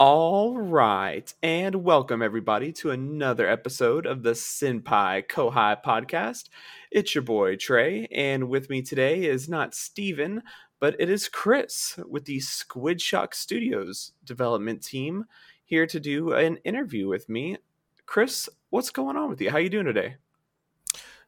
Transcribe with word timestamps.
All 0.00 0.58
right, 0.58 1.32
and 1.40 1.84
welcome 1.84 2.20
everybody 2.20 2.72
to 2.72 2.90
another 2.90 3.48
episode 3.48 4.06
of 4.06 4.24
the 4.24 4.32
Senpai 4.32 5.28
Kohai 5.28 5.80
podcast. 5.84 6.48
It's 6.90 7.14
your 7.14 7.22
boy 7.22 7.54
Trey, 7.54 8.08
and 8.10 8.48
with 8.48 8.68
me 8.68 8.82
today 8.82 9.24
is 9.24 9.48
not 9.48 9.72
Steven, 9.72 10.42
but 10.80 10.96
it 10.98 11.08
is 11.08 11.28
Chris 11.28 11.96
with 12.08 12.24
the 12.24 12.40
Squid 12.40 13.00
Shock 13.00 13.36
Studios 13.36 14.10
development 14.24 14.82
team 14.82 15.26
here 15.64 15.86
to 15.86 16.00
do 16.00 16.32
an 16.32 16.56
interview 16.64 17.06
with 17.06 17.28
me. 17.28 17.58
Chris, 18.04 18.48
what's 18.70 18.90
going 18.90 19.16
on 19.16 19.30
with 19.30 19.40
you? 19.40 19.52
How 19.52 19.58
you 19.58 19.70
doing 19.70 19.86
today? 19.86 20.16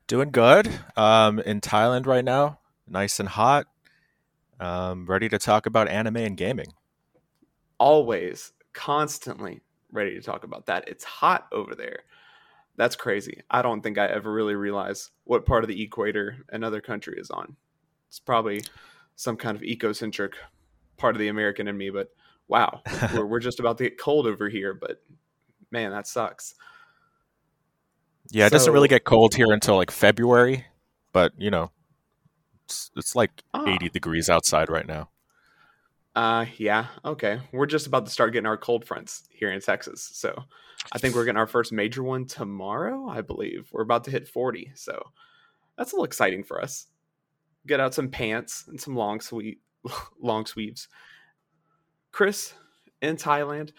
Doing 0.08 0.32
good. 0.32 0.68
Um, 0.96 1.38
in 1.38 1.60
Thailand 1.60 2.06
right 2.06 2.24
now, 2.24 2.58
nice 2.88 3.20
and 3.20 3.28
hot. 3.28 3.68
Um, 4.58 5.06
ready 5.06 5.28
to 5.28 5.38
talk 5.38 5.66
about 5.66 5.86
anime 5.86 6.16
and 6.16 6.36
gaming. 6.36 6.72
Always, 7.78 8.52
constantly 8.72 9.60
ready 9.92 10.14
to 10.14 10.20
talk 10.20 10.44
about 10.44 10.66
that. 10.66 10.88
It's 10.88 11.04
hot 11.04 11.46
over 11.52 11.74
there. 11.74 12.00
That's 12.76 12.96
crazy. 12.96 13.42
I 13.50 13.62
don't 13.62 13.80
think 13.82 13.96
I 13.98 14.06
ever 14.06 14.30
really 14.32 14.54
realized 14.54 15.10
what 15.24 15.46
part 15.46 15.64
of 15.64 15.68
the 15.68 15.82
equator 15.82 16.36
another 16.50 16.80
country 16.80 17.16
is 17.18 17.30
on. 17.30 17.56
It's 18.08 18.20
probably 18.20 18.62
some 19.14 19.36
kind 19.36 19.56
of 19.56 19.62
ecocentric 19.62 20.32
part 20.98 21.14
of 21.14 21.20
the 21.20 21.28
American 21.28 21.68
in 21.68 21.76
me, 21.76 21.90
but 21.90 22.10
wow, 22.48 22.82
we're, 23.14 23.26
we're 23.26 23.40
just 23.40 23.60
about 23.60 23.78
to 23.78 23.84
get 23.84 23.98
cold 23.98 24.26
over 24.26 24.48
here. 24.48 24.74
But 24.74 25.02
man, 25.70 25.90
that 25.92 26.06
sucks. 26.06 26.54
Yeah, 28.30 28.46
it 28.46 28.52
doesn't 28.52 28.72
really 28.72 28.88
get 28.88 29.04
cold 29.04 29.34
here 29.34 29.52
until 29.52 29.76
like 29.76 29.90
February, 29.90 30.66
but 31.12 31.32
you 31.38 31.50
know, 31.50 31.70
it's, 32.64 32.90
it's 32.96 33.14
like 33.14 33.30
Ah. 33.54 33.64
80 33.66 33.88
degrees 33.90 34.28
outside 34.28 34.68
right 34.68 34.86
now. 34.86 35.08
Uh, 36.16 36.46
yeah, 36.56 36.86
okay. 37.04 37.40
We're 37.52 37.66
just 37.66 37.86
about 37.86 38.06
to 38.06 38.10
start 38.10 38.32
getting 38.32 38.46
our 38.46 38.56
cold 38.56 38.86
fronts 38.86 39.24
here 39.28 39.52
in 39.52 39.60
Texas. 39.60 40.10
So 40.14 40.44
I 40.90 40.98
think 40.98 41.14
we're 41.14 41.26
getting 41.26 41.38
our 41.38 41.46
first 41.46 41.72
major 41.72 42.02
one 42.02 42.24
tomorrow, 42.24 43.06
I 43.06 43.20
believe. 43.20 43.68
We're 43.70 43.82
about 43.82 44.04
to 44.04 44.10
hit 44.10 44.26
40. 44.26 44.72
So 44.74 45.00
that's 45.76 45.92
a 45.92 45.94
little 45.94 46.06
exciting 46.06 46.42
for 46.42 46.62
us. 46.62 46.86
Get 47.66 47.80
out 47.80 47.92
some 47.92 48.08
pants 48.08 48.64
and 48.66 48.80
some 48.80 48.96
long 48.96 49.20
sweet 49.20 49.60
long 50.20 50.46
sleeves. 50.46 50.88
Chris 52.12 52.54
in 53.02 53.16
Thailand. 53.16 53.72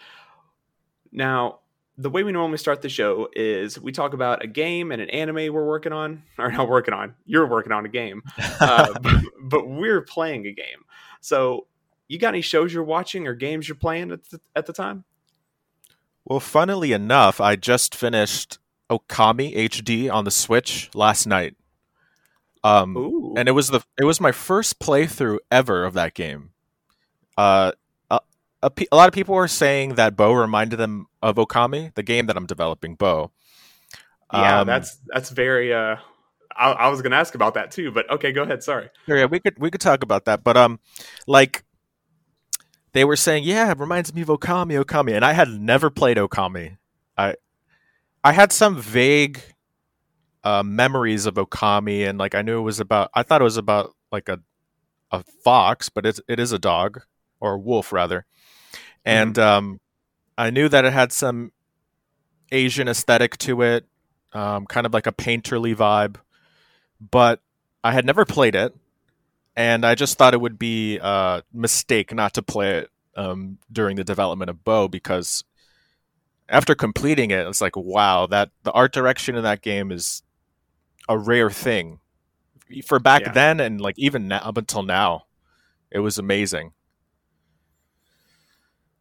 Now, 1.10 1.60
the 1.96 2.10
way 2.10 2.22
we 2.22 2.30
normally 2.30 2.58
start 2.58 2.82
the 2.82 2.88
show 2.88 3.28
is 3.34 3.80
we 3.80 3.90
talk 3.90 4.14
about 4.14 4.44
a 4.44 4.46
game 4.46 4.92
and 4.92 5.02
an 5.02 5.10
anime 5.10 5.52
we're 5.52 5.66
working 5.66 5.92
on, 5.92 6.22
or 6.38 6.52
not 6.52 6.68
working 6.68 6.94
on. 6.94 7.14
You're 7.24 7.48
working 7.48 7.72
on 7.72 7.84
a 7.84 7.88
game, 7.88 8.22
uh, 8.60 8.94
but, 9.02 9.22
but 9.42 9.68
we're 9.68 10.02
playing 10.02 10.46
a 10.46 10.52
game. 10.52 10.84
So, 11.20 11.66
you 12.08 12.18
got 12.18 12.28
any 12.28 12.40
shows 12.40 12.72
you're 12.72 12.82
watching 12.82 13.26
or 13.26 13.34
games 13.34 13.68
you're 13.68 13.76
playing 13.76 14.10
at 14.10 14.24
the, 14.30 14.40
at 14.56 14.66
the 14.66 14.72
time? 14.72 15.04
well, 16.24 16.40
funnily 16.40 16.92
enough, 16.92 17.40
I 17.40 17.56
just 17.56 17.94
finished 17.94 18.58
Okami 18.90 19.54
HD 19.56 20.12
on 20.12 20.24
the 20.24 20.30
Switch 20.30 20.90
last 20.94 21.26
night. 21.26 21.56
Um, 22.64 22.96
Ooh, 22.96 23.34
and 23.36 23.48
it 23.48 23.52
was 23.52 23.68
the 23.68 23.80
it 23.98 24.04
was 24.04 24.20
my 24.20 24.32
first 24.32 24.78
playthrough 24.78 25.38
ever 25.50 25.84
of 25.84 25.94
that 25.94 26.14
game. 26.14 26.50
Uh, 27.36 27.72
a, 28.10 28.20
a, 28.62 28.70
a 28.90 28.96
lot 28.96 29.08
of 29.08 29.14
people 29.14 29.34
were 29.34 29.48
saying 29.48 29.94
that 29.94 30.16
Bo 30.16 30.32
reminded 30.32 30.76
them 30.76 31.06
of 31.22 31.36
Okami, 31.36 31.94
the 31.94 32.02
game 32.02 32.26
that 32.26 32.36
I'm 32.36 32.46
developing, 32.46 32.94
Bo. 32.96 33.30
yeah, 34.32 34.60
Um, 34.60 34.66
that's 34.66 34.98
that's 35.06 35.30
very. 35.30 35.72
Uh, 35.72 35.96
I, 36.54 36.72
I 36.72 36.88
was 36.88 37.00
going 37.00 37.12
to 37.12 37.16
ask 37.16 37.36
about 37.36 37.54
that 37.54 37.70
too, 37.70 37.92
but 37.92 38.10
okay, 38.10 38.32
go 38.32 38.42
ahead. 38.42 38.64
Sorry. 38.64 38.90
yeah, 39.06 39.26
we 39.26 39.38
could 39.38 39.58
we 39.58 39.70
could 39.70 39.80
talk 39.80 40.02
about 40.02 40.24
that, 40.24 40.42
but 40.42 40.56
um, 40.56 40.80
like 41.28 41.62
they 42.98 43.04
were 43.04 43.14
saying, 43.14 43.44
yeah, 43.44 43.70
it 43.70 43.78
reminds 43.78 44.12
me 44.12 44.22
of 44.22 44.28
Okami, 44.28 44.82
Okami, 44.84 45.14
and 45.14 45.24
I 45.24 45.32
had 45.32 45.48
never 45.48 45.88
played 45.88 46.16
Okami. 46.16 46.78
I 47.16 47.36
I 48.24 48.32
had 48.32 48.50
some 48.50 48.76
vague 48.76 49.40
uh, 50.42 50.64
memories 50.64 51.24
of 51.24 51.34
Okami, 51.34 52.08
and 52.08 52.18
like 52.18 52.34
I 52.34 52.42
knew 52.42 52.58
it 52.58 52.62
was 52.62 52.80
about. 52.80 53.12
I 53.14 53.22
thought 53.22 53.40
it 53.40 53.44
was 53.44 53.56
about 53.56 53.94
like 54.10 54.28
a 54.28 54.40
a 55.12 55.22
fox, 55.44 55.88
but 55.88 56.06
it's 56.06 56.20
it 56.26 56.40
is 56.40 56.50
a 56.50 56.58
dog 56.58 57.02
or 57.38 57.52
a 57.52 57.58
wolf 57.58 57.92
rather, 57.92 58.26
and 59.04 59.38
um, 59.38 59.78
I 60.36 60.50
knew 60.50 60.68
that 60.68 60.84
it 60.84 60.92
had 60.92 61.12
some 61.12 61.52
Asian 62.50 62.88
aesthetic 62.88 63.38
to 63.38 63.62
it, 63.62 63.86
um, 64.32 64.66
kind 64.66 64.86
of 64.86 64.92
like 64.92 65.06
a 65.06 65.12
painterly 65.12 65.72
vibe, 65.72 66.16
but 67.00 67.42
I 67.84 67.92
had 67.92 68.04
never 68.04 68.24
played 68.24 68.56
it, 68.56 68.74
and 69.58 69.84
I 69.84 69.96
just 69.96 70.18
thought 70.18 70.34
it 70.34 70.40
would 70.40 70.58
be 70.58 70.98
a 71.02 71.42
mistake 71.52 72.14
not 72.14 72.34
to 72.34 72.42
play 72.42 72.78
it 72.78 72.90
um, 73.16 73.58
during 73.72 73.96
the 73.96 74.04
development 74.04 74.50
of 74.50 74.64
Bo 74.64 74.88
because 74.88 75.44
after 76.48 76.74
completing 76.74 77.30
it, 77.30 77.46
it's 77.46 77.60
like 77.60 77.76
wow, 77.76 78.26
that 78.26 78.50
the 78.62 78.72
art 78.72 78.92
direction 78.92 79.34
in 79.36 79.42
that 79.42 79.62
game 79.62 79.90
is 79.92 80.22
a 81.08 81.18
rare 81.18 81.50
thing 81.50 82.00
for 82.84 82.98
back 83.00 83.22
Yeah. 83.22 83.32
then 83.32 83.60
and 83.60 83.80
like 83.80 83.98
even 83.98 84.28
now, 84.28 84.38
up 84.38 84.56
until 84.58 84.82
now, 84.82 85.26
it 85.90 86.00
was 86.00 86.18
amazing. 86.18 86.72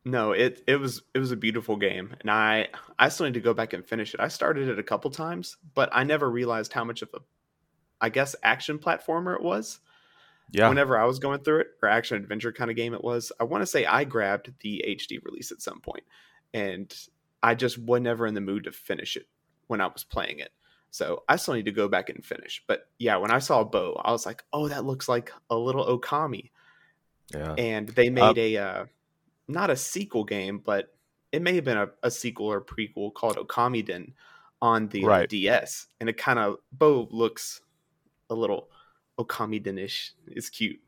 No, 0.06 0.32
it 0.32 0.64
it 0.68 0.78
was 0.78 1.02
it 1.14 1.20
was 1.20 1.32
a 1.32 1.36
beautiful 1.36 1.76
game, 1.76 2.16
and 2.22 2.32
I 2.32 2.70
I 2.98 3.10
still 3.10 3.26
need 3.26 3.34
to 3.34 3.42
go 3.42 3.54
back 3.54 3.74
and 3.74 3.86
finish 3.86 4.14
it. 4.14 4.20
I 4.22 4.30
started 4.30 4.70
it 4.70 4.80
a 4.80 4.84
couple 4.84 5.12
times, 5.12 5.58
but 5.76 5.90
I 5.92 6.04
never 6.04 6.30
realized 6.30 6.72
how 6.72 6.86
much 6.86 7.02
of 7.02 7.10
a, 7.14 7.20
I 8.02 8.10
guess, 8.10 8.36
action 8.44 8.80
platformer 8.80 9.36
it 9.36 9.44
was. 9.44 9.80
Yeah, 10.52 10.70
Whenever 10.70 10.98
I 10.98 11.06
was 11.06 11.20
going 11.20 11.42
through 11.42 11.60
it, 11.62 11.68
or 11.84 11.90
action 11.90 12.18
adventure 12.18 12.54
kind 12.54 12.72
of 12.72 12.78
game 12.78 12.94
it 12.94 13.04
was. 13.04 13.32
I 13.40 13.44
want 13.44 13.64
to 13.64 13.66
say 13.66 13.86
I 13.86 14.06
grabbed 14.06 14.54
the 14.62 14.84
HD 14.88 15.24
release 15.24 15.52
at 15.52 15.62
some 15.62 15.82
point, 15.82 16.04
and 16.54 16.94
I 17.44 17.54
just 17.54 17.78
was 17.78 18.02
never 18.02 18.26
in 18.26 18.34
the 18.34 18.42
mood 18.42 18.64
to 18.64 18.72
finish 18.72 19.18
it 19.18 19.28
when 19.68 19.82
I 19.82 19.88
was 19.88 20.04
playing 20.06 20.40
it. 20.40 20.52
So 20.90 21.24
I 21.28 21.36
still 21.36 21.54
need 21.54 21.66
to 21.66 21.72
go 21.72 21.90
back 21.90 22.10
and 22.10 22.24
finish. 22.24 22.64
But 22.66 22.88
yeah, 22.98 23.18
when 23.18 23.30
I 23.30 23.40
saw 23.40 23.66
Bo, 23.66 24.02
I 24.04 24.12
was 24.12 24.26
like, 24.26 24.44
oh, 24.54 24.70
that 24.70 24.86
looks 24.86 25.10
like 25.10 25.34
a 25.50 25.58
little 25.58 25.86
Okami 25.86 26.52
yeah. 27.34 27.54
and 27.58 27.90
they 27.90 28.10
made 28.10 28.38
a 28.38 28.58
uh, 28.58 28.86
not 29.48 29.70
a 29.70 29.76
sequel 29.76 30.24
game, 30.24 30.62
but 30.64 30.94
it 31.32 31.42
may 31.42 31.56
have 31.56 31.64
been 31.64 31.78
a, 31.78 31.90
a 32.04 32.12
sequel 32.12 32.48
or 32.48 32.62
prequel 32.62 33.14
called 33.14 33.38
Okamiden 33.38 34.14
on 34.62 34.88
the 34.90 35.04
uh, 35.04 35.08
Right. 35.08 35.30
DS, 35.30 35.88
and 36.00 36.10
it 36.10 36.18
kind 36.18 36.40
of 36.40 36.58
Bo 36.72 37.08
looks 37.12 37.62
a 38.30 38.36
little 38.36 38.70
Okamiden-ish. 39.18 40.14
is 40.28 40.50
cute. 40.50 40.80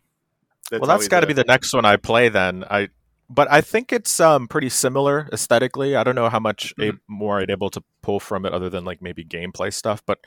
well, 0.71 0.81
that's 0.81 1.07
got 1.07 1.21
to 1.21 1.27
be 1.27 1.33
the 1.33 1.43
next 1.43 1.73
one 1.73 1.85
I 1.85 1.97
play 1.97 2.29
then. 2.29 2.63
I 2.69 2.89
but 3.29 3.51
I 3.51 3.61
think 3.61 3.93
it's 3.93 4.19
um 4.19 4.47
pretty 4.47 4.69
similar 4.69 5.29
aesthetically. 5.31 5.95
I 5.95 6.03
don't 6.03 6.15
know 6.15 6.29
how 6.29 6.39
much 6.39 6.73
a, 6.79 6.93
more 7.07 7.39
I'm 7.39 7.49
able 7.49 7.69
to 7.71 7.83
pull 8.01 8.19
from 8.19 8.45
it 8.45 8.53
other 8.53 8.69
than 8.69 8.85
like 8.85 9.01
maybe 9.01 9.23
gameplay 9.23 9.73
stuff, 9.73 10.03
but 10.05 10.19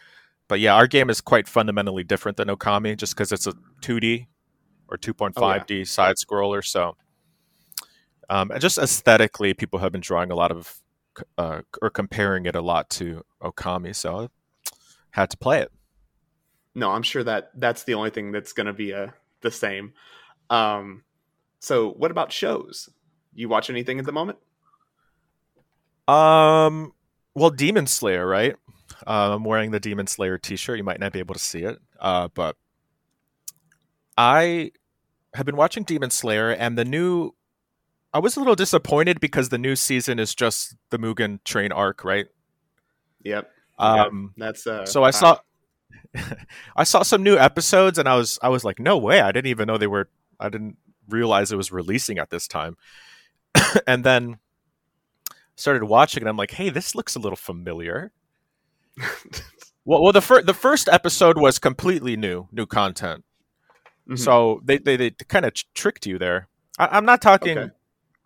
but 0.49 0.61
yeah, 0.61 0.75
our 0.75 0.87
game 0.87 1.11
is 1.11 1.21
quite 1.21 1.49
fundamentally 1.49 2.05
different 2.05 2.37
than 2.37 2.49
Okami 2.49 2.97
just 2.97 3.15
because 3.15 3.33
it's 3.33 3.47
a 3.47 3.55
2D 3.83 4.27
or 4.89 4.99
2.5D 4.99 5.87
side 5.87 6.17
scroller. 6.17 6.65
So 6.65 6.97
um, 8.29 8.51
and 8.51 8.61
just 8.61 8.79
aesthetically, 8.79 9.55
people 9.55 9.79
have 9.81 9.93
been 9.93 10.01
drawing 10.01 10.31
a 10.31 10.35
lot 10.35 10.51
of 10.51 10.81
uh, 11.37 11.61
or 11.83 11.91
comparing 11.91 12.47
it 12.47 12.57
a 12.57 12.63
lot 12.63 12.89
to 12.89 13.25
Okami, 13.43 13.95
so 13.95 14.21
I 14.21 14.29
had 15.11 15.31
to 15.31 15.37
play 15.37 15.61
it. 15.61 15.71
No, 16.75 16.91
I'm 16.91 17.03
sure 17.03 17.23
that 17.25 17.51
that's 17.55 17.85
the 17.85 17.95
only 17.95 18.11
thing 18.11 18.33
that's 18.33 18.53
going 18.53 18.67
to 18.67 18.73
be 18.73 18.93
uh, 18.93 19.09
the 19.43 19.51
same. 19.51 19.93
Um, 20.49 21.05
so, 21.61 21.91
what 21.91 22.11
about 22.11 22.33
shows? 22.33 22.89
You 23.35 23.49
watch 23.49 23.71
anything 23.71 23.99
at 23.99 24.05
the 24.05 24.13
moment? 24.13 24.39
Um, 26.09 26.93
well, 27.35 27.51
Demon 27.51 27.87
Slayer, 27.87 28.27
right? 28.27 28.57
Uh, 29.07 29.35
I'm 29.35 29.45
wearing 29.45 29.71
the 29.71 29.81
Demon 29.81 30.07
Slayer 30.07 30.39
T-shirt. 30.39 30.79
You 30.79 30.85
might 30.85 31.01
not 31.01 31.13
be 31.13 31.19
able 31.19 31.35
to 31.35 31.41
see 31.41 31.63
it, 31.63 31.79
uh, 32.01 32.29
but 32.35 32.57
I 34.17 34.73
have 35.35 35.47
been 35.47 35.57
watching 35.57 35.85
Demon 35.85 36.11
Slayer, 36.11 36.51
and 36.51 36.77
the 36.77 36.85
new. 36.85 37.35
I 38.15 38.19
was 38.19 38.37
a 38.37 38.41
little 38.41 38.55
disappointed 38.55 39.21
because 39.21 39.49
the 39.49 39.59
new 39.59 39.75
season 39.75 40.19
is 40.19 40.35
just 40.35 40.77
the 40.91 40.99
Mugen 40.99 41.43
Train 41.45 41.73
arc, 41.73 42.05
right? 42.05 42.27
Yep. 43.25 43.51
Um, 43.79 44.35
that's 44.37 44.67
uh, 44.67 44.85
so 44.85 45.03
I 45.03 45.11
saw, 45.11 45.39
I 46.77 46.85
saw 46.85 47.03
some 47.03 47.23
new 47.23 47.37
episodes, 47.37 47.99
and 47.99 48.09
I 48.09 48.17
was, 48.17 48.39
I 48.43 48.49
was 48.49 48.65
like, 48.65 48.79
no 48.79 48.99
way! 48.99 49.21
I 49.21 49.33
didn't 49.33 49.49
even 49.51 49.67
know 49.67 49.79
they 49.79 49.87
were. 49.87 50.09
I 50.39 50.49
didn't 50.49 50.77
realize 51.09 51.53
it 51.53 51.57
was 51.57 51.73
releasing 51.73 52.19
at 52.19 52.31
this 52.31 52.47
time, 52.49 52.77
and 53.87 54.05
then 54.05 54.39
started 55.57 55.85
watching, 55.85 56.23
and 56.23 56.29
I'm 56.29 56.37
like, 56.37 56.53
hey, 56.53 56.71
this 56.71 56.95
looks 56.95 57.15
a 57.15 57.19
little 57.21 57.37
familiar. 57.37 58.13
Well, 59.85 60.01
well, 60.01 60.13
the 60.13 60.21
first 60.21 60.47
the 60.47 60.55
first 60.55 60.89
episode 60.89 61.37
was 61.39 61.59
completely 61.59 62.17
new, 62.17 62.47
new 62.53 62.67
content. 62.67 63.25
Mhm. 64.09 64.17
So 64.17 64.61
they 64.65 64.79
they, 64.79 64.97
they 64.97 65.11
kind 65.11 65.45
of 65.45 65.55
tricked 65.75 66.07
you 66.07 66.21
there. 66.21 66.47
I, 66.79 66.87
I'm 66.93 67.05
not 67.05 67.21
talking 67.21 67.59
Okay. 67.59 67.73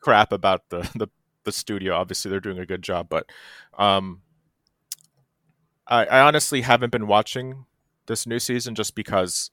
crap 0.00 0.32
about 0.32 0.68
the, 0.68 0.80
the 0.94 1.08
the 1.44 1.52
studio. 1.52 1.94
Obviously, 1.94 2.30
they're 2.30 2.40
doing 2.40 2.58
a 2.58 2.66
good 2.66 2.82
job, 2.82 3.08
but 3.08 3.30
um, 3.78 4.20
I, 5.86 6.04
I 6.04 6.20
honestly 6.20 6.60
haven't 6.62 6.90
been 6.90 7.06
watching 7.06 7.64
this 8.06 8.26
new 8.26 8.38
season 8.38 8.74
just 8.74 8.94
because 8.94 9.50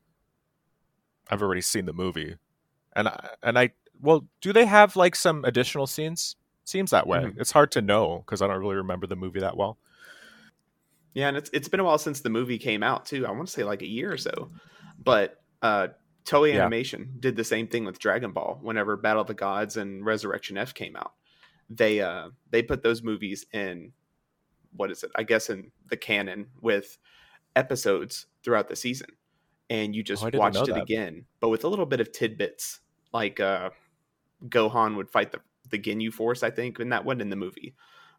I've 1.30 1.42
already 1.42 1.62
seen 1.62 1.86
the 1.86 1.94
movie, 1.94 2.36
and 2.96 3.08
I, 3.08 3.30
and 3.42 3.58
I 3.60 3.72
well, 4.02 4.26
do 4.42 4.54
they 4.54 4.66
have 4.66 4.96
like 4.96 5.16
some 5.16 5.46
additional 5.46 5.88
scenes 5.88 6.36
Seems 6.66 6.92
that 6.92 7.08
way. 7.08 7.20
Mhm. 7.20 7.40
It's 7.40 7.52
hard 7.52 7.72
to 7.74 7.82
know 7.82 8.20
because 8.20 8.42
I 8.42 8.48
don't 8.48 8.60
really 8.60 8.76
remember 8.78 9.06
the 9.06 9.16
movie 9.18 9.42
that 9.42 9.58
well. 9.58 9.78
Yeah, 11.14 11.28
and 11.28 11.38
it's 11.38 11.50
it's 11.54 11.68
been 11.68 11.80
a 11.80 11.84
while 11.84 11.98
since 11.98 12.22
the 12.22 12.30
movie 12.30 12.58
came 12.58 12.84
out 12.84 13.06
too. 13.06 13.28
I 13.28 13.32
want 13.32 13.48
to 13.48 13.54
say 13.54 13.64
like 13.64 13.82
a 13.82 13.88
year 13.88 14.12
or 14.12 14.18
so. 14.18 14.52
But 14.98 15.42
uh 15.62 15.90
Toei 16.26 16.54
Yeah. 16.54 16.62
Animation 16.62 17.18
did 17.20 17.36
the 17.36 17.44
same 17.44 17.68
thing 17.68 17.84
with 17.84 18.00
Dragon 18.00 18.32
Ball 18.32 18.60
whenever 18.62 18.96
Battle 18.96 19.22
of 19.22 19.28
the 19.28 19.34
Gods 19.34 19.76
and 19.76 20.06
Resurrection 20.06 20.58
F 20.58 20.74
came 20.74 20.96
out. 20.96 21.14
They 21.70 22.00
uh 22.00 22.30
they 22.50 22.64
put 22.64 22.82
those 22.82 23.04
movies 23.04 23.46
in 23.52 23.92
what 24.76 24.90
is 24.90 25.04
it? 25.04 25.12
I 25.16 25.24
guess 25.24 25.50
in 25.50 25.72
the 25.90 25.98
canon 25.98 26.48
with 26.62 26.98
episodes 27.56 28.26
throughout 28.44 28.68
the 28.70 28.76
season. 28.76 29.10
And 29.70 29.96
you 29.96 30.04
just 30.04 30.24
Oh, 30.24 30.30
watched 30.32 30.68
it 30.68 30.76
that. 30.76 30.84
again, 30.84 31.26
but 31.40 31.50
with 31.50 31.64
a 31.64 31.68
little 31.70 31.86
bit 31.86 32.00
of 32.02 32.12
tidbits. 32.12 32.80
Like 33.14 33.40
uh 33.40 33.70
Gohan 34.48 34.96
would 34.98 35.10
fight 35.10 35.32
the 35.32 35.42
the 35.70 35.80
Ginyu 35.80 36.12
Force, 36.14 36.44
I 36.44 36.52
think, 36.52 36.80
and 36.80 36.92
that 36.92 37.06
wasn't 37.06 37.24
in 37.24 37.30
the 37.30 37.36
movie. 37.36 37.76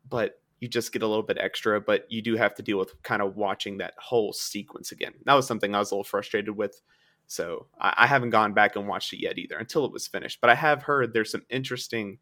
But 0.09 0.41
you 0.61 0.69
just 0.69 0.93
get 0.93 1.03
a 1.03 1.07
little 1.07 1.23
bit 1.23 1.39
extra, 1.39 1.81
but 1.81 2.11
you 2.11 2.23
do 2.23 2.37
have 2.37 2.55
to 2.55 2.63
deal 2.63 2.79
with 2.79 3.01
kind 3.03 3.21
of 3.23 3.37
watching 3.37 3.79
that 3.79 3.95
whole 3.99 4.33
sequence 4.33 4.93
again. 4.93 5.15
That 5.25 5.35
was 5.35 5.47
something 5.47 5.75
I 5.75 5.79
was 5.79 5.91
a 5.91 5.95
little 5.95 6.05
frustrated 6.05 6.57
with. 6.57 6.81
So 7.27 7.67
I, 7.79 7.95
I 7.99 8.07
haven't 8.07 8.31
gone 8.31 8.55
back 8.55 8.77
and 8.77 8.89
watched 8.89 9.13
it 9.13 9.21
yet 9.21 9.39
either 9.39 9.59
until 9.59 9.85
it 9.85 9.93
was 9.93 10.07
finished. 10.07 10.41
But 10.41 10.51
I 10.51 10.55
have 10.55 10.83
heard 10.85 11.13
there's 11.13 11.31
some 11.31 11.45
interesting 11.51 12.19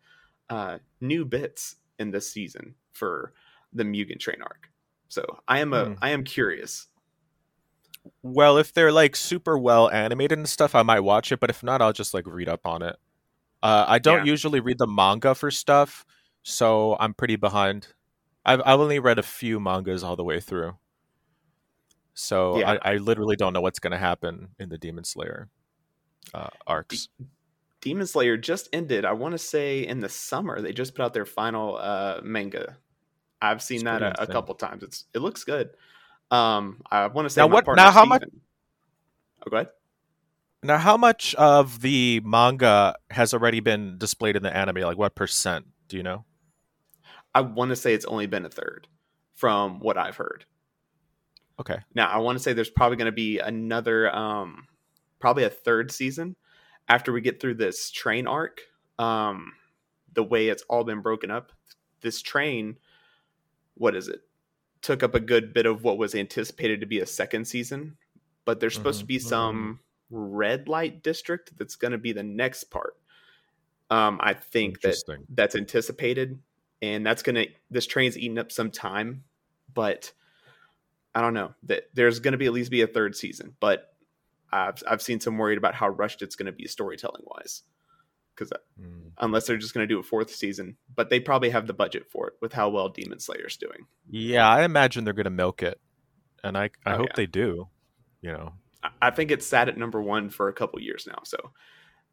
uh, 0.50 0.78
new 1.00 1.24
bits 1.24 1.76
in 1.98 2.10
this 2.10 2.30
season 2.30 2.74
for 2.92 3.32
the 3.72 3.84
Mugen 3.84 4.18
Train 4.18 4.42
arc. 4.42 4.70
So 5.08 5.24
I 5.48 5.60
am 5.60 5.72
a 5.72 5.90
Hmm. 5.90 5.94
I 6.02 6.10
am 6.10 6.24
curious. 6.24 6.88
Well, 8.22 8.58
if 8.58 8.72
they're 8.72 8.92
like 8.92 9.14
super 9.16 9.56
well 9.58 9.90
animated 9.90 10.38
and 10.38 10.48
stuff, 10.48 10.74
I 10.74 10.82
might 10.82 11.00
watch 11.00 11.30
it. 11.32 11.40
But 11.40 11.50
if 11.50 11.62
not, 11.62 11.80
I'll 11.82 11.92
just 11.92 12.14
like 12.14 12.26
read 12.26 12.48
up 12.48 12.66
on 12.66 12.82
it. 12.82 12.96
Uh, 13.62 13.86
I 13.88 13.98
don't 13.98 14.24
Yeah. 14.24 14.24
usually 14.24 14.60
read 14.60 14.78
the 14.78 14.86
manga 14.88 15.34
for 15.34 15.50
stuff, 15.50 16.06
so 16.42 16.96
I'm 17.00 17.14
pretty 17.14 17.36
behind. 17.36 17.88
I've 18.44 18.60
I've 18.66 18.80
only 18.80 18.98
read 19.00 19.18
a 19.18 19.22
few 19.24 19.60
mangas 19.60 20.04
all 20.04 20.16
the 20.16 20.24
way 20.24 20.40
through, 20.40 20.78
so 22.14 22.58
Yeah. 22.58 22.76
I, 22.82 22.92
I 22.92 22.96
literally 22.98 23.36
don't 23.36 23.52
know 23.52 23.60
what's 23.60 23.78
going 23.78 23.92
to 23.92 23.98
happen 23.98 24.50
in 24.58 24.68
the 24.68 24.78
Demon 24.78 25.04
Slayer 25.04 25.48
uh, 26.34 26.50
arcs. 26.66 27.08
Demon 27.80 28.06
Slayer 28.06 28.36
just 28.36 28.68
ended. 28.72 29.04
I 29.04 29.12
want 29.12 29.32
to 29.32 29.38
say 29.38 29.86
in 29.86 30.00
the 30.00 30.08
summer 30.08 30.60
they 30.60 30.72
just 30.72 30.94
put 30.94 31.02
out 31.04 31.14
their 31.14 31.26
final 31.26 31.76
uh, 31.76 32.20
manga. 32.22 32.78
I've 33.42 33.62
seen 33.62 33.82
It's 33.82 33.84
that 33.84 34.02
a, 34.02 34.22
a 34.22 34.26
couple 34.26 34.54
times. 34.54 34.82
It's 34.82 35.04
it 35.14 35.20
looks 35.20 35.44
good. 35.44 35.70
Um, 36.32 36.82
I 36.90 37.06
want 37.08 37.26
to 37.26 37.30
say 37.30 37.42
Now 37.42 37.46
what- 37.48 37.66
now 37.76 37.90
how 37.90 38.04
much- 38.04 38.24
Oh, 39.46 39.50
go 39.50 39.56
ahead. 39.56 39.68
Now, 40.64 40.78
how 40.78 40.96
much 40.96 41.34
of 41.34 41.80
the 41.80 42.20
manga 42.24 42.94
has 43.10 43.34
already 43.34 43.58
been 43.60 43.98
displayed 43.98 44.36
in 44.36 44.42
the 44.44 44.56
anime? 44.56 44.76
Like, 44.76 44.96
what 44.96 45.14
percent? 45.16 45.66
Do 45.88 45.96
you 45.96 46.04
know? 46.04 46.24
I 47.34 47.40
want 47.40 47.70
to 47.70 47.76
say 47.76 47.94
it's 47.94 48.04
only 48.04 48.26
been 48.26 48.44
a 48.44 48.48
third 48.48 48.86
from 49.34 49.80
what 49.80 49.98
I've 49.98 50.16
heard. 50.16 50.44
Okay. 51.60 51.78
Now, 51.94 52.08
I 52.08 52.18
want 52.18 52.38
to 52.38 52.42
say 52.42 52.52
there's 52.52 52.70
probably 52.70 52.96
going 52.96 53.06
to 53.06 53.12
be 53.12 53.40
another, 53.40 54.14
um, 54.14 54.68
probably 55.18 55.42
a 55.44 55.50
third 55.50 55.90
season 55.90 56.36
after 56.88 57.12
we 57.12 57.20
get 57.20 57.40
through 57.40 57.54
this 57.54 57.90
train 57.90 58.26
arc. 58.28 58.60
Um, 58.98 59.54
the 60.12 60.22
way 60.22 60.48
it's 60.48 60.62
all 60.68 60.84
been 60.84 61.00
broken 61.00 61.30
up, 61.30 61.50
this 62.02 62.22
train, 62.22 62.78
what 63.74 63.96
is 63.96 64.06
it? 64.08 64.20
Took 64.82 65.02
up 65.02 65.14
a 65.14 65.20
good 65.20 65.54
bit 65.54 65.66
of 65.66 65.84
what 65.84 65.96
was 65.98 66.14
anticipated 66.14 66.80
to 66.80 66.86
be 66.86 67.00
a 67.00 67.06
second 67.06 67.46
season, 67.46 67.96
but 68.44 68.60
there's 68.60 68.74
supposed 68.74 69.00
to 69.00 69.04
Mhm, 69.04 69.08
be 69.08 69.18
some 69.18 69.80
red 70.10 70.68
light 70.68 71.02
district 71.02 71.56
that's 71.56 71.76
going 71.76 71.92
to 71.92 71.98
be 71.98 72.12
the 72.12 72.22
next 72.22 72.64
part. 72.64 72.96
Um, 73.90 74.18
I 74.22 74.34
think 74.34 74.80
that 74.82 74.96
that's 75.28 75.54
anticipated 75.54 76.38
and 76.80 77.06
that's 77.06 77.22
gonna 77.22 77.46
this 77.70 77.86
train's 77.86 78.18
eating 78.18 78.38
up 78.38 78.50
some 78.50 78.70
time 78.70 79.22
but 79.72 80.12
i 81.14 81.20
don't 81.20 81.34
know 81.34 81.54
that 81.62 81.84
there's 81.94 82.18
gonna 82.18 82.36
be 82.36 82.46
at 82.46 82.52
least 82.52 82.70
be 82.70 82.82
a 82.82 82.86
third 82.86 83.14
season 83.14 83.54
but 83.60 83.94
i've, 84.52 84.82
I've 84.88 85.00
seen 85.02 85.20
some 85.20 85.38
worried 85.38 85.58
about 85.58 85.74
how 85.74 85.88
rushed 85.90 86.22
it's 86.22 86.34
gonna 86.36 86.52
be 86.52 86.66
storytelling 86.66 87.22
wise 87.24 87.62
because 88.34 88.52
Mm. 88.80 89.12
unless 89.18 89.46
they're 89.46 89.56
just 89.58 89.74
gonna 89.74 89.86
do 89.86 89.98
a 89.98 90.02
fourth 90.02 90.34
season 90.34 90.76
but 90.94 91.10
they 91.10 91.20
probably 91.20 91.50
have 91.50 91.66
the 91.66 91.74
budget 91.74 92.10
for 92.10 92.28
it 92.28 92.34
with 92.40 92.52
how 92.52 92.68
well 92.68 92.88
demon 92.88 93.18
slayer's 93.20 93.56
doing 93.56 93.86
Yeah, 94.08 94.48
I 94.48 94.64
imagine 94.64 95.04
they're 95.04 95.12
going 95.14 95.24
to 95.24 95.30
milk 95.30 95.62
it, 95.62 95.80
and 96.42 96.56
I 96.56 96.70
I 96.86 96.94
Oh, 96.94 96.96
hope 96.98 97.08
yeah. 97.08 97.16
they 97.16 97.26
do. 97.26 97.68
You 98.22 98.32
know, 98.32 98.54
I- 99.00 99.10
think 99.10 99.30
it's 99.30 99.46
sat 99.46 99.68
at 99.68 99.76
number 99.78 100.00
one 100.02 100.30
for 100.30 100.48
a 100.48 100.52
couple 100.52 100.80
years 100.80 101.06
now 101.06 101.20
so 101.24 101.52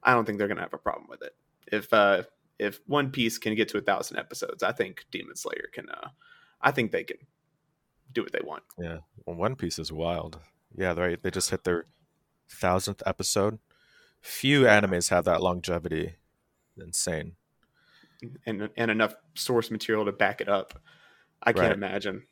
i 0.03 0.13
don't 0.13 0.25
think 0.25 0.37
they're 0.37 0.47
gonna 0.47 0.61
have 0.61 0.73
a 0.73 0.77
problem 0.77 1.07
with 1.09 1.21
it 1.21 1.35
if 1.67 1.91
uh 1.93 2.23
if 2.59 2.79
one 2.87 3.09
piece 3.11 3.37
can 3.37 3.55
get 3.55 3.67
to 3.69 3.77
a 3.77 3.81
thousand 3.81 4.17
episodes 4.17 4.61
i 4.63 4.71
think 4.71 5.05
demon 5.11 5.35
slayer 5.35 5.67
can 5.73 5.89
uh 5.89 6.09
i 6.61 6.71
think 6.71 6.91
they 6.91 7.03
can 7.03 7.17
do 8.11 8.21
what 8.23 8.31
they 8.31 8.41
want 8.43 8.63
yeah. 8.79 8.99
Well, 9.25 9.35
One 9.35 9.55
Piece 9.55 9.77
is 9.79 9.91
wild. 9.91 10.39
Yeah, 10.75 10.93
right. 10.93 11.21
They 11.21 11.29
just 11.31 11.49
hit 11.51 11.63
their 11.63 11.85
thousandth 12.49 13.03
episode. 13.05 13.59
Few 14.21 14.61
animes 14.63 15.09
have 15.09 15.25
that 15.25 15.41
longevity. 15.41 16.15
Insane. 16.77 17.35
and 18.45 18.69
and 18.75 18.91
enough 18.91 19.15
source 19.35 19.71
material 19.71 20.05
to 20.05 20.11
back 20.11 20.41
it 20.41 20.49
up. 20.49 20.79
I 21.41 21.53
can't 21.53 21.67
Right. 21.67 21.73
imagine. 21.73 22.23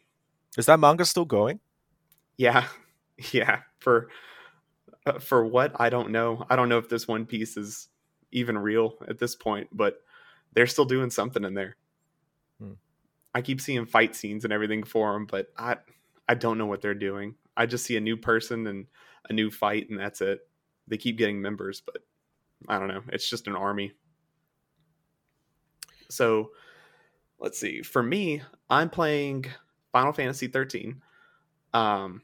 Is 0.57 0.66
that 0.66 0.80
manga 0.80 1.06
still 1.06 1.25
going? 1.25 1.60
Yeah, 2.38 2.68
yeah. 3.31 3.62
For 3.80 4.10
uh, 5.06 5.19
for 5.19 5.45
what 5.45 5.74
I 5.80 5.89
don't 5.89 6.12
know. 6.12 6.45
I 6.50 6.56
don't 6.56 6.68
know 6.69 6.78
if 6.78 6.89
this 6.89 7.07
One 7.07 7.25
Piece 7.25 7.56
is 7.57 7.88
even 8.31 8.57
real 8.57 8.95
at 9.07 9.18
this 9.19 9.36
point, 9.36 9.69
but 9.72 10.01
they're 10.54 10.68
still 10.68 10.86
doing 10.86 11.10
something 11.10 11.44
in 11.45 11.54
there. 11.54 11.78
Hmm. 12.60 12.74
I 13.33 13.42
keep 13.42 13.62
seeing 13.62 13.86
fight 13.86 14.16
scenes 14.16 14.44
and 14.44 14.51
everything 14.51 14.83
for 14.83 15.13
them, 15.13 15.25
but 15.25 15.48
I 15.57 15.78
I 16.28 16.36
don't 16.36 16.57
know 16.57 16.66
what 16.66 16.81
they're 16.81 16.94
doing. 16.94 17.36
I 17.56 17.66
just 17.66 17.86
see 17.86 17.95
a 17.98 18.01
new 18.01 18.18
person 18.18 18.68
and 18.68 18.88
a 19.30 19.33
new 19.33 19.50
fight, 19.50 19.90
and 19.90 20.00
that's 20.00 20.19
it. 20.22 20.47
They 20.88 20.98
keep 20.98 21.18
getting 21.18 21.42
members, 21.42 21.81
but 21.81 22.04
I 22.68 22.80
don't 22.80 22.88
know. 22.88 23.04
It's 23.10 23.30
just 23.30 23.48
an 23.48 23.56
army. 23.56 23.94
So 26.10 26.51
let's 27.39 27.60
see. 27.60 27.81
For 27.81 28.01
me, 28.01 28.42
I'm 28.69 28.89
playing 28.89 29.45
Final 29.92 30.13
Fantasy 30.13 30.48
13. 30.48 31.01
Um, 31.74 32.22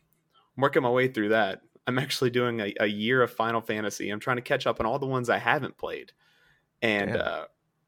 I'm 0.56 0.62
working 0.62 0.84
my 0.84 0.90
way 0.90 1.08
through 1.08 1.30
that. 1.30 1.62
I'm 1.86 2.00
actually 2.00 2.30
doing 2.30 2.60
a, 2.62 2.74
a 2.80 2.88
year 2.88 3.22
of 3.22 3.32
Final 3.32 3.62
Fantasy. 3.62 4.10
I'm 4.10 4.20
trying 4.20 4.38
to 4.38 4.42
catch 4.42 4.66
up 4.66 4.80
on 4.80 4.86
all 4.86 5.00
the 5.00 5.06
ones 5.06 5.30
I 5.30 5.38
haven't 5.38 5.78
played, 5.78 6.14
and 6.82 7.18
uh, 7.18 7.46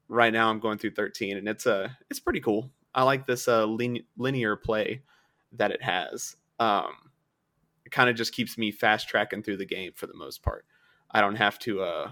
right 0.08 0.32
now 0.32 0.50
I'm 0.50 0.60
going 0.60 0.78
through 0.78 0.90
13, 0.90 1.38
and 1.38 1.48
it's 1.48 1.66
uh, 1.66 1.88
it's 2.10 2.20
pretty 2.20 2.40
cool. 2.40 2.70
I 2.94 3.02
like 3.04 3.26
this 3.26 3.48
uh, 3.48 3.64
lin- 3.64 4.04
linear 4.16 4.56
play 4.56 5.02
that 5.52 5.70
it 5.70 5.82
has. 5.82 6.36
Um, 6.58 6.92
it 7.86 7.90
kind 7.92 8.10
of 8.10 8.16
just 8.16 8.34
keeps 8.34 8.58
me 8.58 8.70
fast 8.70 9.08
tracking 9.08 9.42
through 9.42 9.56
the 9.56 9.64
game 9.64 9.92
for 9.94 10.06
the 10.06 10.14
most 10.16 10.42
part. 10.42 10.66
I 11.10 11.22
don't 11.22 11.36
have 11.36 11.58
to. 11.60 11.80
Uh, 11.82 12.10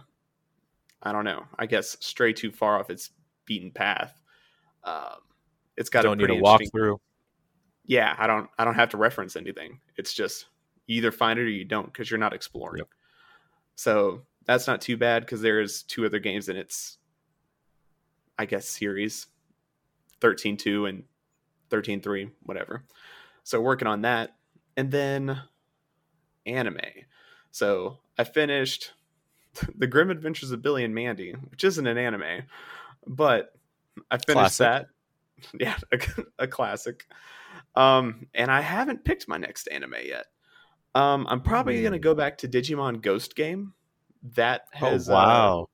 I 1.03 1.13
don't 1.13 1.25
know. 1.25 1.45
I 1.59 1.67
guess 1.67 1.97
stray 2.01 2.33
too 2.33 2.51
far 2.51 2.79
off 2.81 2.89
its 2.89 3.11
beaten 3.45 3.71
path. 3.71 4.19
Um, 4.85 5.17
it's 5.77 5.91
got 5.91 6.03
Don't 6.03 6.13
a 6.13 6.17
need 6.17 6.25
pretty 6.27 6.39
a 6.39 6.43
walk 6.43 6.63
through. 6.71 7.01
yeah 7.85 8.15
i 8.17 8.27
don't 8.29 8.49
i 8.59 8.65
don't 8.65 8.77
have 8.77 8.91
to 8.91 8.97
reference 8.97 9.35
anything 9.35 9.81
it's 9.97 10.15
just 10.15 10.47
you 10.87 10.97
either 10.99 11.11
find 11.11 11.39
it 11.39 11.43
or 11.43 11.49
you 11.49 11.65
don't 11.65 11.87
because 11.87 12.09
you're 12.11 12.17
not 12.21 12.33
exploring 12.33 12.79
Yep. 12.79 12.89
so 13.75 14.23
that's 14.47 14.67
not 14.69 14.81
too 14.81 14.97
bad 14.97 15.23
because 15.23 15.41
there's 15.41 15.83
two 15.83 16.07
other 16.07 16.19
games 16.21 16.49
in 16.49 16.57
its 16.57 16.99
i 18.39 18.47
guess 18.47 18.69
series 18.69 19.27
13.2 20.21 20.89
and 20.89 21.03
13.3 21.71 22.31
whatever 22.45 22.85
so 23.43 23.61
working 23.61 23.89
on 23.89 24.03
that 24.03 24.37
and 24.77 24.91
then 24.93 25.41
anime. 26.47 26.79
So 27.51 27.99
i 28.19 28.25
finished 28.25 28.93
the 29.77 29.87
grim 29.87 30.11
adventures 30.11 30.51
of 30.51 30.63
billy 30.63 30.85
and 30.85 30.95
mandy 30.95 31.33
which 31.51 31.65
isn't 31.65 31.87
an 31.87 31.99
anime 31.99 32.43
but 33.07 33.53
i 34.11 34.17
finished 34.17 34.59
Classic. 34.59 34.59
that. 34.67 34.87
Yeah 35.61 35.77
a, 35.93 36.45
a 36.45 36.47
classic. 36.47 37.07
Um 37.75 38.27
and 38.35 38.51
i 38.51 38.61
haven't 38.61 39.05
picked 39.05 39.29
my 39.29 39.37
next 39.37 39.67
anime 39.69 39.95
yet. 40.05 40.27
Um 40.95 41.27
i'm 41.29 41.41
probably 41.41 41.83
gonna 41.83 41.97
Hmm. 41.97 42.03
go 42.03 42.15
back 42.15 42.39
to 42.39 42.49
digimon 42.49 43.01
ghost 43.03 43.35
game. 43.37 43.73
That 44.35 44.63
has 44.73 45.09
oh 45.09 45.13
uh, 45.13 45.17
wow. 45.17 45.69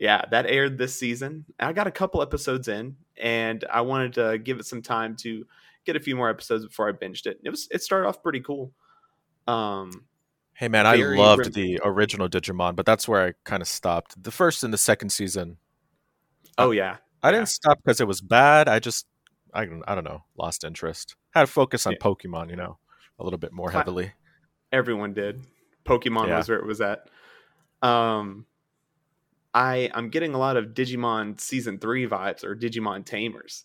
yeah 0.00 0.24
that 0.30 0.46
aired 0.46 0.78
this 0.78 0.94
season. 0.94 1.44
I 1.60 1.72
got 1.72 1.86
a 1.86 1.90
couple 1.92 2.22
episodes 2.22 2.68
in 2.68 2.96
and 3.16 3.64
i 3.72 3.80
wanted 3.80 4.14
to 4.14 4.38
give 4.38 4.58
it 4.60 4.66
some 4.66 4.80
time 4.82 5.16
to 5.16 5.44
get 5.84 5.96
a 5.96 6.00
few 6.00 6.16
more 6.16 6.28
episodes 6.30 6.64
before 6.66 6.88
i 6.88 6.92
binged 6.92 7.26
it. 7.26 7.40
It 7.44 7.50
was 7.50 7.68
it 7.70 7.82
started 7.82 8.06
off 8.08 8.22
pretty 8.22 8.40
cool 8.40 8.72
um 9.48 10.04
Hey 10.54 10.66
man, 10.68 10.86
I 10.86 10.96
loved 10.96 11.42
grim- 11.42 11.52
the 11.52 11.80
original 11.84 12.28
Digimon, 12.28 12.74
but 12.74 12.84
that's 12.84 13.06
where 13.06 13.24
I 13.28 13.32
kind 13.44 13.62
of 13.62 13.68
stopped. 13.68 14.20
The 14.20 14.32
first 14.32 14.64
and 14.64 14.72
the 14.74 14.78
second 14.78 15.10
season, 15.10 15.56
oh 16.58 16.72
yeah 16.72 16.96
I 17.22 17.28
Yeah. 17.28 17.32
didn't 17.36 17.48
stop 17.48 17.78
because 17.82 18.00
it 18.00 18.06
was 18.08 18.20
bad. 18.20 18.68
I 18.68 18.78
just, 18.80 19.06
I, 19.54 19.64
don't- 19.64 19.82
I 19.88 19.94
don't 19.94 20.04
know, 20.04 20.24
lost 20.36 20.62
interest. 20.64 21.14
Had 21.30 21.42
to 21.42 21.46
focus 21.46 21.86
on 21.86 21.92
Yeah. 21.94 21.98
Pokemon, 22.00 22.50
you 22.50 22.56
know, 22.56 22.78
a 23.18 23.24
little 23.24 23.38
bit 23.38 23.52
more 23.52 23.70
heavily. 23.70 24.12
everyone 24.72 25.14
did 25.14 25.40
pokemon 25.84 26.26
Yeah. 26.28 26.36
was 26.36 26.48
where 26.48 26.58
it 26.58 26.66
was 26.66 26.80
at 26.82 27.08
um 27.82 28.44
I 29.54 29.90
I'm 29.94 30.10
getting 30.10 30.34
a 30.34 30.38
lot 30.38 30.56
of 30.56 30.66
Digimon 30.74 31.40
season 31.40 31.78
three 31.78 32.06
vibes 32.06 32.44
or 32.44 32.54
Digimon 32.54 33.04
Tamers. 33.04 33.64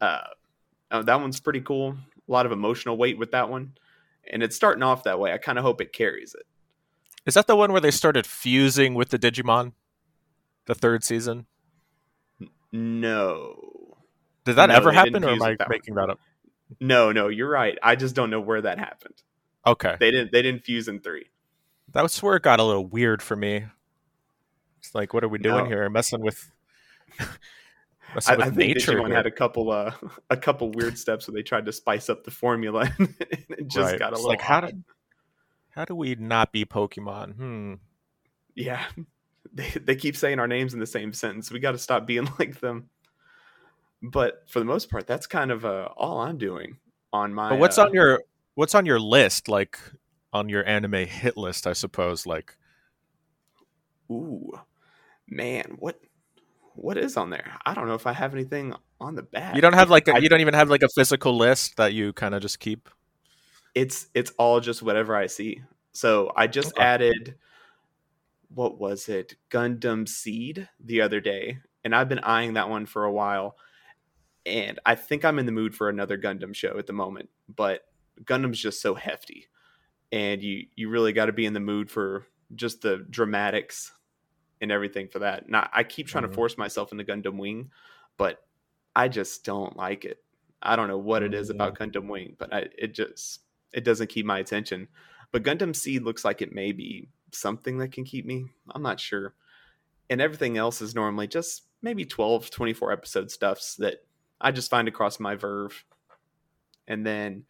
Uh, 0.00 0.20
oh, 0.90 1.02
that 1.02 1.20
one's 1.20 1.40
pretty 1.40 1.60
cool. 1.62 1.96
A 2.28 2.32
lot 2.32 2.44
of 2.46 2.52
emotional 2.52 2.96
weight 2.98 3.16
with 3.18 3.30
that 3.30 3.48
one, 3.48 3.72
and 4.32 4.42
it's 4.42 4.56
starting 4.56 4.82
off 4.82 5.04
that 5.04 5.18
way. 5.18 5.32
I 5.32 5.38
kind 5.38 5.58
of 5.58 5.64
hope 5.64 5.80
it 5.80 5.92
carries 5.92 6.34
it. 6.34 6.46
Is 7.26 7.34
that 7.34 7.46
the 7.46 7.56
one 7.56 7.72
where 7.72 7.80
they 7.80 7.90
started 7.90 8.26
fusing 8.26 8.94
with 8.94 9.08
the 9.10 9.18
Digimon? 9.18 9.72
The 10.66 10.74
third 10.74 11.04
season? 11.04 11.46
No. 12.72 13.96
Did 14.44 14.54
that 14.56 14.68
No, 14.68 14.76
ever 14.76 14.92
happen, 14.92 15.24
or 15.24 15.30
am 15.30 15.42
I 15.42 15.56
that 15.56 15.68
making 15.68 15.94
that 15.94 16.10
up? 16.10 16.20
No, 16.80 17.12
no, 17.12 17.28
you're 17.28 17.48
right. 17.48 17.78
I 17.82 17.96
just 17.96 18.14
don't 18.14 18.30
know 18.30 18.40
where 18.40 18.60
that 18.62 18.78
happened. 18.78 19.22
Okay, 19.66 19.96
They 19.98 20.10
didn't 20.12 20.30
they 20.30 20.42
didn't 20.42 20.62
fuse 20.62 20.86
in 20.86 21.00
three. 21.00 21.26
that 21.92 22.02
was 22.02 22.22
where 22.22 22.36
it 22.36 22.42
got 22.44 22.60
a 22.60 22.62
little 22.64 22.86
weird 22.86 23.20
for 23.22 23.34
me. 23.34 23.64
It's 24.78 24.94
like, 24.94 25.12
what 25.12 25.24
are 25.24 25.28
we 25.28 25.38
doing 25.38 25.64
No. 25.64 25.70
here? 25.70 25.90
Messing 25.90 26.20
with, 26.20 26.52
I, 28.26 28.34
I 28.34 28.44
think 28.50 28.56
nature. 28.76 28.92
Digimon 28.94 29.14
had 29.14 29.26
a 29.26 29.30
couple 29.30 29.70
uh 29.70 29.92
a 30.30 30.36
couple 30.36 30.70
weird 30.70 30.98
steps 30.98 31.26
where 31.28 31.34
they 31.34 31.42
tried 31.42 31.66
to 31.66 31.72
spice 31.72 32.08
up 32.08 32.24
the 32.24 32.30
formula 32.30 32.90
and 32.98 33.14
it 33.20 33.68
just 33.68 33.92
Right. 33.92 33.98
got 33.98 34.10
a 34.10 34.14
It's 34.14 34.18
little 34.22 34.28
like, 34.30 34.40
how 34.40 34.60
did- 34.60 34.84
How 35.70 35.84
do 35.84 35.94
we 35.94 36.14
not 36.14 36.52
be 36.52 36.64
Pokemon? 36.64 37.34
Hmm. 37.36 37.74
Yeah. 38.54 38.84
They 39.54 39.68
they 39.70 39.94
keep 39.96 40.16
saying 40.16 40.38
our 40.40 40.48
names 40.48 40.74
in 40.74 40.80
the 40.80 40.86
same 40.86 41.12
sentence. 41.14 41.50
We 41.52 41.60
got 41.60 41.72
to 41.72 41.78
stop 41.78 42.04
being 42.06 42.28
like 42.38 42.60
them. 42.60 42.90
But 44.02 44.42
for 44.48 44.58
the 44.58 44.64
most 44.66 44.90
part, 44.90 45.06
that's 45.06 45.26
kind 45.26 45.50
of 45.50 45.64
uh, 45.64 45.88
all 45.96 46.18
I'm 46.20 46.36
doing 46.36 46.76
on 47.12 47.32
my. 47.32 47.50
But 47.50 47.60
what's 47.60 47.78
uh, 47.78 47.84
on 47.84 47.94
your 47.94 48.22
what's 48.56 48.74
on 48.74 48.84
your 48.84 48.98
list? 49.00 49.48
Like 49.48 49.78
on 50.32 50.48
your 50.50 50.66
anime 50.68 51.06
hit 51.06 51.36
list, 51.38 51.66
I 51.66 51.72
suppose. 51.74 52.26
Like 52.26 52.56
Ooh, 54.10 54.52
man, 55.28 55.76
what 55.78 56.00
what 56.76 56.96
is 56.98 57.16
on 57.16 57.30
there? 57.30 57.58
I 57.64 57.74
don't 57.74 57.86
know 57.86 57.94
if 57.94 58.06
I 58.06 58.12
have 58.12 58.34
anything 58.34 58.74
on 59.00 59.14
the 59.14 59.22
back. 59.22 59.54
you 59.54 59.60
don't 59.60 59.74
have 59.74 59.90
like 59.90 60.08
a, 60.08 60.20
you 60.20 60.28
don't 60.28 60.40
even 60.40 60.54
have 60.54 60.70
like 60.70 60.82
a 60.82 60.88
physical 60.88 61.36
list 61.36 61.76
that 61.76 61.92
you 61.92 62.12
kind 62.12 62.34
of 62.34 62.42
just 62.42 62.58
keep. 62.60 62.88
it's 63.74 64.08
it's 64.14 64.32
all 64.38 64.60
just 64.60 64.82
whatever 64.82 65.14
I 65.14 65.26
see. 65.26 65.62
So 65.92 66.32
I 66.36 66.46
just 66.46 66.72
Okay. 66.76 66.84
added 66.84 67.36
what 68.48 68.78
was 68.78 69.08
it? 69.08 69.34
Gundam 69.50 70.08
Seed 70.08 70.68
the 70.82 71.00
other 71.00 71.20
day, 71.20 71.58
and 71.84 71.94
I've 71.94 72.08
been 72.08 72.20
eyeing 72.20 72.54
that 72.54 72.68
one 72.70 72.86
for 72.86 73.04
a 73.04 73.12
while. 73.12 73.56
And 74.46 74.78
I 74.86 74.94
think 74.94 75.24
I'm 75.24 75.38
in 75.40 75.46
the 75.46 75.52
mood 75.52 75.74
for 75.74 75.88
another 75.88 76.16
Gundam 76.16 76.54
show 76.54 76.78
at 76.78 76.86
the 76.86 76.92
moment, 76.92 77.28
but 77.48 77.82
Gundam's 78.22 78.60
just 78.60 78.80
so 78.80 78.94
hefty. 78.94 79.46
And 80.12 80.42
you 80.42 80.66
you 80.76 80.88
really 80.88 81.12
got 81.12 81.26
to 81.26 81.32
be 81.32 81.46
in 81.46 81.52
the 81.52 81.60
mood 81.60 81.90
for 81.90 82.26
just 82.54 82.80
the 82.82 83.04
dramatics 83.10 83.92
and 84.60 84.72
everything 84.72 85.08
for 85.08 85.18
that. 85.20 85.46
And 85.46 85.56
I, 85.56 85.84
keep 85.84 86.06
trying 86.06 86.24
Mhm. 86.24 86.28
to 86.30 86.34
force 86.34 86.56
myself 86.56 86.92
into 86.92 87.04
Gundam 87.04 87.36
Wing, 87.38 87.70
but 88.16 88.44
I 88.94 89.08
just 89.08 89.44
don't 89.44 89.76
like 89.76 90.04
it. 90.04 90.22
I 90.62 90.76
don't 90.76 90.88
know 90.88 90.98
what 90.98 91.22
it 91.22 91.34
is 91.34 91.50
about 91.50 91.78
Gundam 91.78 92.08
Wing, 92.08 92.34
but 92.38 92.52
I, 92.52 92.68
it 92.78 92.94
just 92.94 93.42
it 93.72 93.84
doesn't 93.84 94.08
keep 94.08 94.24
my 94.24 94.38
attention. 94.38 94.88
But 95.32 95.42
Gundam 95.42 95.76
Seed 95.76 96.02
looks 96.02 96.24
like 96.24 96.40
it 96.40 96.52
may 96.54 96.72
be 96.72 97.08
something 97.32 97.76
that 97.78 97.92
can 97.92 98.04
keep 98.04 98.24
me. 98.24 98.46
I'm 98.70 98.82
not 98.82 98.98
sure. 99.00 99.34
And 100.08 100.20
everything 100.20 100.56
else 100.56 100.80
is 100.80 100.94
normally 100.94 101.26
just 101.26 101.64
maybe 101.82 102.04
12, 102.06 102.50
24 102.50 102.92
episode 102.92 103.30
stuffs 103.30 103.74
that 103.76 104.06
I 104.40 104.50
just 104.52 104.70
find 104.70 104.88
across 104.88 105.20
my 105.20 105.36
VRV. 105.36 105.72
And 106.88 107.04
then 107.04 107.44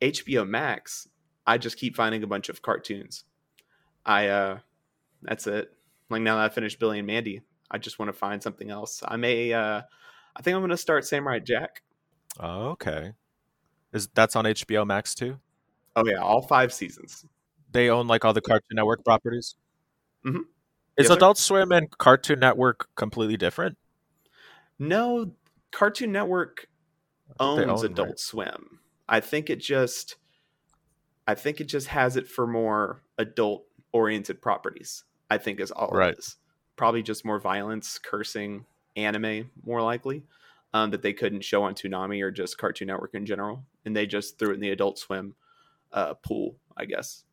HBO 0.00 0.44
Max, 0.48 1.06
I 1.46 1.58
just 1.58 1.76
keep 1.76 1.94
finding 1.94 2.22
a 2.22 2.26
bunch 2.26 2.48
of 2.48 2.62
cartoons. 2.62 3.24
I 4.04 4.28
uh 4.28 4.58
that's 5.22 5.46
it. 5.46 5.72
Like 6.10 6.22
now 6.22 6.36
that 6.36 6.44
I 6.44 6.48
finished 6.48 6.78
Billy 6.78 6.98
and 6.98 7.06
Mandy, 7.06 7.42
I 7.70 7.78
just 7.78 7.98
want 7.98 8.08
to 8.08 8.12
find 8.18 8.42
something 8.42 8.70
else. 8.70 9.02
I 9.06 9.16
may 9.16 9.52
uh 9.52 9.82
I 10.36 10.42
think 10.42 10.54
I'm 10.54 10.62
gonna 10.62 10.76
start 10.76 11.04
Samurai 11.04 11.38
Jack. 11.40 11.82
Oh, 12.40 12.68
okay. 12.70 13.12
Is 13.92 14.08
that's 14.14 14.36
on 14.36 14.44
HBO 14.44 14.86
Max 14.86 15.14
too? 15.14 15.38
Oh 15.96 16.04
yeah, 16.06 16.18
all 16.18 16.46
five 16.46 16.72
seasons. 16.72 17.24
They 17.72 17.90
own 17.90 18.06
like 18.06 18.24
all 18.24 18.32
the 18.32 18.40
Cartoon 18.40 18.76
Network 18.76 19.04
properties. 19.04 19.56
Mhm. 20.24 20.40
Is 20.96 21.04
Yes, 21.04 21.08
sir. 21.08 21.14
Adult 21.14 21.38
Swim 21.38 21.72
and 21.72 21.90
Cartoon 21.98 22.40
Network 22.40 22.88
completely 22.94 23.36
different? 23.36 23.76
No, 24.78 25.32
Cartoon 25.70 26.12
Network 26.12 26.68
I 27.40 27.44
think 27.56 27.66
they 27.66 27.70
owns 27.72 27.84
own, 27.84 27.92
Adult 27.92 28.08
right? 28.08 28.18
Swim. 28.18 28.80
I 29.08 29.20
think 29.20 29.50
it 29.50 29.56
just 29.60 30.16
I 31.26 31.34
think 31.34 31.60
it 31.60 31.64
just 31.64 31.88
has 31.88 32.16
it 32.16 32.26
for 32.26 32.46
more 32.46 33.02
adult 33.18 33.66
oriented 33.92 34.40
properties. 34.40 35.04
I 35.30 35.38
think 35.38 35.60
is 35.60 35.70
all 35.70 35.90
Right. 35.90 36.12
it 36.12 36.18
is. 36.18 36.36
Probably 36.76 37.02
just 37.02 37.24
more 37.24 37.40
violence, 37.40 37.98
cursing, 37.98 38.64
anime, 38.96 39.50
more 39.64 39.82
likely. 39.82 40.22
Um, 40.74 40.90
that 40.90 41.00
they 41.00 41.14
couldn't 41.14 41.40
show 41.40 41.62
on 41.62 41.74
Toonami 41.74 42.22
or 42.22 42.30
just 42.30 42.58
Cartoon 42.58 42.88
Network 42.88 43.14
in 43.14 43.24
general, 43.24 43.64
and 43.86 43.96
they 43.96 44.06
just 44.06 44.38
threw 44.38 44.50
it 44.50 44.54
in 44.54 44.60
the 44.60 44.68
Adult 44.68 44.98
Swim 44.98 45.34
uh, 45.92 46.12
pool, 46.14 46.56
I 46.76 46.84
guess. 46.84 47.24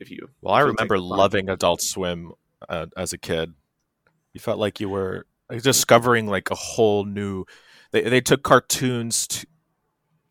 If 0.00 0.10
you 0.10 0.28
Well, 0.40 0.52
I 0.52 0.58
if 0.58 0.66
you'll 0.66 0.74
take 0.74 0.90
remember 0.90 0.98
loving 0.98 1.48
Adult 1.48 1.80
Swim 1.80 2.32
uh, 2.68 2.86
as 2.96 3.12
a 3.12 3.18
kid. 3.18 3.54
You 4.32 4.40
felt 4.40 4.58
like 4.58 4.80
you 4.80 4.88
were 4.88 5.26
discovering 5.62 6.26
like 6.26 6.50
a 6.50 6.56
whole 6.56 7.04
new. 7.04 7.44
They 7.92 8.02
they 8.02 8.20
took 8.20 8.42
cartoons 8.42 9.26
to 9.28 9.46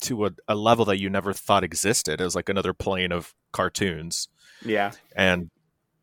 to 0.02 0.26
a, 0.26 0.32
a 0.48 0.56
level 0.56 0.84
that 0.86 1.00
you 1.00 1.10
never 1.10 1.32
thought 1.32 1.64
existed. 1.64 2.20
It 2.20 2.24
was 2.24 2.36
like 2.36 2.50
another 2.50 2.74
plane 2.74 3.12
of 3.12 3.34
cartoons, 3.52 4.28
Yeah, 4.66 4.92
and 5.16 5.50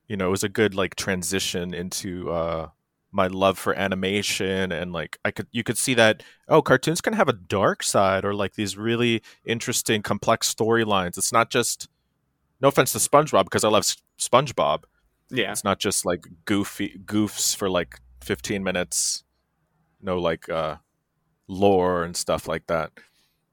you 0.09 0.17
know 0.17 0.29
it 0.29 0.31
was 0.31 0.43
a 0.45 0.49
good 0.49 0.75
like 0.75 0.95
transition 0.97 1.73
into 1.75 2.31
uh, 2.31 2.69
my 3.13 3.27
love 3.27 3.59
for 3.59 3.75
animation 3.75 4.73
and 4.73 4.93
like 4.93 5.19
I 5.25 5.31
could 5.31 5.47
you 5.53 5.63
could 5.63 5.79
see 5.79 5.95
that 5.95 6.23
oh 6.49 6.63
cartoons 6.63 7.01
can 7.01 7.13
have 7.15 7.29
a 7.29 7.33
dark 7.33 7.83
side 7.83 8.25
or 8.25 8.35
like 8.35 8.55
these 8.55 8.77
really 8.77 9.23
interesting 9.45 10.03
complex 10.03 10.53
storylines. 10.53 11.17
It's 11.19 11.33
not 11.33 11.51
just 11.51 11.89
no 12.61 12.69
offense 12.69 12.93
to 12.93 12.99
SpongeBob 12.99 13.45
because 13.45 13.65
I 13.65 13.69
love 13.69 13.83
S- 13.85 13.97
SpongeBob. 14.19 14.83
yeah, 15.31 15.53
It's 15.53 15.63
not 15.65 15.79
just 15.79 16.05
like 16.05 16.27
goofy 16.45 17.01
goofs 17.05 17.55
for 17.55 17.71
like 17.71 18.01
15 18.23 18.63
minutes. 18.65 19.25
No 20.03 20.19
like 20.19 20.49
uh 20.49 20.77
lore 21.47 22.05
and 22.05 22.17
stuff 22.17 22.47
like 22.49 22.67
that. 22.67 22.93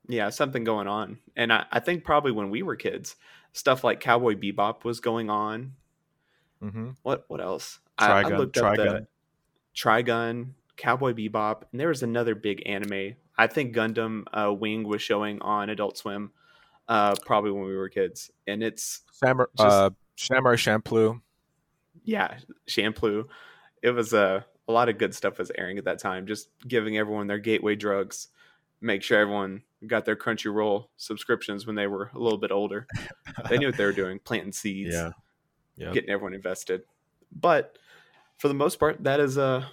yeah, 0.08 0.30
something 0.30 0.64
going 0.64 0.88
on. 0.88 1.18
And 1.36 1.52
I, 1.54 1.66
I 1.72 1.80
think 1.80 2.04
probably 2.04 2.32
when 2.32 2.50
we 2.50 2.62
were 2.62 2.76
kids, 2.76 3.16
stuff 3.54 3.84
like 3.84 4.00
Cowboy 4.02 4.36
Bebop 4.36 4.84
was 4.84 5.00
going 5.00 5.30
on. 5.30 5.74
Hmm 6.62 6.92
What 7.04 7.26
what 7.28 7.42
else? 7.42 7.80
I, 7.98 8.20
I 8.20 8.24
Trigun, 8.24 8.38
looked 8.38 8.58
up 8.58 8.76
the 8.76 8.84
Trigun. 8.84 9.08
Trigun, 9.76 10.48
Cowboy 10.78 11.14
Bebop, 11.14 11.64
and 11.72 11.80
there 11.80 11.90
was 11.90 12.04
another 12.04 12.36
big 12.36 12.64
anime. 12.66 13.16
I 13.38 13.48
think 13.48 13.76
Gundam 13.76 14.24
uh, 14.34 14.54
Wing 14.54 14.88
was 14.88 15.02
showing 15.02 15.42
on 15.42 15.70
Adult 15.70 15.98
Swim, 15.98 16.32
uh, 16.88 17.16
probably 17.26 17.52
when 17.52 17.66
we 17.66 17.76
were 17.76 17.90
kids. 17.90 18.32
And 18.48 18.64
it's 18.64 19.02
Samur- 19.12 19.50
Just- 19.58 19.68
uh 19.70 19.90
Samurai 20.18 20.56
Champloo. 20.56 21.20
yeah, 22.06 22.38
Shampoo. 22.68 23.28
It 23.82 23.92
was 23.92 24.14
uh, 24.14 24.42
a 24.68 24.72
lot 24.72 24.88
of 24.90 24.98
good 24.98 25.14
stuff 25.14 25.38
was 25.40 25.52
airing 25.58 25.78
at 25.78 25.84
that 25.86 26.00
time. 26.00 26.26
Just 26.26 26.48
giving 26.66 26.98
everyone 26.98 27.28
their 27.28 27.38
gateway 27.40 27.76
drugs, 27.76 28.30
make 28.80 29.04
sure 29.04 29.20
everyone 29.20 29.62
got 29.86 30.06
their 30.06 30.16
Crunchyroll 30.16 30.88
subscriptions 30.98 31.68
when 31.68 31.76
they 31.76 31.86
were 31.88 32.10
a 32.16 32.20
little 32.20 32.38
bit 32.40 32.52
older. 32.52 32.88
They 33.50 33.58
knew 33.58 33.68
what 33.68 33.78
they 33.78 33.86
were 33.86 33.92
doing, 33.92 34.20
planting 34.20 34.54
seeds. 34.54 34.96
Yeah. 34.96 35.12
Yeah. 35.78 35.92
getting 35.92 36.10
everyone 36.10 36.34
invested. 36.34 36.84
But 37.32 37.78
for 38.38 38.48
the 38.48 38.54
most 38.54 38.80
part, 38.80 39.04
that 39.04 39.20
is 39.20 39.38
uh 39.38 39.66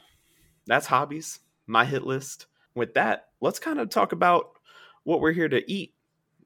that's 0.67 0.87
hobbies, 0.87 1.41
my 1.67 1.85
hit 1.85 2.05
list. 2.05 2.47
With 2.75 2.95
that, 2.95 3.29
let's 3.41 3.59
kind 3.59 3.79
of 3.79 3.91
talk 3.91 4.13
about 4.13 4.53
what 5.05 5.21
we're 5.21 5.33
here 5.33 5.49
to 5.49 5.71
eat. 5.71 5.95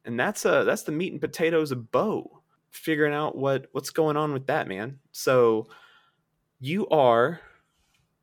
And 0.05 0.19
that's 0.19 0.45
uh 0.45 0.65
that's 0.65 0.83
the 0.83 0.93
meat 0.93 1.13
and 1.13 1.21
potatoes 1.21 1.73
of 1.73 1.91
Bo. 1.91 2.43
Figuring 2.71 3.15
out 3.15 3.37
what 3.37 3.67
what's 3.73 3.91
going 3.91 4.17
on 4.17 4.33
with 4.33 4.47
that, 4.49 4.69
man. 4.69 4.99
So 5.13 5.69
you 6.61 6.89
are 6.89 7.41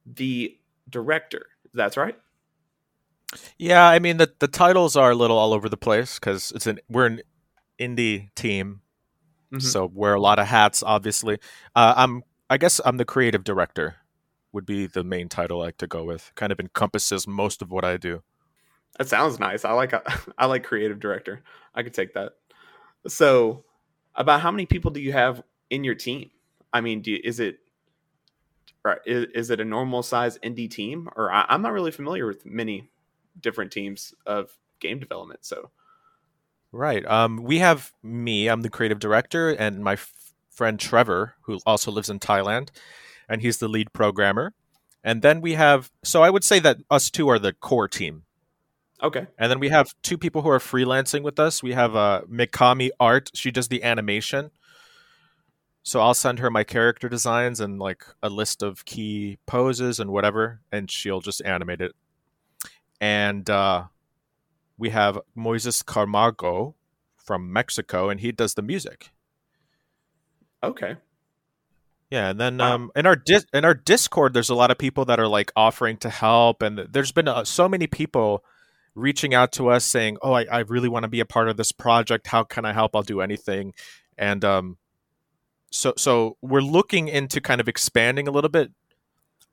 the 0.06 0.58
director. 0.90 1.48
That's 1.74 1.98
right? 1.98 2.18
Yeah, 3.58 3.88
I 3.88 4.00
mean 4.00 4.18
the 4.18 4.32
the 4.40 4.48
titles 4.48 4.96
are 4.96 5.12
a 5.12 5.16
little 5.16 5.38
all 5.38 5.54
over 5.54 5.70
the 5.70 5.78
place 5.78 6.20
because 6.20 6.52
it's 6.56 6.68
an 6.68 6.80
we're 6.88 7.08
an 7.08 7.22
indie 7.80 8.34
team, 8.36 8.82
Mhm. 9.54 9.62
so 9.62 9.86
wear 9.94 10.14
a 10.14 10.20
lot 10.22 10.40
of 10.40 10.48
hats. 10.48 10.84
Obviously, 10.84 11.40
uh, 11.76 11.94
I'm 11.96 12.24
I 12.50 12.58
guess 12.58 12.82
I'm 12.86 12.98
the 12.98 13.06
creative 13.06 13.44
director. 13.44 13.96
Would 14.52 14.66
be 14.66 14.86
the 14.86 15.04
main 15.04 15.30
title 15.30 15.62
I 15.62 15.66
like 15.66 15.78
to 15.78 15.88
go 15.88 16.04
with. 16.04 16.32
Kind 16.36 16.52
of 16.52 16.60
encompasses 16.60 17.28
most 17.28 17.62
of 17.64 17.72
what 17.72 17.84
I 17.84 17.98
do. 17.98 18.22
That 19.00 19.08
sounds 19.08 19.40
nice. 19.40 19.66
I 19.66 19.72
like 19.74 19.94
I 20.38 20.46
like 20.46 20.64
creative 20.64 21.00
director. 21.00 21.42
I 21.74 21.84
could 21.84 21.94
take 21.94 22.14
that. 22.14 22.34
So, 23.08 23.66
about 24.16 24.42
how 24.42 24.52
many 24.52 24.66
people 24.66 24.92
do 24.92 25.02
you 25.02 25.12
have 25.12 25.44
in 25.70 25.84
your 25.84 25.96
team? 25.96 26.30
I 26.72 26.82
mean, 26.82 27.02
do 27.02 27.12
you, 27.12 27.20
is 27.24 27.40
it 27.40 27.60
right? 28.84 29.00
Is, 29.06 29.26
is 29.34 29.50
it 29.50 29.60
a 29.60 29.66
normal 29.66 30.04
size 30.04 30.38
indie 30.40 30.70
team, 30.70 31.10
or 31.16 31.32
I, 31.32 31.46
I'm 31.50 31.62
not 31.62 31.74
really 31.74 31.92
familiar 31.92 32.26
with 32.28 32.46
many 32.46 32.90
different 33.40 33.72
teams 33.72 34.14
of 34.26 34.58
game 34.80 35.00
development. 35.00 35.46
So, 35.46 35.72
Right. 36.74 37.06
Um, 37.06 37.44
we 37.44 37.60
have 37.60 37.94
me. 38.02 38.48
I'm 38.48 38.62
the 38.62 38.70
creative 38.70 38.98
director, 39.00 39.52
and 39.52 39.84
my 39.84 39.94
f- 39.94 40.12
friend 40.50 40.80
Trevor, 40.80 41.36
who 41.42 41.60
also 41.68 41.92
lives 41.92 42.10
in 42.10 42.20
Thailand, 42.20 42.70
and 43.30 43.44
he's 43.44 43.60
the 43.60 43.68
lead 43.68 43.94
programmer. 43.94 44.54
And 45.04 45.22
then 45.22 45.40
we 45.40 45.54
have 45.54 45.92
so 46.04 46.24
I 46.24 46.32
would 46.32 46.44
say 46.44 46.60
that 46.60 46.78
us 46.90 47.12
two 47.12 47.30
are 47.30 47.38
the 47.38 47.54
core 47.54 47.88
team. 47.88 48.24
Okay. 49.04 49.28
And 49.38 49.52
then 49.52 49.60
we 49.60 49.70
have 49.70 49.94
two 50.02 50.18
people 50.18 50.42
who 50.42 50.50
are 50.50 50.60
freelancing 50.60 51.22
with 51.22 51.40
us. 51.40 51.62
We 51.62 51.74
have 51.74 51.96
uh, 51.96 52.22
Mikami 52.28 52.90
Art. 53.00 53.30
She 53.34 53.52
does 53.52 53.68
the 53.68 53.84
animation. 53.84 54.50
So 55.84 56.00
I'll 56.00 56.14
send 56.14 56.40
her 56.40 56.50
my 56.50 56.64
character 56.64 57.10
designs 57.10 57.60
and 57.60 57.78
like 57.78 58.06
a 58.24 58.30
list 58.30 58.64
of 58.64 58.86
key 58.86 59.38
poses 59.46 60.00
and 60.00 60.10
whatever, 60.12 60.62
and 60.72 60.90
she'll 60.90 61.20
just 61.20 61.42
animate 61.44 61.82
it. 61.82 61.94
And 63.02 63.48
uh, 63.50 63.86
we 64.78 64.90
have 64.90 65.20
Moises 65.38 65.86
Camargo 65.86 66.76
from 67.16 67.52
Mexico, 67.52 68.10
and 68.10 68.20
he 68.20 68.32
does 68.32 68.54
the 68.54 68.62
music. 68.62 69.12
Okay. 70.62 70.98
Yeah, 72.10 72.30
and 72.30 72.40
then 72.40 72.62
um, 72.62 72.92
in 72.96 73.08
our 73.08 73.16
dis- 73.16 73.48
in 73.54 73.66
our 73.66 73.74
Discord, 73.74 74.34
there's 74.34 74.52
a 74.52 74.56
lot 74.56 74.70
of 74.70 74.78
people 74.78 75.04
that 75.06 75.20
are 75.20 75.28
like 75.28 75.52
offering 75.56 75.98
to 75.98 76.10
help, 76.10 76.62
and 76.62 76.78
there's 76.92 77.12
been 77.12 77.28
uh, 77.28 77.44
so 77.44 77.68
many 77.68 77.88
people 77.88 78.44
reaching 78.94 79.34
out 79.34 79.52
to 79.54 79.70
us 79.70 79.84
saying, 79.84 80.18
"Oh, 80.22 80.34
I, 80.34 80.44
I 80.44 80.60
really 80.60 80.90
want 80.90 81.04
to 81.04 81.10
be 81.10 81.22
a 81.22 81.26
part 81.26 81.50
of 81.50 81.58
this 81.58 81.72
project. 81.72 82.28
How 82.28 82.44
can 82.44 82.66
I 82.66 82.74
help? 82.74 82.96
I'll 82.96 83.02
do 83.02 83.20
anything." 83.22 83.74
And 84.16 84.46
um, 84.46 84.78
so 85.72 85.94
so 85.98 86.38
we're 86.42 86.62
looking 86.62 87.08
into 87.08 87.42
kind 87.42 87.60
of 87.60 87.68
expanding 87.68 88.28
a 88.28 88.32
little 88.32 88.52
bit, 88.52 88.72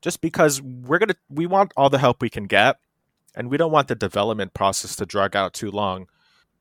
just 0.03 0.21
because 0.21 0.61
we're 0.61 0.99
gonna 0.99 1.15
we 1.29 1.47
want 1.47 1.73
all 1.75 1.89
the 1.89 1.97
help 1.97 2.21
we 2.21 2.29
can 2.29 2.45
get, 2.45 2.77
and 3.35 3.49
we 3.49 3.57
don't 3.57 3.71
want 3.71 3.87
the 3.87 3.95
development 3.95 4.53
process 4.53 4.95
to 4.97 5.05
drag 5.05 5.35
out 5.35 5.53
too 5.53 5.71
long. 5.71 6.07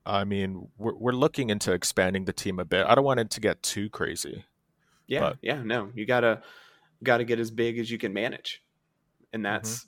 I 0.06 0.24
mean, 0.24 0.68
we're 0.78 0.94
we're 0.96 1.12
looking 1.12 1.50
into 1.50 1.72
expanding 1.72 2.24
the 2.24 2.32
team 2.32 2.58
a 2.58 2.64
bit. 2.64 2.86
I 2.86 2.94
don't 2.94 3.04
want 3.04 3.20
it 3.20 3.30
to 3.30 3.40
get 3.40 3.62
too 3.62 3.88
crazy. 3.90 4.44
Yeah. 5.06 5.20
But- 5.20 5.38
yeah. 5.42 5.62
No, 5.62 5.90
you 5.94 6.06
gotta 6.06 6.42
gotta 7.02 7.24
get 7.24 7.38
as 7.40 7.50
big 7.50 7.78
as 7.78 7.90
you 7.90 7.98
can 7.98 8.12
manage, 8.12 8.62
and 9.32 9.42
Mm-hmm. 9.44 9.52
that's 9.54 9.86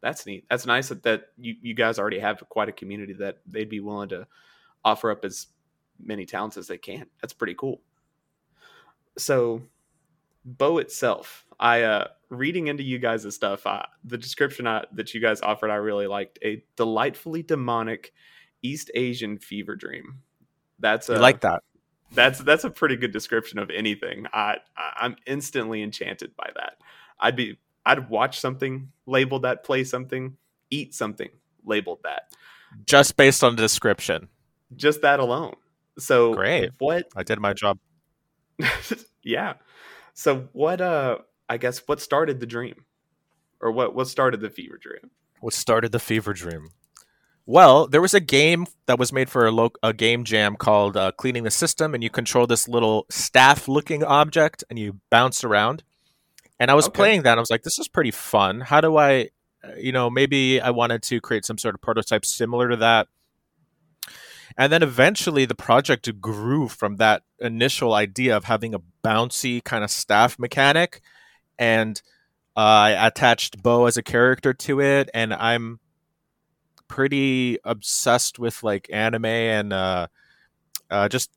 that's 0.00 0.26
neat. 0.26 0.44
That's 0.48 0.64
nice 0.66 0.88
that 0.90 1.02
that 1.02 1.28
you 1.38 1.56
you 1.60 1.74
guys 1.74 1.98
already 1.98 2.20
have 2.20 2.42
quite 2.48 2.68
a 2.68 2.72
community 2.72 3.14
that 3.14 3.38
they'd 3.46 3.68
be 3.68 3.80
willing 3.80 4.10
to 4.10 4.26
offer 4.84 5.10
up 5.10 5.24
as 5.24 5.48
many 6.00 6.24
talents 6.24 6.56
as 6.56 6.68
they 6.68 6.78
can. 6.78 7.06
That's 7.20 7.32
pretty 7.32 7.54
cool. 7.54 7.80
So, 9.16 9.62
Bo 10.44 10.78
itself, 10.78 11.44
I 11.58 11.82
uh 11.82 12.08
reading 12.30 12.68
into 12.68 12.82
you 12.82 12.98
guys' 12.98 13.34
stuff, 13.34 13.66
uh, 13.66 13.82
the 14.04 14.18
description 14.18 14.66
I, 14.66 14.84
that 14.92 15.14
you 15.14 15.20
guys 15.20 15.40
offered, 15.40 15.70
I 15.70 15.76
really 15.76 16.06
liked. 16.06 16.38
A 16.44 16.62
delightfully 16.76 17.42
demonic 17.42 18.12
East 18.62 18.90
Asian 18.94 19.38
fever 19.38 19.76
dream. 19.76 20.20
That's 20.78 21.08
You 21.08 21.16
uh, 21.16 21.20
like 21.20 21.40
that? 21.40 21.62
that's 22.12 22.38
that's 22.40 22.64
a 22.64 22.70
pretty 22.70 22.96
good 22.96 23.12
description 23.12 23.58
of 23.58 23.70
anything. 23.70 24.26
I, 24.32 24.56
I 24.76 24.92
I'm 25.00 25.16
instantly 25.26 25.82
enchanted 25.82 26.34
by 26.36 26.50
that. 26.54 26.78
I'd 27.20 27.36
be 27.36 27.58
I'd 27.84 28.08
watch 28.08 28.40
something 28.40 28.90
labeled 29.06 29.42
that, 29.42 29.64
play 29.64 29.84
something, 29.84 30.36
eat 30.70 30.94
something 30.94 31.28
labeled 31.64 32.00
that. 32.04 32.32
Just 32.86 33.16
based 33.16 33.42
on 33.42 33.56
the 33.56 33.62
description. 33.62 34.28
Just 34.76 35.02
that 35.02 35.20
alone. 35.20 35.54
So 35.98 36.34
Great. 36.34 36.70
What? 36.78 37.08
I 37.16 37.22
did 37.22 37.40
my 37.40 37.54
job. 37.54 37.78
yeah. 39.22 39.54
So 40.14 40.48
what? 40.52 40.80
Uh, 40.80 41.18
I 41.48 41.56
guess 41.56 41.78
what 41.86 42.00
started 42.00 42.40
the 42.40 42.46
dream, 42.46 42.84
or 43.60 43.70
what 43.72 43.94
what 43.94 44.08
started 44.08 44.40
the 44.40 44.50
fever 44.50 44.78
dream? 44.80 45.10
What 45.40 45.54
started 45.54 45.92
the 45.92 45.98
fever 45.98 46.32
dream? 46.32 46.70
Well, 47.46 47.86
there 47.86 48.02
was 48.02 48.12
a 48.12 48.20
game 48.20 48.66
that 48.86 48.98
was 48.98 49.10
made 49.10 49.30
for 49.30 49.46
a, 49.46 49.50
lo- 49.50 49.72
a 49.82 49.94
game 49.94 50.24
jam 50.24 50.54
called 50.56 50.98
uh, 50.98 51.12
Cleaning 51.12 51.44
the 51.44 51.50
System, 51.50 51.94
and 51.94 52.02
you 52.04 52.10
control 52.10 52.46
this 52.46 52.68
little 52.68 53.06
staff 53.08 53.66
looking 53.68 54.04
object 54.04 54.64
and 54.68 54.78
you 54.78 55.00
bounce 55.10 55.42
around. 55.44 55.82
And 56.60 56.70
I 56.70 56.74
was 56.74 56.88
Okay. 56.88 56.96
playing 56.96 57.22
that. 57.22 57.30
And 57.32 57.38
I 57.38 57.40
was 57.40 57.50
like, 57.50 57.62
this 57.62 57.78
is 57.78 57.88
pretty 57.88 58.10
fun. 58.10 58.60
How 58.60 58.82
do 58.82 58.98
I, 58.98 59.30
you 59.78 59.92
know, 59.92 60.10
maybe 60.10 60.60
I 60.60 60.68
wanted 60.70 61.02
to 61.04 61.22
create 61.22 61.46
some 61.46 61.56
sort 61.56 61.74
of 61.74 61.80
prototype 61.80 62.26
similar 62.26 62.68
to 62.68 62.76
that. 62.76 63.08
And 64.58 64.70
then 64.72 64.82
eventually 64.82 65.44
the 65.46 65.54
project 65.54 66.20
grew 66.20 66.68
from 66.68 66.96
that 66.96 67.22
initial 67.38 67.94
idea 67.94 68.36
of 68.36 68.44
having 68.44 68.74
a 68.74 68.80
bouncy 69.04 69.62
kind 69.64 69.84
of 69.84 69.90
staff 69.90 70.38
mechanic. 70.38 71.00
And 71.58 72.00
uh, 72.56 72.60
I 72.60 73.06
attached 73.06 73.62
Bo 73.62 73.86
as 73.86 73.96
a 73.96 74.02
character 74.02 74.52
to 74.54 74.80
it. 74.80 75.10
And 75.14 75.34
I'm 75.34 75.80
pretty 76.88 77.58
obsessed 77.64 78.38
with 78.38 78.62
like 78.62 78.88
anime 78.92 79.26
and 79.26 79.72
uh, 79.72 80.08
uh, 80.90 81.08
just 81.08 81.30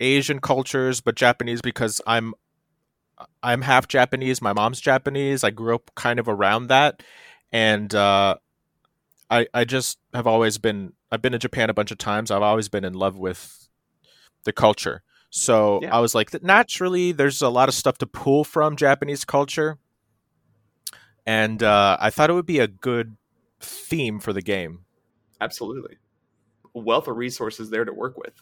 Asian 0.00 0.40
cultures, 0.40 1.00
but 1.00 1.16
Japanese 1.16 1.60
because 1.62 2.00
I'm 2.06 2.34
I'm 3.42 3.62
half 3.62 3.88
Japanese. 3.88 4.42
My 4.42 4.52
mom's 4.52 4.80
Japanese. 4.80 5.42
I 5.42 5.50
grew 5.50 5.74
up 5.74 5.90
kind 5.94 6.18
of 6.18 6.28
around 6.28 6.68
that, 6.68 7.02
and 7.50 7.94
uh, 7.94 8.36
I 9.30 9.46
I 9.54 9.64
just 9.64 9.98
have 10.12 10.26
always 10.26 10.58
been. 10.58 10.92
I've 11.10 11.22
been 11.22 11.32
to 11.32 11.38
Japan 11.38 11.70
a 11.70 11.74
bunch 11.74 11.90
of 11.90 11.98
times. 11.98 12.30
I've 12.30 12.42
always 12.42 12.68
been 12.68 12.84
in 12.84 12.94
love 12.94 13.16
with 13.16 13.68
the 14.44 14.52
culture. 14.52 15.02
So 15.30 15.80
Yeah. 15.82 15.96
I 15.96 16.00
was 16.00 16.14
like, 16.14 16.42
naturally, 16.42 17.12
there's 17.12 17.42
a 17.42 17.48
lot 17.48 17.68
of 17.68 17.74
stuff 17.74 17.98
to 17.98 18.06
pull 18.06 18.44
from 18.44 18.76
Japanese 18.76 19.24
culture, 19.24 19.78
and 21.26 21.62
uh, 21.62 21.96
I 22.00 22.10
thought 22.10 22.30
it 22.30 22.34
would 22.34 22.46
be 22.46 22.60
a 22.60 22.68
good 22.68 23.16
theme 23.60 24.20
for 24.20 24.32
the 24.32 24.42
game. 24.42 24.84
Absolutely. 25.40 25.96
A 26.74 26.78
wealth 26.78 27.08
of 27.08 27.16
resources 27.16 27.70
there 27.70 27.84
to 27.84 27.92
work 27.92 28.16
with. 28.16 28.34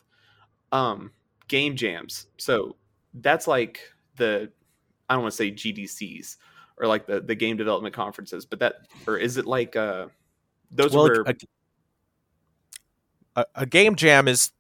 Um, 0.73 1.13
game 1.49 1.77
jams. 1.77 2.27
So 2.37 2.77
that's 3.15 3.47
like 3.47 3.81
the 4.17 4.51
I 5.09 5.15
don't 5.15 5.23
want 5.23 5.33
to 5.33 5.37
say 5.37 5.51
GDCs 5.51 6.37
or 6.79 6.87
like 6.87 7.07
the 7.07 7.21
the 7.21 7.35
game 7.35 7.57
development 7.57 7.95
conferences, 7.95 8.45
but 8.45 8.59
that 8.61 8.75
or 9.07 9.17
is 9.17 9.37
it 9.37 9.47
like 9.47 9.77
uh 9.77 10.07
those 10.71 10.93
well, 10.93 11.05
were 11.05 11.25
a, 11.27 11.35
a, 13.37 13.45
a 13.55 13.67
game 13.67 13.95
jam 13.95 14.29
is 14.29 14.53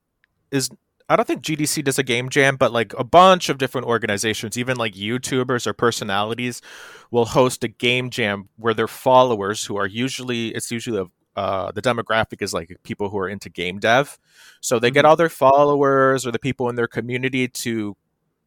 is 0.51 0.71
I 1.09 1.17
don't 1.17 1.27
think 1.27 1.43
GDC 1.43 1.83
does 1.83 1.99
a 1.99 2.03
game 2.03 2.31
jam, 2.31 2.57
but 2.57 2.73
like 2.73 2.95
a 2.97 3.05
bunch 3.05 3.51
of 3.51 3.59
different 3.59 3.87
organizations, 3.87 4.57
even 4.57 4.77
like 4.79 4.95
YouTubers 4.95 5.67
or 5.67 5.75
personalities, 5.75 6.62
will 7.11 7.27
host 7.27 7.62
a 7.62 7.69
game 7.69 8.09
jam 8.09 8.49
where 8.57 8.73
their 8.75 8.88
followers, 8.88 9.64
who 9.67 9.77
are 9.77 9.87
usually 9.87 10.49
it's 10.49 10.71
usually 10.71 11.05
uh, 11.37 11.73
the 11.73 11.83
demographic 11.83 12.40
is 12.40 12.55
like 12.55 12.75
people 12.85 13.11
who 13.11 13.19
are 13.19 13.29
into 13.29 13.51
game 13.51 13.79
dev, 13.79 14.19
so 14.61 14.79
they 14.79 14.90
get 14.90 15.05
Mhm. 15.05 15.09
all 15.11 15.17
their 15.17 15.29
followers 15.29 16.27
or 16.27 16.31
the 16.33 16.38
people 16.38 16.69
in 16.71 16.77
their 16.77 16.87
community 16.88 17.49
to 17.49 17.97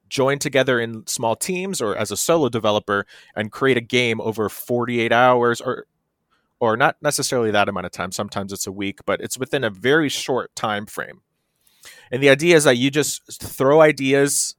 join 0.10 0.40
together 0.40 0.80
in 0.80 1.06
small 1.08 1.36
teams 1.36 1.82
or 1.82 1.96
as 1.98 2.12
a 2.12 2.18
solo 2.18 2.50
developer 2.50 3.06
and 3.36 3.52
create 3.52 3.78
a 3.78 3.82
game 3.82 4.22
over 4.22 4.50
48 4.50 5.12
hours 5.14 5.62
or 5.62 5.86
or 6.60 6.78
not 6.78 6.98
necessarily 7.02 7.52
that 7.52 7.70
amount 7.70 7.86
of 7.88 7.92
time. 7.94 8.12
Sometimes 8.12 8.54
it's 8.54 8.68
a 8.68 8.72
week 8.74 9.00
but 9.06 9.22
it's 9.22 9.38
within 9.40 9.64
a 9.66 9.70
very 9.72 10.10
short 10.10 10.56
time 10.56 10.86
frame 10.88 11.22
and 12.12 12.22
the 12.22 12.30
idea 12.30 12.56
is 12.56 12.64
that 12.64 12.78
you 12.78 12.90
just 12.92 13.42
throw 13.42 13.82
ideas 13.82 14.56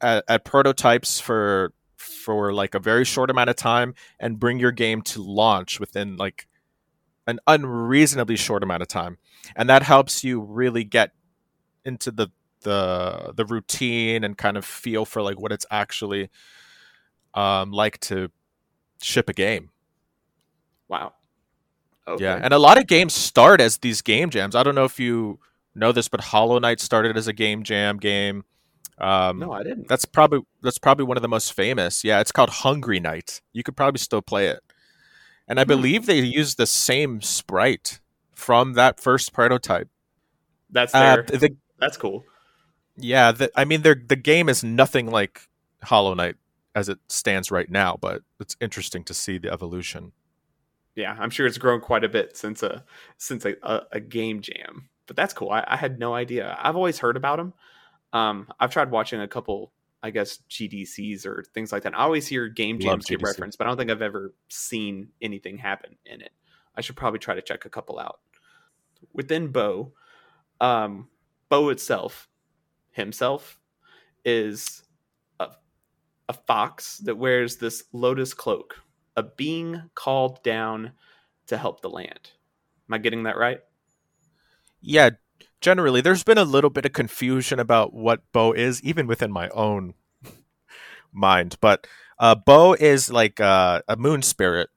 at, 0.00 0.24
at 0.28 0.44
prototypes 0.44 1.20
for 1.20 1.72
for 1.96 2.52
like 2.52 2.74
a 2.74 2.78
very 2.78 3.04
short 3.04 3.30
amount 3.30 3.50
of 3.50 3.56
time 3.56 3.94
and 4.18 4.38
bring 4.38 4.58
your 4.58 4.72
game 4.72 5.02
to 5.02 5.22
launch 5.22 5.80
within 5.80 6.16
like 6.16 6.46
an 7.26 7.38
unreasonably 7.46 8.36
short 8.36 8.62
amount 8.62 8.82
of 8.82 8.88
time 8.88 9.18
and 9.56 9.68
that 9.68 9.82
helps 9.82 10.24
you 10.24 10.40
really 10.40 10.84
get 10.84 11.12
into 11.84 12.10
the 12.10 12.28
the 12.62 13.32
the 13.36 13.44
routine 13.46 14.22
and 14.24 14.36
kind 14.36 14.56
of 14.56 14.64
feel 14.64 15.04
for 15.04 15.22
like 15.22 15.40
what 15.40 15.52
it's 15.52 15.66
actually 15.70 16.28
um 17.34 17.70
like 17.70 17.98
to 18.00 18.30
ship 19.00 19.28
a 19.28 19.32
game 19.32 19.70
wow. 20.90 21.14
Okay. 22.06 22.24
yeah, 22.24 22.40
and 22.42 22.52
a 22.52 22.58
lot 22.58 22.76
of 22.76 22.86
games 22.86 23.14
start 23.14 23.60
as 23.60 23.78
these 23.78 24.02
game 24.02 24.30
jams. 24.30 24.56
I 24.56 24.62
don't 24.62 24.74
know 24.74 24.84
if 24.84 24.98
you 24.98 25.38
know 25.74 25.92
this, 25.92 26.08
but 26.08 26.20
Hollow 26.20 26.58
Knight 26.58 26.80
started 26.80 27.16
as 27.16 27.26
a 27.28 27.32
game 27.32 27.62
jam 27.62 27.96
game. 27.98 28.44
Um, 28.98 29.38
no, 29.38 29.52
I 29.52 29.62
didn't. 29.62 29.88
that's 29.88 30.04
probably 30.04 30.40
that's 30.62 30.78
probably 30.78 31.04
one 31.06 31.16
of 31.16 31.22
the 31.22 31.28
most 31.28 31.52
famous. 31.54 32.04
Yeah, 32.04 32.20
it's 32.20 32.32
called 32.32 32.50
Hungry 32.50 33.00
Knight. 33.00 33.40
You 33.52 33.62
could 33.62 33.76
probably 33.76 33.98
still 33.98 34.20
play 34.22 34.48
it, 34.48 34.60
and 35.48 35.58
I 35.58 35.64
Hmm. 35.64 35.68
believe 35.68 36.06
they 36.06 36.18
used 36.20 36.58
the 36.58 36.66
same 36.66 37.22
sprite 37.22 38.00
from 38.34 38.74
that 38.74 39.00
first 39.00 39.32
prototype. 39.32 39.88
That's 40.70 40.94
Uh, 40.94 41.16
there. 41.28 41.38
the, 41.38 41.56
that's 41.78 41.96
cool. 41.96 42.24
yeah, 42.96 43.32
the, 43.32 43.50
I 43.56 43.64
mean, 43.64 43.82
the 43.82 43.94
the 43.94 44.16
game 44.16 44.48
is 44.50 44.62
nothing 44.62 45.10
like 45.10 45.48
Hollow 45.84 46.12
Knight 46.14 46.36
as 46.74 46.88
it 46.90 46.98
stands 47.08 47.50
right 47.50 47.70
now, 47.70 47.96
but 48.00 48.22
it's 48.38 48.56
interesting 48.60 49.02
to 49.04 49.14
see 49.14 49.38
the 49.38 49.50
evolution. 49.50 50.12
Yeah, 50.94 51.16
I'm 51.18 51.30
sure 51.30 51.46
it's 51.46 51.56
grown 51.58 51.80
quite 51.80 52.04
a 52.04 52.08
bit 52.08 52.36
since 52.36 52.62
a 52.62 52.84
since 53.16 53.44
a, 53.46 53.54
a, 53.62 53.82
a 53.92 54.00
game 54.00 54.42
jam. 54.42 54.88
But 55.10 55.16
that's 55.16 55.34
cool. 55.34 55.50
I, 55.50 55.64
I 55.66 55.76
had 55.76 55.98
no 55.98 56.14
idea. 56.14 56.56
I've 56.62 56.76
always 56.76 57.00
heard 57.00 57.16
about 57.16 57.38
them. 57.38 57.52
Um, 58.12 58.46
I've 58.60 58.70
tried 58.70 58.92
watching 58.92 59.20
a 59.20 59.26
couple, 59.26 59.72
I 60.04 60.10
guess 60.10 60.38
GDCs 60.48 61.26
or 61.26 61.42
things 61.52 61.72
like 61.72 61.82
that. 61.82 61.98
I 61.98 62.02
always 62.04 62.28
hear 62.28 62.46
game 62.48 62.78
jams 62.78 63.06
get 63.06 63.20
referenced, 63.20 63.58
but 63.58 63.66
I 63.66 63.70
don't 63.70 63.76
think 63.76 63.90
I've 63.90 64.02
ever 64.02 64.32
seen 64.50 65.08
anything 65.20 65.58
happen 65.58 65.96
in 66.06 66.20
it. 66.20 66.30
I 66.76 66.80
should 66.80 66.94
probably 66.94 67.18
try 67.18 67.34
to 67.34 67.42
check 67.42 67.64
a 67.64 67.68
couple 67.68 67.98
out. 67.98 68.20
Within 69.12 69.48
Bo, 69.48 69.94
um, 70.60 71.08
Bo 71.48 71.70
itself, 71.70 72.28
himself, 72.92 73.58
is 74.24 74.84
a, 75.40 75.48
a 76.28 76.34
fox 76.34 76.98
that 76.98 77.18
wears 77.18 77.56
this 77.56 77.82
lotus 77.92 78.32
cloak 78.32 78.76
a 79.16 79.24
being 79.24 79.90
called 79.96 80.40
down 80.44 80.92
to 81.48 81.58
help 81.58 81.80
the 81.80 81.90
land. 81.90 82.30
Am 82.88 82.94
I 82.94 82.98
getting 82.98 83.24
that 83.24 83.36
right? 83.36 83.58
Yeah, 84.80 85.10
generally, 85.60 86.00
there's 86.00 86.24
been 86.24 86.38
a 86.38 86.44
little 86.44 86.70
bit 86.70 86.86
of 86.86 86.92
confusion 86.92 87.58
about 87.58 87.92
what 87.92 88.20
Bo 88.32 88.52
is, 88.52 88.82
even 88.82 89.06
within 89.06 89.30
my 89.32 89.48
own 89.50 89.94
mind. 91.12 91.56
But 91.60 91.86
uh, 92.18 92.34
Bo 92.34 92.74
is 92.74 93.10
like 93.10 93.40
uh, 93.40 93.82
a 93.88 93.96
moon 93.96 94.22
spirit. 94.22 94.68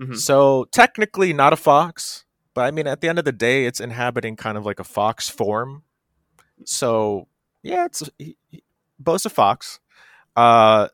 Mhm. 0.00 0.16
So 0.16 0.66
technically 0.72 1.32
not 1.32 1.52
a 1.52 1.56
fox, 1.56 2.24
but 2.54 2.62
I 2.62 2.70
mean, 2.70 2.86
at 2.86 3.00
the 3.00 3.08
end 3.08 3.18
of 3.18 3.24
the 3.24 3.32
day, 3.32 3.64
it's 3.66 3.80
inhabiting 3.80 4.36
kind 4.36 4.58
of 4.58 4.66
like 4.66 4.78
a 4.80 4.84
fox 4.84 5.28
form. 5.28 5.82
So 6.64 7.28
yeah, 7.62 7.86
it's 7.86 8.08
he, 8.18 8.36
he- 8.50 8.62
Bo's 8.98 9.26
a 9.26 9.30
fox 9.30 9.78
uh, 10.36 10.88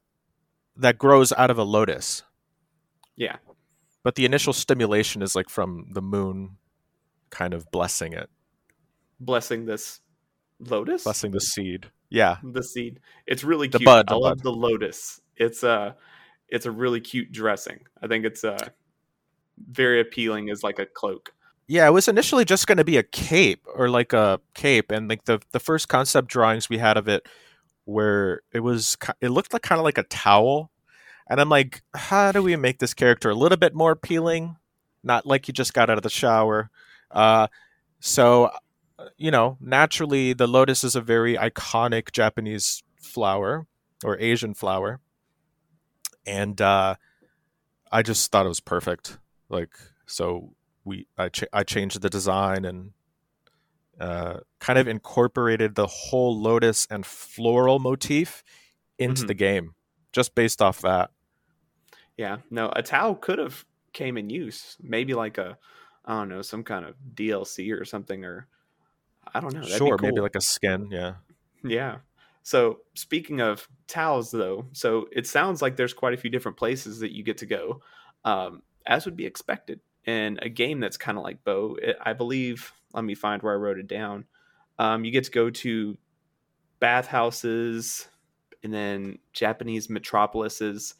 that 0.77 0.99
grows 0.99 1.33
out 1.33 1.51
of 1.51 1.59
a 1.59 1.63
lotus. 1.65 2.23
Yeah. 3.17 3.37
But 4.03 4.17
the 4.17 4.25
initial 4.25 4.53
stimulation 4.53 5.23
is 5.23 5.37
like 5.37 5.49
from 5.49 5.87
the 5.93 6.03
moon, 6.03 6.57
kind 7.33 7.53
of 7.55 7.69
blessing 7.73 8.13
it, 8.13 8.31
Blessing 9.19 9.67
this 9.67 10.01
lotus. 10.61 11.03
blessing 11.05 11.33
the 11.33 11.41
seed. 11.41 11.91
Yeah, 12.11 12.37
the 12.45 12.63
seed. 12.63 13.01
It's 13.27 13.43
really 13.43 13.67
The 13.69 13.79
cute. 13.79 13.87
bud, 13.87 14.05
I 14.09 14.15
love 14.15 14.37
bud. 14.39 14.43
the 14.45 14.53
lotus. 14.53 15.21
It's 15.37 15.63
a 15.65 15.97
it's 16.49 16.67
a 16.67 16.71
really 16.71 17.01
cute 17.01 17.33
dressing. 17.33 17.81
I 18.03 18.07
think 18.07 18.25
it's 18.25 18.45
uh 18.45 18.69
very 19.71 20.01
appealing 20.01 20.51
as 20.51 20.63
like 20.63 20.79
a 20.79 20.87
cloak. 20.87 21.33
Yeah, 21.69 21.87
it 21.87 21.93
was 21.93 22.09
initially 22.09 22.45
just 22.45 22.67
going 22.67 22.79
to 22.79 22.85
be 22.85 22.97
a 22.99 23.03
cape 23.03 23.65
or 23.75 23.89
like 23.89 24.13
a 24.13 24.41
cape, 24.55 24.91
and 24.91 25.09
like 25.09 25.25
the 25.25 25.41
the 25.53 25.61
first 25.61 25.89
concept 25.89 26.29
drawings 26.29 26.69
we 26.69 26.79
had 26.79 26.97
of 26.99 27.09
it, 27.09 27.27
where 27.85 28.43
it 28.53 28.61
was 28.61 28.97
it 29.21 29.31
looked 29.31 29.53
like 29.53 29.63
kind 29.63 29.79
of 29.79 29.85
like 29.85 29.97
a 29.99 30.03
towel, 30.05 30.71
and 31.31 31.41
I'm 31.41 31.49
like, 31.49 31.83
how 31.95 32.33
do 32.33 32.43
we 32.43 32.57
make 32.57 32.79
this 32.79 32.93
character 32.95 33.31
a 33.31 33.35
little 33.35 33.57
bit 33.59 33.75
more 33.75 33.93
appealing? 33.93 34.57
Not 35.03 35.25
like 35.27 35.49
you 35.49 35.55
just 35.55 35.73
got 35.73 35.89
out 35.89 35.97
of 35.97 36.03
the 36.03 36.11
shower. 36.11 36.71
Uh, 37.13 37.47
so, 38.01 38.51
you 39.17 39.31
know, 39.31 39.59
naturally, 39.61 40.33
the 40.33 40.47
lotus 40.47 40.83
is 40.85 40.97
a 40.97 41.01
very 41.01 41.37
iconic 41.37 42.13
Japanese 42.13 42.83
flower 43.01 43.67
or 44.05 44.19
Asian 44.19 44.55
flower, 44.55 45.01
and 46.27 46.61
uh, 46.61 46.95
I 47.91 48.03
just 48.03 48.31
thought 48.31 48.47
it 48.47 48.49
was 48.49 48.61
perfect. 48.61 49.19
Like, 49.49 49.75
so 50.07 50.55
we 50.85 51.07
I, 51.19 51.29
ch- 51.29 51.45
I 51.53 51.63
changed 51.63 52.01
the 52.01 52.11
design 52.11 52.65
and 52.65 52.91
uh, 54.01 54.39
kind 54.59 54.79
of 54.79 54.89
incorporated 54.89 55.75
the 55.75 55.87
whole 55.87 56.37
lotus 56.41 56.87
and 56.91 57.05
floral 57.07 57.79
motif 57.79 58.43
into 58.99 59.25
Mhm. 59.25 59.27
the 59.29 59.35
game 59.35 59.75
just 60.13 60.35
based 60.35 60.61
off 60.63 60.81
that 60.81 61.11
Yeah. 62.17 62.39
No, 62.51 62.71
a 62.75 62.83
towel 62.83 63.15
could 63.15 63.39
have 63.39 63.65
came 63.93 64.17
in 64.19 64.29
use. 64.31 64.77
Maybe 64.81 65.15
like 65.15 65.39
a 65.39 65.57
I 66.05 66.15
don't 66.15 66.29
know, 66.29 66.43
some 66.43 66.65
kind 66.65 66.85
of 66.85 66.95
DLC 67.15 67.79
or 67.79 67.85
something 67.85 68.25
or 68.25 68.47
I 69.35 69.41
don't 69.41 69.55
know. 69.55 69.63
Sure 69.63 69.97
be 69.97 70.09
maybe 70.09 70.21
like 70.21 70.37
a 70.37 70.41
skin 70.41 70.89
yeah 70.91 71.15
Yeah. 71.65 71.99
So 72.43 72.81
speaking 72.95 73.41
of 73.41 73.69
towels, 73.87 74.31
though, 74.31 74.67
so 74.73 75.09
it 75.13 75.27
sounds 75.27 75.63
like 75.63 75.77
there's 75.77 75.95
quite 75.95 76.15
a 76.15 76.17
few 76.17 76.31
different 76.31 76.57
places 76.57 76.99
that 77.01 77.15
you 77.15 77.23
get 77.23 77.39
to 77.39 77.47
go, 77.47 77.83
um, 78.25 78.63
as 78.85 79.05
would 79.05 79.17
be 79.17 79.27
expected 79.27 79.81
in 80.05 80.39
a 80.43 80.49
game 80.49 80.81
that's 80.81 80.97
kind 80.97 81.17
of 81.17 81.25
like 81.25 81.45
Bo. 81.45 81.77
It, 81.81 81.97
I 82.03 82.13
believe. 82.13 82.73
Let 82.93 83.05
me 83.05 83.15
find 83.15 83.41
where 83.41 83.55
I 83.55 83.57
wrote 83.57 83.79
it 83.79 83.87
down. 83.87 84.27
Um, 84.79 85.05
you 85.05 85.13
get 85.13 85.25
to 85.25 85.31
go 85.31 85.49
to 85.49 85.97
bathhouses 86.79 88.07
and 88.63 88.75
then 88.75 89.19
Japanese 89.33 89.89
metropolises. 89.89 90.95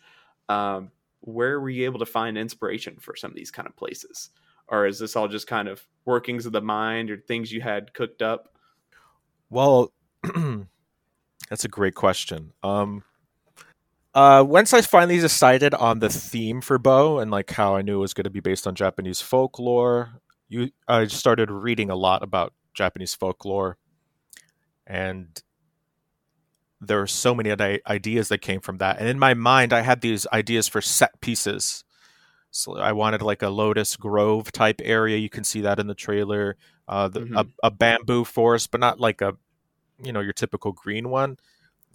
Um, 0.49 0.91
where 1.21 1.61
were 1.61 1.69
you 1.69 1.85
able 1.85 1.99
to 1.99 2.07
find 2.07 2.39
inspiration 2.39 2.97
for 2.99 3.15
some 3.15 3.31
of 3.31 3.37
these 3.37 3.51
kind 3.51 3.69
of 3.69 3.77
places? 3.77 4.31
Or 4.73 4.87
is 4.87 4.99
this 4.99 5.15
all 5.15 5.29
just 5.29 5.47
kind 5.47 5.69
of 5.69 5.81
workings 6.05 6.47
of 6.47 6.53
the 6.53 6.61
mind 6.61 7.11
or 7.11 7.19
things 7.19 7.53
you 7.53 7.61
had 7.61 7.95
cooked 7.95 8.23
up? 8.23 8.57
well 9.51 9.93
that's 11.51 11.65
a 11.65 11.69
great 11.69 11.95
question. 11.95 12.53
Um 12.65 13.05
uh 14.15 14.45
once 14.47 14.75
i 14.75 14.83
finally 14.83 15.19
decided 15.19 15.73
on 15.73 16.01
the 16.01 16.09
theme 16.11 16.61
for 16.61 16.79
bo 16.79 17.19
and 17.19 17.31
like 17.31 17.51
how 17.51 17.77
i 17.77 17.81
knew 17.81 17.95
it 17.95 18.01
was 18.01 18.13
going 18.13 18.25
to 18.25 18.29
be 18.29 18.41
based 18.41 18.67
on 18.67 18.75
japanese 18.75 19.23
folklore 19.23 20.21
you 20.51 20.69
i 20.87 21.07
started 21.07 21.51
reading 21.51 21.89
a 21.89 21.97
lot 21.97 22.23
about 22.23 22.53
japanese 22.75 23.15
folklore. 23.15 23.79
And 24.87 25.43
there 26.81 27.01
are 27.01 27.07
so 27.07 27.35
many 27.35 27.51
ideas 27.87 28.29
that 28.29 28.39
came 28.39 28.61
from 28.61 28.79
that. 28.79 28.99
And 28.99 29.09
in 29.09 29.19
my 29.19 29.35
mind 29.35 29.73
i 29.73 29.81
had 29.81 30.03
these 30.03 30.27
ideas 30.33 30.69
for 30.69 30.83
set 30.83 31.21
pieces 31.21 31.85
so 32.53 32.77
i 32.79 32.93
wanted 32.93 33.21
like 33.23 33.43
a 33.43 33.49
lotus 33.49 33.97
grove 33.97 34.53
type 34.53 34.81
area 34.85 35.17
you 35.17 35.29
can 35.29 35.43
see 35.43 35.61
that 35.61 35.81
in 35.81 35.89
the 35.89 35.95
trailer 35.95 36.57
uh, 36.87 37.09
the, 37.09 37.29
a, 37.37 37.47
a 37.67 37.71
bamboo 37.71 38.25
forest 38.25 38.71
but 38.71 38.81
not 38.81 39.01
like 39.01 39.21
a 39.21 39.35
you 40.03 40.13
know 40.13 40.21
your 40.21 40.33
typical 40.33 40.73
green 40.73 41.09
one. 41.09 41.39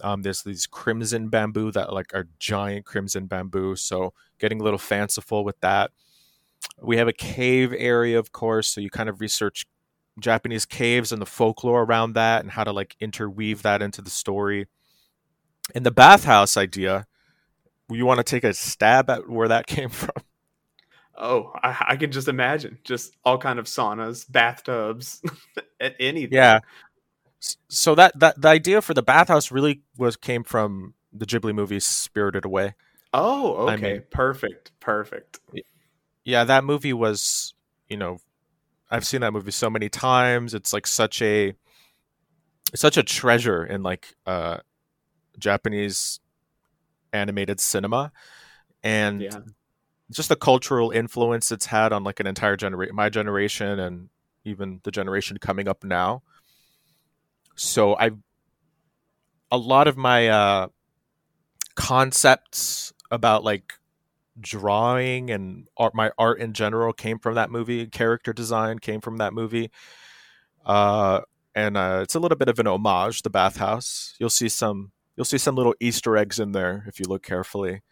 Um, 0.00 0.22
there's 0.22 0.42
these 0.42 0.66
crimson 0.66 1.28
bamboo 1.28 1.72
that 1.72 1.92
like 1.92 2.14
are 2.14 2.28
giant 2.38 2.86
crimson 2.86 3.26
bamboo 3.26 3.74
so 3.74 4.12
getting 4.38 4.60
a 4.60 4.64
little 4.64 4.78
fanciful 4.78 5.44
with 5.44 5.58
that. 5.60 5.90
We 6.80 6.96
have 6.98 7.08
a 7.08 7.12
cave 7.12 7.74
area 7.76 8.18
of 8.18 8.32
course 8.32 8.68
so 8.68 8.80
you 8.80 8.90
kind 8.90 9.08
of 9.08 9.20
research 9.20 9.66
japanese 10.20 10.66
caves 10.66 11.12
and 11.12 11.22
the 11.22 11.26
folklore 11.26 11.82
around 11.82 12.12
that 12.14 12.42
and 12.42 12.50
how 12.52 12.64
to 12.64 12.72
like 12.72 12.96
interweave 13.00 13.62
that 13.62 13.82
into 13.82 14.00
the 14.00 14.10
story. 14.10 14.66
And 15.74 15.84
the 15.84 15.90
bathhouse 15.90 16.56
idea 16.56 17.06
you 17.90 18.06
want 18.06 18.18
to 18.18 18.24
take 18.24 18.44
a 18.44 18.54
stab 18.54 19.10
at 19.10 19.28
where 19.28 19.48
that 19.48 19.66
came 19.66 19.88
from 19.88 20.22
Oh, 21.20 21.50
I, 21.62 21.84
I 21.90 21.96
can 21.96 22.12
just 22.12 22.28
imagine 22.28 22.78
just 22.84 23.14
all 23.24 23.38
kind 23.38 23.58
of 23.58 23.66
saunas, 23.66 24.24
bathtubs, 24.30 25.20
anything. 25.80 26.32
yeah 26.36 26.60
so 27.68 27.94
that, 27.94 28.18
that 28.18 28.40
the 28.40 28.48
idea 28.48 28.82
for 28.82 28.94
the 28.94 29.02
bathhouse 29.02 29.50
really 29.52 29.80
was 29.96 30.16
came 30.16 30.42
from 30.44 30.94
the 31.12 31.24
ghibli 31.26 31.54
movie 31.54 31.80
spirited 31.80 32.44
away 32.44 32.74
Oh, 33.14 33.68
I 33.68 33.74
okay. 33.74 33.92
mean- 33.94 34.02
perfect. 34.10 34.72
Perfect. 34.80 35.40
yeah 36.24 36.44
that 36.44 36.64
movie 36.64 36.92
was 36.92 37.54
you 37.88 37.96
know 37.96 38.18
i've 38.90 39.06
seen 39.06 39.20
that 39.22 39.32
movie 39.32 39.50
so 39.50 39.70
many 39.70 39.88
times 39.88 40.52
it's 40.54 40.72
like 40.72 40.86
such 40.86 41.22
a 41.22 41.54
such 42.74 42.96
a 42.96 43.02
treasure 43.02 43.64
in 43.64 43.82
like 43.82 44.14
uh 44.26 44.58
japanese 45.38 46.20
animated 47.12 47.60
cinema 47.60 48.12
and 48.82 49.22
Yeah. 49.22 49.38
Just 50.10 50.28
the 50.28 50.36
cultural 50.36 50.90
influence 50.90 51.52
it's 51.52 51.66
had 51.66 51.92
on 51.92 52.04
like 52.04 52.20
an 52.20 52.26
entire 52.26 52.56
generation 52.56 52.94
my 52.94 53.08
generation 53.08 53.78
and 53.78 54.08
even 54.44 54.80
the 54.84 54.90
generation 54.90 55.38
coming 55.38 55.68
up 55.68 55.84
now. 55.84 56.22
So 57.54 57.96
i 57.96 58.10
a 59.50 59.58
lot 59.58 59.88
of 59.88 59.96
my 59.96 60.28
uh 60.28 60.68
concepts 61.74 62.92
about 63.10 63.44
like 63.44 63.74
drawing 64.40 65.30
and 65.30 65.66
art 65.76 65.94
my 65.94 66.10
art 66.18 66.40
in 66.40 66.52
general 66.52 66.92
came 66.92 67.18
from 67.18 67.34
that 67.34 67.50
movie. 67.50 67.86
Character 67.86 68.32
design 68.32 68.78
came 68.78 69.00
from 69.00 69.18
that 69.18 69.32
movie. 69.32 69.70
Uh 70.64 71.20
and 71.54 71.76
uh 71.76 72.00
it's 72.02 72.14
a 72.14 72.20
little 72.20 72.38
bit 72.38 72.48
of 72.48 72.58
an 72.58 72.66
homage 72.66 73.22
the 73.22 73.30
bathhouse. 73.30 74.14
You'll 74.18 74.30
see 74.30 74.48
some 74.48 74.92
you'll 75.16 75.24
see 75.24 75.38
some 75.38 75.56
little 75.56 75.74
easter 75.80 76.16
eggs 76.16 76.38
in 76.38 76.52
there 76.52 76.84
if 76.86 77.00
you 77.00 77.06
look 77.06 77.22
carefully. 77.22 77.82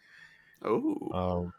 Oh, 0.63 1.09
um 1.13 1.53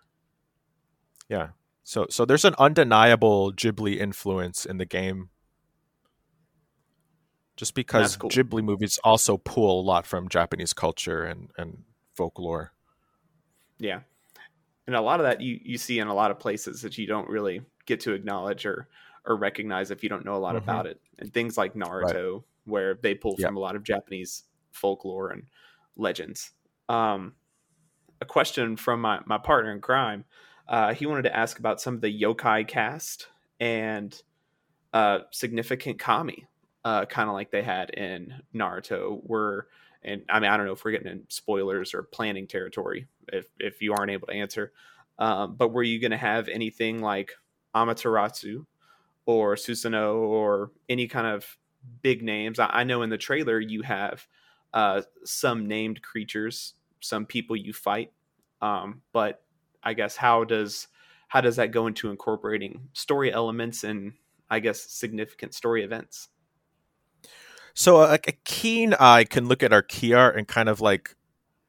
yeah 1.29 1.49
so 1.85 2.07
so 2.11 2.25
there's 2.25 2.45
an 2.45 2.55
undeniable 2.59 3.53
ghibli 3.53 3.99
influence 3.99 4.65
in 4.67 4.79
the 4.79 4.87
game 4.87 5.31
just 7.57 7.75
because 7.75 8.17
cool. 8.17 8.31
ghibli 8.31 8.63
movies 8.63 8.99
also 9.05 9.37
pull 9.37 9.81
a 9.81 9.83
lot 9.83 10.07
from 10.07 10.29
japanese 10.29 10.73
culture 10.73 11.25
and 11.25 11.51
and 11.57 11.85
folklore 12.15 12.73
yeah. 13.79 14.01
And 14.87 14.97
a 14.97 15.01
lot 15.01 15.21
of 15.21 15.25
that 15.25 15.41
you, 15.41 15.61
you 15.63 15.79
see 15.79 15.99
in 15.99 16.09
a 16.09 16.15
lot 16.15 16.31
of 16.31 16.39
places 16.39 16.83
that 16.83 16.99
you 16.99 17.07
don't 17.07 17.29
really 17.29 17.63
get 17.87 18.01
to 18.01 18.13
acknowledge 18.13 18.67
or, 18.67 18.89
or 19.25 19.37
recognize 19.37 19.91
if 19.91 20.03
you 20.03 20.09
don't 20.09 20.25
know 20.25 20.35
a 20.35 20.39
lot 20.39 20.55
Mhm. 20.55 20.63
about 20.63 20.87
it. 20.87 21.01
And 21.19 21.33
things 21.33 21.57
like 21.59 21.75
Naruto, 21.75 22.43
where 22.65 22.95
they 22.95 23.15
pull 23.15 23.37
Yeah. 23.39 23.47
from 23.47 23.57
a 23.57 23.61
lot 23.61 23.77
of 23.77 23.83
Japanese 23.83 24.45
folklore 24.73 25.31
and 25.31 25.45
legends. 25.97 26.53
Um, 26.89 27.35
a 28.21 28.25
question 28.25 28.77
from 28.77 29.01
my, 29.01 29.21
my 29.27 29.39
partner 29.39 29.71
in 29.73 29.81
crime. 29.81 30.25
Uh, 30.69 30.93
he 30.93 31.07
wanted 31.07 31.23
to 31.23 31.37
ask 31.37 31.59
about 31.59 31.81
some 31.81 31.95
of 31.95 32.01
the 32.01 32.21
yokai 32.21 32.67
cast 32.67 33.29
and 33.59 34.21
uh, 34.93 35.21
significant 35.31 35.99
kami, 35.99 36.47
uh, 36.85 37.07
kind 37.07 37.29
of 37.29 37.35
like 37.35 37.51
they 37.51 37.63
had 37.63 37.91
in 37.91 38.35
Naruto. 38.55 39.21
Were 39.27 39.69
and 40.03 40.23
I 40.29 40.41
mean 40.41 40.51
I 40.51 40.57
don't 40.57 40.67
know 40.67 40.73
if 40.73 40.85
we're 40.85 40.93
getting 40.93 41.11
in 41.11 41.25
spoilers 41.29 41.95
or 41.95 42.03
planning 42.03 42.47
territory 42.47 43.07
if 43.33 43.47
if 43.59 43.83
you 43.83 43.95
aren't 43.95 44.11
able 44.11 44.27
to 44.29 44.35
answer. 44.35 44.73
Um, 45.19 45.57
but 45.57 45.73
were 45.73 45.83
you 45.83 46.01
going 46.01 46.13
to 46.13 46.17
have 46.17 46.49
anything 46.49 47.01
like 47.01 47.33
Amaterasu 47.75 48.65
or 49.27 49.57
Susanoo 49.57 50.15
or 50.15 50.71
any 50.89 51.09
kind 51.09 51.27
of 51.27 51.59
big 52.03 52.23
names? 52.23 52.61
I, 52.61 52.67
I 52.67 52.85
know 52.85 53.03
in 53.03 53.11
the 53.11 53.19
trailer 53.19 53.59
you 53.59 53.83
have 53.83 54.27
uh, 54.73 55.03
some 55.25 55.67
named 55.67 56.03
creatures, 56.03 56.75
some 57.01 57.27
people 57.27 57.57
you 57.57 57.73
fight, 57.73 58.13
um, 58.63 59.03
but 59.13 59.43
I 59.83 59.95
guess 59.95 60.17
how 60.17 60.45
does 60.45 60.89
how 61.29 61.41
does 61.41 61.57
that 61.57 61.73
go 61.73 61.87
into 61.87 62.11
incorporating 62.11 62.89
story 62.93 63.33
elements 63.33 63.85
and 63.85 64.15
I 64.51 64.61
guess 64.61 64.81
significant 64.83 65.55
story 65.55 65.85
events? 65.85 66.29
So 67.75 68.03
a, 68.03 68.15
a 68.15 68.33
keen 68.45 68.95
eye 68.99 69.25
can 69.25 69.47
look 69.47 69.63
at 69.63 69.73
our 69.73 69.83
key 69.83 70.13
art 70.13 70.37
and 70.37 70.49
kind 70.49 70.69
of 70.69 70.81
like 70.81 71.15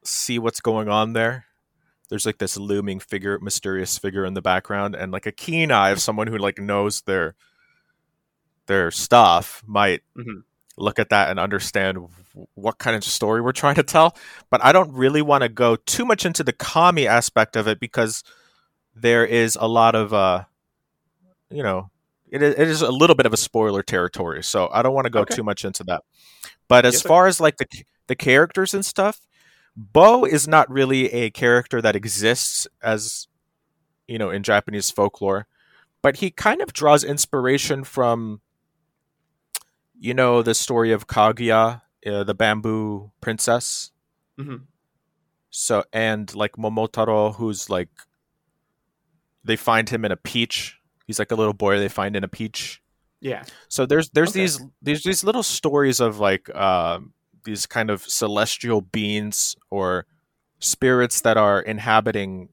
see 0.04 0.38
what's 0.38 0.60
going 0.60 0.88
on 0.88 1.12
there. 1.12 1.46
There's 2.08 2.26
like 2.26 2.38
this 2.38 2.56
looming 2.56 3.00
figure, 3.00 3.38
mysterious 3.40 3.96
figure 3.96 4.24
in 4.24 4.34
the 4.34 4.42
background, 4.42 4.96
and 4.96 5.12
like 5.12 5.26
a 5.26 5.32
keen 5.32 5.70
eye 5.70 5.90
of 5.90 6.00
someone 6.00 6.26
who 6.26 6.38
like 6.38 6.58
knows 6.58 7.02
their 7.02 7.36
their 8.66 8.90
stuff 8.90 9.62
might 9.66 10.02
Mhm. 10.16 10.44
Look 10.80 10.98
at 10.98 11.10
that 11.10 11.30
and 11.30 11.38
understand 11.40 11.98
what 12.54 12.78
kind 12.78 12.96
of 12.96 13.04
story 13.04 13.40
we're 13.40 13.52
trying 13.52 13.76
to 13.76 13.82
tell. 13.82 14.16
But 14.50 14.64
I 14.64 14.72
don't 14.72 14.92
really 14.92 15.22
want 15.22 15.42
to 15.42 15.48
go 15.48 15.76
too 15.76 16.04
much 16.04 16.26
into 16.26 16.44
the 16.44 16.52
kami 16.52 17.06
aspect 17.06 17.56
of 17.56 17.68
it 17.68 17.80
because 17.80 18.24
there 18.94 19.24
is 19.24 19.56
a 19.60 19.68
lot 19.68 19.94
of 19.94 20.14
uh, 20.14 20.44
you 21.50 21.62
know, 21.62 21.90
it 22.30 22.42
is, 22.42 22.54
it 22.54 22.68
is 22.68 22.82
a 22.82 22.90
little 22.90 23.16
bit 23.16 23.26
of 23.26 23.32
a 23.32 23.36
spoiler 23.36 23.82
territory. 23.82 24.42
So 24.42 24.68
I 24.72 24.82
don't 24.82 24.94
want 24.94 25.06
to 25.06 25.10
go 25.10 25.24
Okay. 25.24 25.36
too 25.36 25.42
much 25.42 25.64
into 25.64 25.84
that. 25.84 26.02
But 26.68 26.86
as 26.86 27.02
Yes, 27.02 27.02
far 27.02 27.26
as 27.26 27.40
like 27.40 27.58
the 27.58 27.66
the 28.08 28.16
characters 28.16 28.74
and 28.74 28.84
stuff, 28.84 29.20
Bo 29.76 30.24
is 30.24 30.48
not 30.48 30.70
really 30.70 31.12
a 31.12 31.30
character 31.30 31.82
that 31.82 31.96
exists 31.96 32.68
as 32.82 33.28
you 34.08 34.18
know 34.18 34.30
in 34.30 34.42
Japanese 34.42 34.90
folklore, 34.90 35.46
but 36.02 36.16
he 36.18 36.30
kind 36.30 36.62
of 36.62 36.72
draws 36.72 37.04
inspiration 37.04 37.84
from 37.84 38.40
you 40.00 40.14
know 40.14 40.42
the 40.42 40.54
story 40.54 40.92
of 40.92 41.06
Kaguya, 41.06 41.82
uh, 42.06 42.24
the 42.24 42.34
bamboo 42.34 43.10
princess. 43.20 43.92
Mhm. 44.38 44.62
So 45.50 45.84
and 45.92 46.34
like 46.34 46.52
Momotaro, 46.56 47.34
who's 47.36 47.68
like 47.68 47.90
they 49.44 49.56
find 49.56 49.88
him 49.88 50.04
in 50.04 50.12
a 50.12 50.16
peach. 50.16 50.80
He's 51.06 51.18
like 51.18 51.30
a 51.30 51.34
little 51.34 51.52
boy 51.54 51.78
they 51.78 51.88
find 51.88 52.16
in 52.16 52.24
a 52.24 52.28
peach. 52.28 52.82
Yeah. 53.20 53.44
So 53.68 53.84
there's 53.84 54.08
there's 54.10 54.30
Okay. 54.30 54.40
these 54.40 54.60
there's 54.80 55.02
these 55.02 55.22
little 55.24 55.42
stories 55.42 56.00
of 56.00 56.18
like 56.18 56.48
uh, 56.54 57.00
these 57.44 57.66
kind 57.66 57.90
of 57.90 58.02
celestial 58.02 58.80
beings 58.80 59.56
or 59.70 60.06
spirits 60.60 61.20
that 61.22 61.36
are 61.36 61.60
inhabiting 61.60 62.48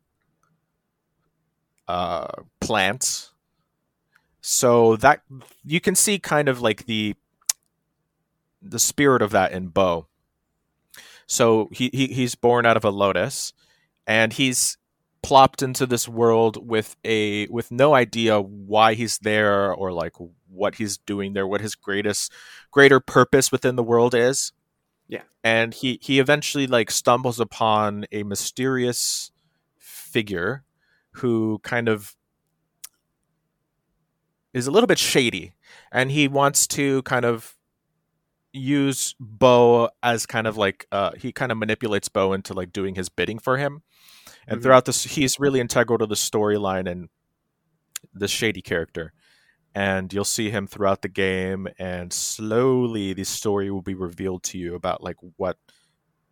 uh, 1.88 2.28
plants. 2.60 3.32
So 4.42 4.96
that 4.98 5.22
you 5.64 5.80
can 5.82 5.96
see 5.96 6.20
kind 6.20 6.48
of 6.50 6.62
like 6.62 6.86
the 6.86 7.16
the 8.62 8.80
spirit 8.80 9.22
of 9.22 9.32
that 9.32 9.52
in 9.52 9.67
Bo. 9.67 10.08
So 11.28 11.70
he, 11.72 11.89
he 11.93 12.08
he's 12.08 12.36
born 12.36 12.65
out 12.65 12.78
of 12.78 12.86
a 12.86 12.89
lotus, 12.89 13.54
and 14.06 14.32
he's 14.32 14.78
plopped 15.22 15.62
into 15.62 15.86
this 15.86 16.08
world 16.08 16.65
with 16.65 16.96
a 17.04 17.48
with 17.48 17.70
no 17.70 17.93
idea 17.93 18.39
why 18.39 18.93
he's 18.93 19.17
there 19.20 19.74
or 19.74 19.91
like 19.91 20.13
what 20.50 20.76
he's 20.76 20.98
doing 20.98 21.34
there, 21.34 21.46
what 21.46 21.60
his 21.60 21.76
greatest 21.76 22.32
greater 22.72 23.00
purpose 23.00 23.52
within 23.52 23.76
the 23.76 23.84
world 23.84 24.15
is. 24.15 24.54
Yeah. 25.10 25.24
And 25.43 25.74
he 25.74 26.00
he 26.02 26.20
eventually 26.20 26.65
like 26.65 26.91
stumbles 26.91 27.39
upon 27.41 28.06
a 28.12 28.24
mysterious 28.24 29.32
figure 29.78 30.63
who 31.12 31.60
kind 31.63 31.89
of 31.89 32.15
is 34.54 34.65
a 34.65 34.72
little 34.72 34.88
bit 34.88 34.98
shady 34.98 35.54
and 35.91 36.12
he 36.12 36.28
wants 36.28 36.67
to 36.67 37.02
kind 37.04 37.26
of 37.26 37.57
use 38.58 39.15
Bo 39.20 39.89
as 40.04 40.26
kind 40.26 40.48
of 40.48 40.58
like 40.58 40.88
uh 40.91 41.12
he 41.17 41.32
kind 41.32 41.52
of 41.52 41.58
manipulates 41.58 42.10
Bo 42.10 42.34
into 42.34 42.54
like 42.54 42.72
doing 42.74 42.96
his 42.96 43.10
bidding 43.10 43.39
for 43.39 43.58
him. 43.58 43.84
And 44.48 44.60
Mhm. 44.60 44.63
throughout 44.63 44.86
this 44.86 45.04
he's 45.04 45.39
really 45.39 45.60
integral 45.60 45.98
to 46.00 46.06
the 46.06 46.15
storyline 46.15 46.89
and 46.89 47.10
the 48.13 48.28
shady 48.28 48.62
character. 48.62 49.13
And 49.76 50.12
you'll 50.12 50.24
see 50.26 50.50
him 50.50 50.65
throughout 50.67 51.02
the 51.04 51.10
game 51.10 51.67
and 51.78 52.12
slowly 52.12 53.13
the 53.13 53.24
story 53.26 53.70
will 53.70 53.82
be 53.84 53.93
revealed 53.93 54.43
to 54.43 54.58
you 54.58 54.74
about 54.76 55.04
like 55.04 55.17
what 55.38 55.58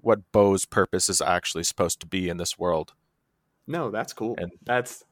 what 0.01 0.31
Bo's 0.31 0.65
purpose 0.65 1.09
is 1.09 1.21
actually 1.21 1.63
supposed 1.63 1.99
to 1.99 2.05
be 2.07 2.29
in 2.29 2.37
this 2.37 2.57
world. 2.59 2.93
No, 3.67 3.89
that's 3.91 4.13
cool. 4.13 4.35
And- 4.37 4.51
that's 4.63 5.03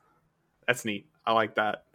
that's 0.67 0.85
neat. 0.85 1.07
I 1.25 1.33
like 1.33 1.55
that. 1.55 1.85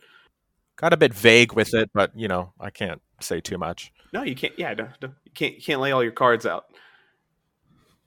Got 0.79 0.93
a 0.93 0.97
bit 0.97 1.13
vague 1.13 1.55
with 1.55 1.75
it, 1.75 1.91
but 1.93 2.17
you 2.17 2.29
know, 2.29 2.53
I 2.61 2.71
can't 2.71 3.03
say 3.21 3.41
too 3.41 3.59
much. 3.59 3.93
No, 4.13 4.23
you 4.23 4.37
can't. 4.37 4.57
Yeah, 4.57 4.71
you 4.71 5.13
can't. 5.35 5.55
You 5.57 5.61
can't 5.61 5.81
lay 5.81 5.91
all 5.91 6.03
your 6.03 6.13
cards 6.13 6.47
out. 6.47 6.67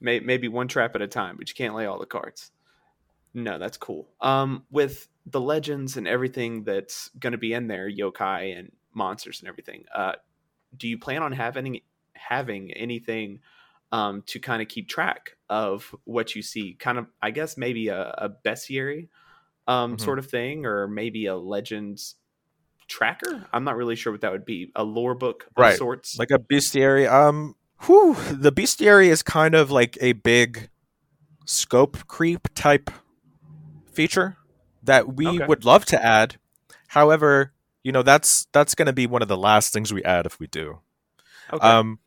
May, 0.00 0.20
maybe 0.20 0.48
one 0.48 0.68
trap 0.68 0.94
at 0.96 1.02
a 1.02 1.06
time, 1.06 1.36
but 1.36 1.48
you 1.48 1.54
can't 1.54 1.74
lay 1.74 1.84
all 1.86 1.98
the 1.98 2.06
cards. 2.06 2.50
No, 3.34 3.58
that's 3.58 3.76
cool. 3.76 4.08
Um, 4.20 4.64
with 4.70 5.06
the 5.26 5.40
legends 5.40 5.96
and 5.96 6.08
everything 6.08 6.64
that's 6.64 7.10
going 7.20 7.32
to 7.32 7.38
be 7.38 7.52
in 7.52 7.68
there, 7.68 7.90
yokai 7.90 8.58
and 8.58 8.72
monsters 8.94 9.40
and 9.40 9.48
everything. 9.48 9.84
Uh, 9.94 10.14
do 10.76 10.88
you 10.88 10.98
plan 10.98 11.22
on 11.22 11.32
having 11.32 11.80
having 12.14 12.72
anything 12.72 13.40
um, 13.92 14.22
to 14.22 14.40
kind 14.40 14.62
of 14.62 14.68
keep 14.68 14.88
track 14.88 15.36
of 15.50 15.94
what 16.04 16.34
you 16.34 16.40
see? 16.42 16.72
Kind 16.74 16.98
of, 16.98 17.06
I 17.20 17.30
guess, 17.32 17.56
maybe 17.58 17.88
a, 17.88 18.14
a 18.16 18.30
bestiary 18.30 19.08
um, 19.68 19.96
Mhm. 19.96 20.00
sort 20.00 20.18
of 20.18 20.26
thing, 20.26 20.64
or 20.66 20.88
maybe 20.88 21.26
a 21.26 21.36
legends 21.36 22.16
tracker. 22.88 23.46
I'm 23.52 23.64
not 23.64 23.76
really 23.76 23.96
sure 23.96 24.12
what 24.12 24.20
that 24.22 24.32
would 24.32 24.44
be. 24.44 24.70
A 24.76 24.84
lore 24.84 25.14
book 25.14 25.44
of 25.56 25.60
Right. 25.60 25.76
sorts. 25.78 26.18
Like 26.18 26.30
a 26.30 26.38
bestiary. 26.38 27.10
Um 27.10 27.54
whew, 27.86 28.14
the 28.30 28.52
bestiary 28.52 29.06
is 29.08 29.22
kind 29.22 29.54
of 29.54 29.70
like 29.70 29.98
a 30.00 30.12
big 30.12 30.68
scope 31.46 32.06
creep 32.06 32.48
type 32.54 32.90
feature 33.92 34.36
that 34.82 35.14
we 35.14 35.26
Okay. 35.28 35.46
would 35.46 35.64
love 35.64 35.84
to 35.86 36.04
add. 36.04 36.36
However, 36.88 37.52
you 37.82 37.92
know, 37.92 38.02
that's 38.02 38.46
that's 38.52 38.74
gonna 38.74 38.92
be 38.92 39.06
one 39.06 39.22
of 39.22 39.28
the 39.28 39.36
last 39.36 39.72
things 39.72 39.92
we 39.92 40.02
add 40.04 40.26
if 40.26 40.38
we 40.38 40.46
do. 40.46 40.80
Okay. 41.52 41.66
Um, 41.66 41.98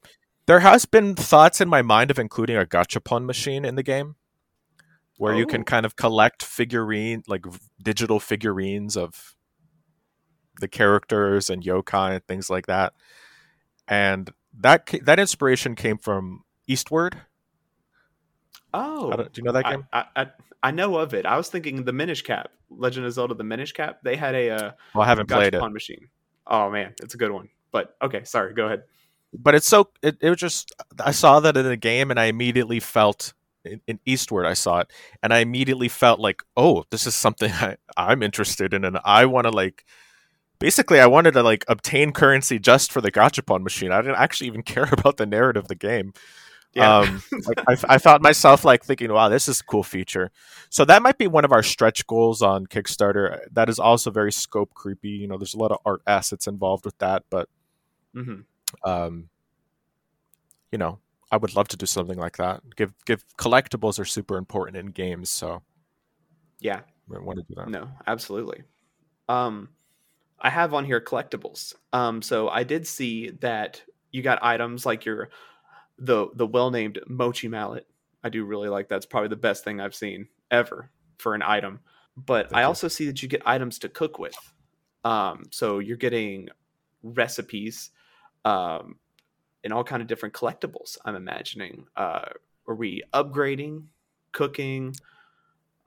there 0.47 0.59
has 0.61 0.85
been 0.85 1.15
thoughts 1.15 1.59
in 1.59 1.67
my 1.67 1.81
mind 1.81 2.11
of 2.11 2.19
including 2.19 2.55
a 2.57 2.65
gachapon 2.65 3.25
machine 3.25 3.65
in 3.65 3.75
the 3.75 3.83
game, 3.83 4.15
where 5.17 5.33
you 5.35 5.45
can 5.45 5.61
Oh. 5.61 5.65
kind 5.65 5.85
of 5.85 5.95
collect 5.95 6.43
figurine, 6.43 7.23
like 7.27 7.45
digital 7.81 8.19
figurines 8.19 8.95
of 8.95 9.34
the 10.59 10.67
characters 10.67 11.49
and 11.49 11.63
yokai 11.63 12.15
and 12.15 12.27
things 12.27 12.49
like 12.49 12.67
that. 12.67 12.93
And 13.87 14.31
that 14.59 14.89
that 15.03 15.19
inspiration 15.19 15.75
came 15.75 15.97
from 15.97 16.43
Eastward. 16.67 17.17
oh, 18.73 19.11
don't- 19.15 19.37
you 19.37 19.43
know 19.43 19.51
that 19.51 19.65
I, 19.65 19.71
game? 19.71 19.87
I, 19.93 20.05
I, 20.15 20.27
I 20.63 20.71
know 20.71 20.97
of 20.97 21.13
it. 21.13 21.25
I 21.25 21.37
was 21.37 21.49
thinking 21.49 21.83
the 21.83 21.93
Minish 21.93 22.23
Cap, 22.23 22.49
Legend 22.69 23.05
of 23.05 23.13
Zelda: 23.13 23.35
The 23.35 23.43
Minish 23.43 23.73
Cap. 23.73 23.99
They 24.03 24.15
had 24.15 24.35
a 24.35 24.49
uh, 24.49 24.71
Well, 24.93 25.03
I 25.03 25.07
haven't 25.07 25.29
played 25.29 25.53
it, 25.53 25.61
machine. 25.71 26.09
Oh 26.47 26.69
man, 26.71 26.93
it's 27.01 27.13
a 27.13 27.17
good 27.17 27.31
one. 27.31 27.49
But 27.71 27.95
okay, 28.01 28.23
sorry. 28.23 28.53
Go 28.53 28.65
ahead. 28.65 28.83
but 29.33 29.53
it's 29.55 29.67
so 29.67 29.89
it, 30.01 30.17
it 30.21 30.29
was 30.29 30.39
just 30.39 30.71
I 31.03 31.11
saw 31.11 31.39
that 31.41 31.57
in 31.57 31.65
the 31.65 31.77
game 31.77 32.09
and 32.09 32.19
I 32.19 32.25
immediately 32.25 32.79
felt 32.79 33.33
in, 33.65 33.81
in 33.87 33.99
Eastward 34.05 34.45
I 34.45 34.53
saw 34.53 34.79
it 34.79 34.91
and 35.21 35.33
I 35.33 35.39
immediately 35.39 35.89
felt 35.89 36.19
like 36.19 36.41
oh 36.55 36.85
this 36.89 37.05
is 37.05 37.15
something 37.15 37.51
I, 37.53 37.75
I'm 37.97 38.23
interested 38.23 38.73
in 38.73 38.85
and 38.85 38.97
I 39.03 39.25
want 39.25 39.45
to 39.45 39.51
like 39.51 39.83
basically 40.59 40.99
I 40.99 41.07
wanted 41.07 41.31
to 41.33 41.43
like 41.43 41.65
obtain 41.67 42.11
currency 42.11 42.59
just 42.59 42.91
for 42.91 43.01
the 43.01 43.11
gachapon 43.11 43.61
machine 43.63 43.91
I 43.91 44.01
didn't 44.01 44.17
actually 44.17 44.47
even 44.47 44.63
care 44.73 44.89
about 44.91 45.17
the 45.17 45.25
narrative 45.25 45.63
of 45.63 45.67
the 45.67 45.75
game 45.75 46.13
Yeah. 46.73 46.99
um 46.99 47.21
like 47.47 47.59
I, 47.67 47.95
I 47.95 47.97
thought 47.97 48.21
myself 48.21 48.65
like 48.65 48.83
thinking 48.83 49.11
wow 49.11 49.29
this 49.29 49.47
is 49.47 49.59
a 49.61 49.63
cool 49.63 49.83
feature 49.83 50.31
so 50.69 50.85
that 50.85 51.01
might 51.01 51.17
be 51.17 51.27
one 51.27 51.45
of 51.45 51.51
our 51.51 51.63
stretch 51.63 52.05
goals 52.07 52.41
on 52.41 52.67
Kickstarter 52.67 53.39
that 53.51 53.69
is 53.69 53.79
also 53.79 54.11
very 54.11 54.31
scope 54.31 54.73
creepy 54.73 55.09
you 55.09 55.27
know 55.27 55.37
there's 55.37 55.53
a 55.53 55.59
lot 55.59 55.71
of 55.71 55.79
art 55.85 56.01
assets 56.07 56.47
involved 56.47 56.85
with 56.85 56.97
that 56.99 57.23
but 57.29 57.49
hmm 58.13 58.41
um, 58.83 59.29
you 60.71 60.77
know, 60.77 60.99
I 61.31 61.37
would 61.37 61.55
love 61.55 61.67
to 61.69 61.77
do 61.77 61.85
something 61.85 62.17
like 62.17 62.37
that. 62.37 62.61
Give 62.75 62.93
give 63.05 63.23
collectibles 63.37 63.99
are 63.99 64.05
super 64.05 64.37
important 64.37 64.77
in 64.77 64.87
games, 64.87 65.29
so 65.29 65.61
Yeah. 66.59 66.81
I 67.13 67.19
want 67.19 67.39
to 67.39 67.45
do 67.47 67.55
that. 67.55 67.69
No, 67.69 67.87
absolutely. 68.07 68.63
Um, 69.29 69.69
I 70.39 70.49
have 70.49 70.73
on 70.73 70.85
here 70.85 71.01
collectibles. 71.01 71.75
Um, 71.93 72.21
so 72.21 72.49
I 72.49 72.63
did 72.63 72.85
see 72.85 73.31
that 73.41 73.81
you 74.11 74.21
got 74.21 74.43
items 74.43 74.85
like 74.85 75.05
your 75.05 75.29
the 75.97 76.27
the 76.35 76.47
well 76.47 76.71
named 76.71 76.99
mochi 77.07 77.47
mallet. 77.47 77.87
I 78.23 78.29
do 78.29 78.43
really 78.45 78.69
like 78.69 78.89
that's 78.89 79.05
probably 79.05 79.29
the 79.29 79.35
best 79.35 79.63
thing 79.63 79.79
I've 79.79 79.95
seen 79.95 80.27
ever 80.51 80.89
for 81.17 81.35
an 81.35 81.41
item. 81.41 81.79
But 82.17 82.55
I 82.55 82.63
also 82.63 82.87
see 82.87 83.05
that 83.07 83.21
you 83.21 83.27
get 83.27 83.41
items 83.45 83.79
to 83.79 83.89
cook 83.89 84.19
with. 84.19 84.37
Um, 85.03 85.43
so 85.51 85.79
you're 85.79 85.97
getting 85.97 86.49
recipes, 87.03 87.91
um, 88.45 88.95
and 89.63 89.73
all 89.73 89.83
kind 89.83 90.01
of 90.01 90.07
different 90.07 90.33
collectibles. 90.33 90.97
I'm 91.05 91.15
imagining. 91.15 91.85
Uh, 91.95 92.29
are 92.67 92.75
we 92.75 93.03
upgrading, 93.13 93.85
cooking? 94.31 94.95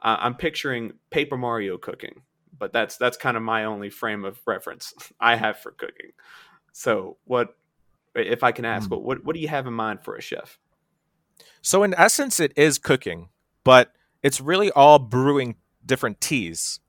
Uh, 0.00 0.18
I'm 0.20 0.34
picturing 0.34 0.92
Paper 1.10 1.36
Mario 1.36 1.78
cooking, 1.78 2.22
but 2.58 2.72
that's 2.72 2.96
that's 2.96 3.16
kind 3.16 3.36
of 3.36 3.42
my 3.42 3.64
only 3.64 3.90
frame 3.90 4.24
of 4.24 4.38
reference 4.46 4.92
I 5.20 5.36
have 5.36 5.58
for 5.58 5.70
cooking. 5.72 6.10
So, 6.72 7.16
what 7.24 7.56
if 8.14 8.42
I 8.42 8.52
can 8.52 8.64
ask? 8.64 8.90
What 8.90 9.02
what 9.02 9.24
what 9.24 9.34
do 9.34 9.40
you 9.40 9.48
have 9.48 9.66
in 9.66 9.74
mind 9.74 10.02
for 10.02 10.16
a 10.16 10.20
chef? 10.22 10.58
So 11.62 11.82
in 11.82 11.94
essence, 11.94 12.40
it 12.40 12.52
is 12.56 12.78
cooking, 12.78 13.28
but 13.64 13.92
it's 14.22 14.40
really 14.40 14.70
all 14.72 14.98
brewing 14.98 15.56
different 15.84 16.20
teas. 16.20 16.80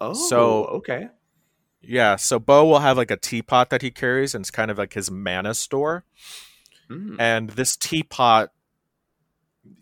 Oh, 0.00 0.12
So- 0.14 0.64
okay. 0.66 1.08
Yeah, 1.84 2.14
so 2.14 2.38
Bo 2.38 2.64
will 2.64 2.78
have 2.78 2.96
like 2.96 3.10
a 3.10 3.16
teapot 3.16 3.70
that 3.70 3.82
he 3.82 3.90
carries, 3.90 4.34
and 4.36 4.42
it's 4.44 4.52
kind 4.52 4.70
of 4.70 4.78
like 4.78 4.92
his 4.94 5.10
mana 5.10 5.52
store. 5.52 6.04
Mm, 6.88 7.16
And 7.18 7.50
this 7.50 7.76
teapot, 7.76 8.50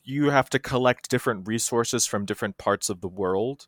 you 0.02 0.30
have 0.30 0.48
to 0.50 0.58
collect 0.58 1.10
different 1.10 1.46
resources 1.46 2.06
from 2.06 2.24
different 2.24 2.56
parts 2.58 2.88
of 2.88 3.02
the 3.02 3.08
world 3.08 3.66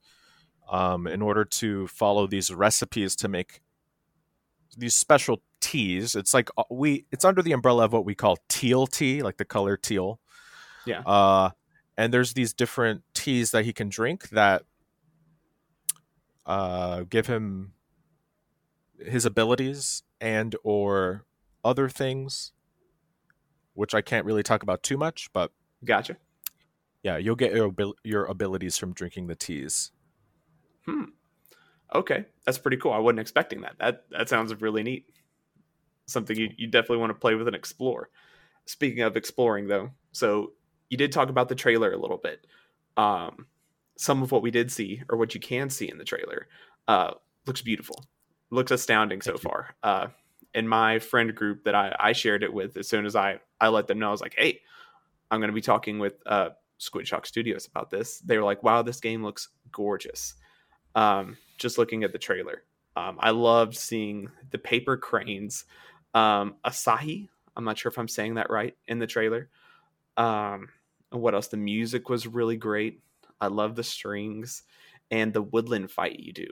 um, 0.68 1.06
in 1.06 1.22
order 1.22 1.44
to 1.44 1.86
follow 1.88 2.26
these 2.26 2.52
recipes 2.52 3.16
to 3.16 3.28
make 3.28 3.60
these 4.76 4.94
special 4.94 5.42
teas. 5.60 6.14
It's 6.14 6.32
like 6.32 6.50
uh, 6.56 6.64
we, 6.70 7.06
it's 7.12 7.24
under 7.24 7.42
the 7.42 7.52
umbrella 7.52 7.84
of 7.84 7.92
what 7.92 8.04
we 8.04 8.14
call 8.14 8.38
teal 8.48 8.86
tea, 8.86 9.22
like 9.22 9.36
the 9.36 9.44
color 9.44 9.76
teal. 9.76 10.18
Yeah. 10.86 11.00
Uh, 11.00 11.50
and 11.96 12.12
there's 12.12 12.32
these 12.32 12.52
different 12.52 13.02
teas 13.14 13.50
that 13.50 13.64
he 13.64 13.72
can 13.72 13.88
drink 13.88 14.30
that 14.30 14.62
uh, 16.46 17.04
give 17.08 17.26
him 17.26 17.72
his 18.98 19.24
abilities 19.24 20.02
and 20.20 20.56
or 20.62 21.24
other 21.64 21.88
things 21.88 22.52
which 23.74 23.94
i 23.94 24.00
can't 24.00 24.24
really 24.24 24.42
talk 24.42 24.62
about 24.62 24.82
too 24.82 24.96
much 24.96 25.28
but 25.32 25.50
Gotcha. 25.84 26.16
yeah 27.02 27.16
you'll 27.16 27.36
get 27.36 27.52
your, 27.52 27.72
your 28.04 28.24
abilities 28.26 28.76
from 28.76 28.92
drinking 28.92 29.26
the 29.26 29.34
teas 29.34 29.90
Hmm. 30.86 31.04
Okay, 31.94 32.24
that's 32.44 32.58
pretty 32.58 32.78
cool. 32.78 32.92
I 32.92 32.98
wasn't 32.98 33.20
expecting 33.20 33.60
that. 33.62 33.76
That 33.78 34.04
that 34.10 34.28
sounds 34.28 34.54
really 34.60 34.82
neat. 34.82 35.06
Something 36.06 36.36
you, 36.36 36.50
you 36.56 36.66
definitely 36.66 36.98
want 36.98 37.10
to 37.10 37.18
play 37.18 37.34
with 37.34 37.46
and 37.46 37.56
explore. 37.56 38.08
Speaking 38.66 39.02
of 39.02 39.16
exploring, 39.16 39.68
though, 39.68 39.90
so 40.12 40.52
you 40.88 40.96
did 40.96 41.12
talk 41.12 41.28
about 41.28 41.48
the 41.48 41.54
trailer 41.54 41.92
a 41.92 41.98
little 41.98 42.18
bit. 42.18 42.46
Um, 42.96 43.46
some 43.96 44.22
of 44.22 44.32
what 44.32 44.42
we 44.42 44.50
did 44.50 44.70
see, 44.70 45.02
or 45.08 45.18
what 45.18 45.34
you 45.34 45.40
can 45.40 45.70
see 45.70 45.90
in 45.90 45.98
the 45.98 46.04
trailer, 46.04 46.48
uh, 46.88 47.12
looks 47.46 47.62
beautiful. 47.62 48.04
Looks 48.50 48.70
astounding 48.70 49.20
so 49.20 49.32
you. 49.32 49.38
far. 49.38 49.74
Uh, 49.82 50.08
in 50.54 50.68
my 50.68 50.98
friend 50.98 51.34
group 51.34 51.64
that 51.64 51.74
I, 51.74 51.94
I 51.98 52.12
shared 52.12 52.42
it 52.42 52.52
with, 52.52 52.76
as 52.76 52.88
soon 52.88 53.06
as 53.06 53.16
I 53.16 53.40
I 53.60 53.68
let 53.68 53.86
them 53.86 53.98
know, 53.98 54.08
I 54.08 54.12
was 54.12 54.20
like, 54.20 54.34
"Hey, 54.36 54.60
I'm 55.30 55.40
going 55.40 55.50
to 55.50 55.54
be 55.54 55.60
talking 55.60 55.98
with 55.98 56.14
uh, 56.26 56.50
Squid 56.78 57.06
Shock 57.06 57.26
Studios 57.26 57.66
about 57.66 57.90
this." 57.90 58.18
They 58.20 58.36
were 58.36 58.44
like, 58.44 58.62
"Wow, 58.62 58.82
this 58.82 59.00
game 59.00 59.22
looks 59.22 59.48
gorgeous." 59.70 60.34
Um, 60.94 61.36
just 61.58 61.78
looking 61.78 62.04
at 62.04 62.12
the 62.12 62.18
trailer. 62.18 62.62
Um, 62.96 63.16
I 63.20 63.30
loved 63.30 63.76
seeing 63.76 64.28
the 64.50 64.58
paper 64.58 64.96
cranes, 64.96 65.64
um, 66.14 66.56
Asahi. 66.64 67.28
I'm 67.56 67.64
not 67.64 67.78
sure 67.78 67.90
if 67.90 67.98
I'm 67.98 68.08
saying 68.08 68.34
that 68.34 68.50
right 68.50 68.76
in 68.86 68.98
the 68.98 69.06
trailer. 69.06 69.48
Um, 70.16 70.68
what 71.10 71.34
else? 71.34 71.48
The 71.48 71.56
music 71.56 72.08
was 72.08 72.26
really 72.26 72.56
great. 72.56 73.00
I 73.40 73.46
love 73.48 73.74
the 73.76 73.82
strings 73.82 74.62
and 75.10 75.32
the 75.32 75.42
woodland 75.42 75.90
fight 75.90 76.18
you 76.20 76.32
do. 76.32 76.46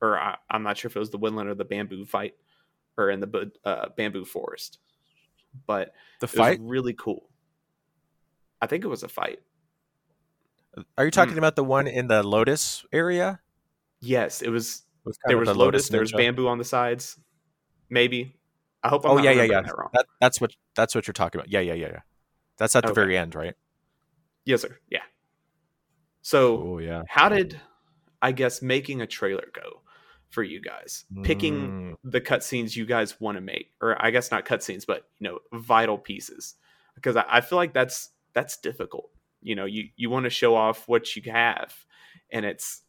Or 0.00 0.18
I, 0.18 0.36
I'm 0.50 0.62
not 0.62 0.78
sure 0.78 0.88
if 0.88 0.96
it 0.96 1.00
was 1.00 1.10
the 1.10 1.18
woodland 1.18 1.48
or 1.48 1.54
the 1.54 1.64
bamboo 1.64 2.04
fight 2.04 2.34
or 2.96 3.10
in 3.10 3.20
the 3.20 3.50
uh, 3.64 3.86
bamboo 3.96 4.24
forest. 4.24 4.78
But 5.66 5.92
the 6.20 6.26
it 6.26 6.30
fight 6.30 6.60
was 6.60 6.70
really 6.70 6.94
cool. 6.94 7.28
I 8.60 8.66
think 8.66 8.84
it 8.84 8.88
was 8.88 9.02
a 9.02 9.08
fight. 9.08 9.40
are 10.98 11.04
you 11.04 11.10
talking 11.10 11.34
Mm. 11.34 11.38
about 11.38 11.56
the 11.56 11.64
one 11.64 11.86
in 11.86 12.08
the 12.08 12.22
lotus 12.22 12.84
area 12.92 13.40
Yes, 14.00 14.42
it 14.42 14.50
was 14.50 14.82
It 15.04 15.08
was 15.08 15.18
there 15.26 15.38
was 15.38 15.48
the 15.48 15.54
lotus, 15.54 15.88
there 15.88 16.00
was 16.00 16.12
bamboo 16.12 16.48
on 16.48 16.58
the 16.58 16.64
sides. 16.64 17.18
Maybe. 17.90 18.36
I 18.82 18.88
hope 18.88 19.04
I'm 19.04 19.12
oh 19.12 19.18
yeah 19.18 19.32
yeah 19.32 19.44
yeah 19.44 19.62
that 19.62 19.74
that, 19.92 20.06
that's 20.20 20.40
what 20.40 20.52
that's 20.74 20.94
what 20.94 21.06
you're 21.06 21.12
talking 21.12 21.40
about 21.40 21.50
yeah 21.50 21.60
yeah 21.60 21.72
yeah 21.74 21.88
yeah 21.88 22.00
that's 22.58 22.76
at 22.76 22.82
the 22.82 22.90
Okay. 22.90 22.94
very 22.94 23.18
end 23.18 23.34
right 23.34 23.54
Yes, 24.44 24.62
sir. 24.62 24.78
Yeah. 24.88 25.02
So, 26.22 26.62
oh 26.62 26.78
yeah 26.78 27.02
how 27.08 27.28
did 27.28 27.60
I 28.22 28.32
guess 28.32 28.62
making 28.62 29.00
a 29.00 29.06
trailer 29.06 29.46
go 29.52 29.82
for 30.28 30.42
you 30.42 30.60
guys? 30.60 31.04
Picking 31.22 31.72
Mm, 31.72 31.94
the 32.04 32.20
cutscenes 32.20 32.76
you 32.76 32.86
guys 32.86 33.20
want 33.20 33.36
to 33.36 33.40
make, 33.40 33.72
or 33.80 34.00
I 34.04 34.10
guess 34.10 34.30
not 34.30 34.44
cutscenes, 34.44 34.86
but 34.86 35.04
you 35.18 35.28
know, 35.28 35.38
vital 35.52 35.98
pieces, 35.98 36.54
because 36.94 37.16
I, 37.16 37.24
I 37.28 37.40
feel 37.40 37.56
like 37.56 37.72
that's 37.72 38.10
that's 38.34 38.56
difficult. 38.58 39.10
You 39.42 39.54
know, 39.56 39.64
you 39.64 39.88
you 39.96 40.10
want 40.10 40.24
to 40.24 40.30
show 40.30 40.54
off 40.54 40.86
what 40.88 41.16
you 41.16 41.22
have, 41.32 41.74
and 42.30 42.44
it's 42.44 42.82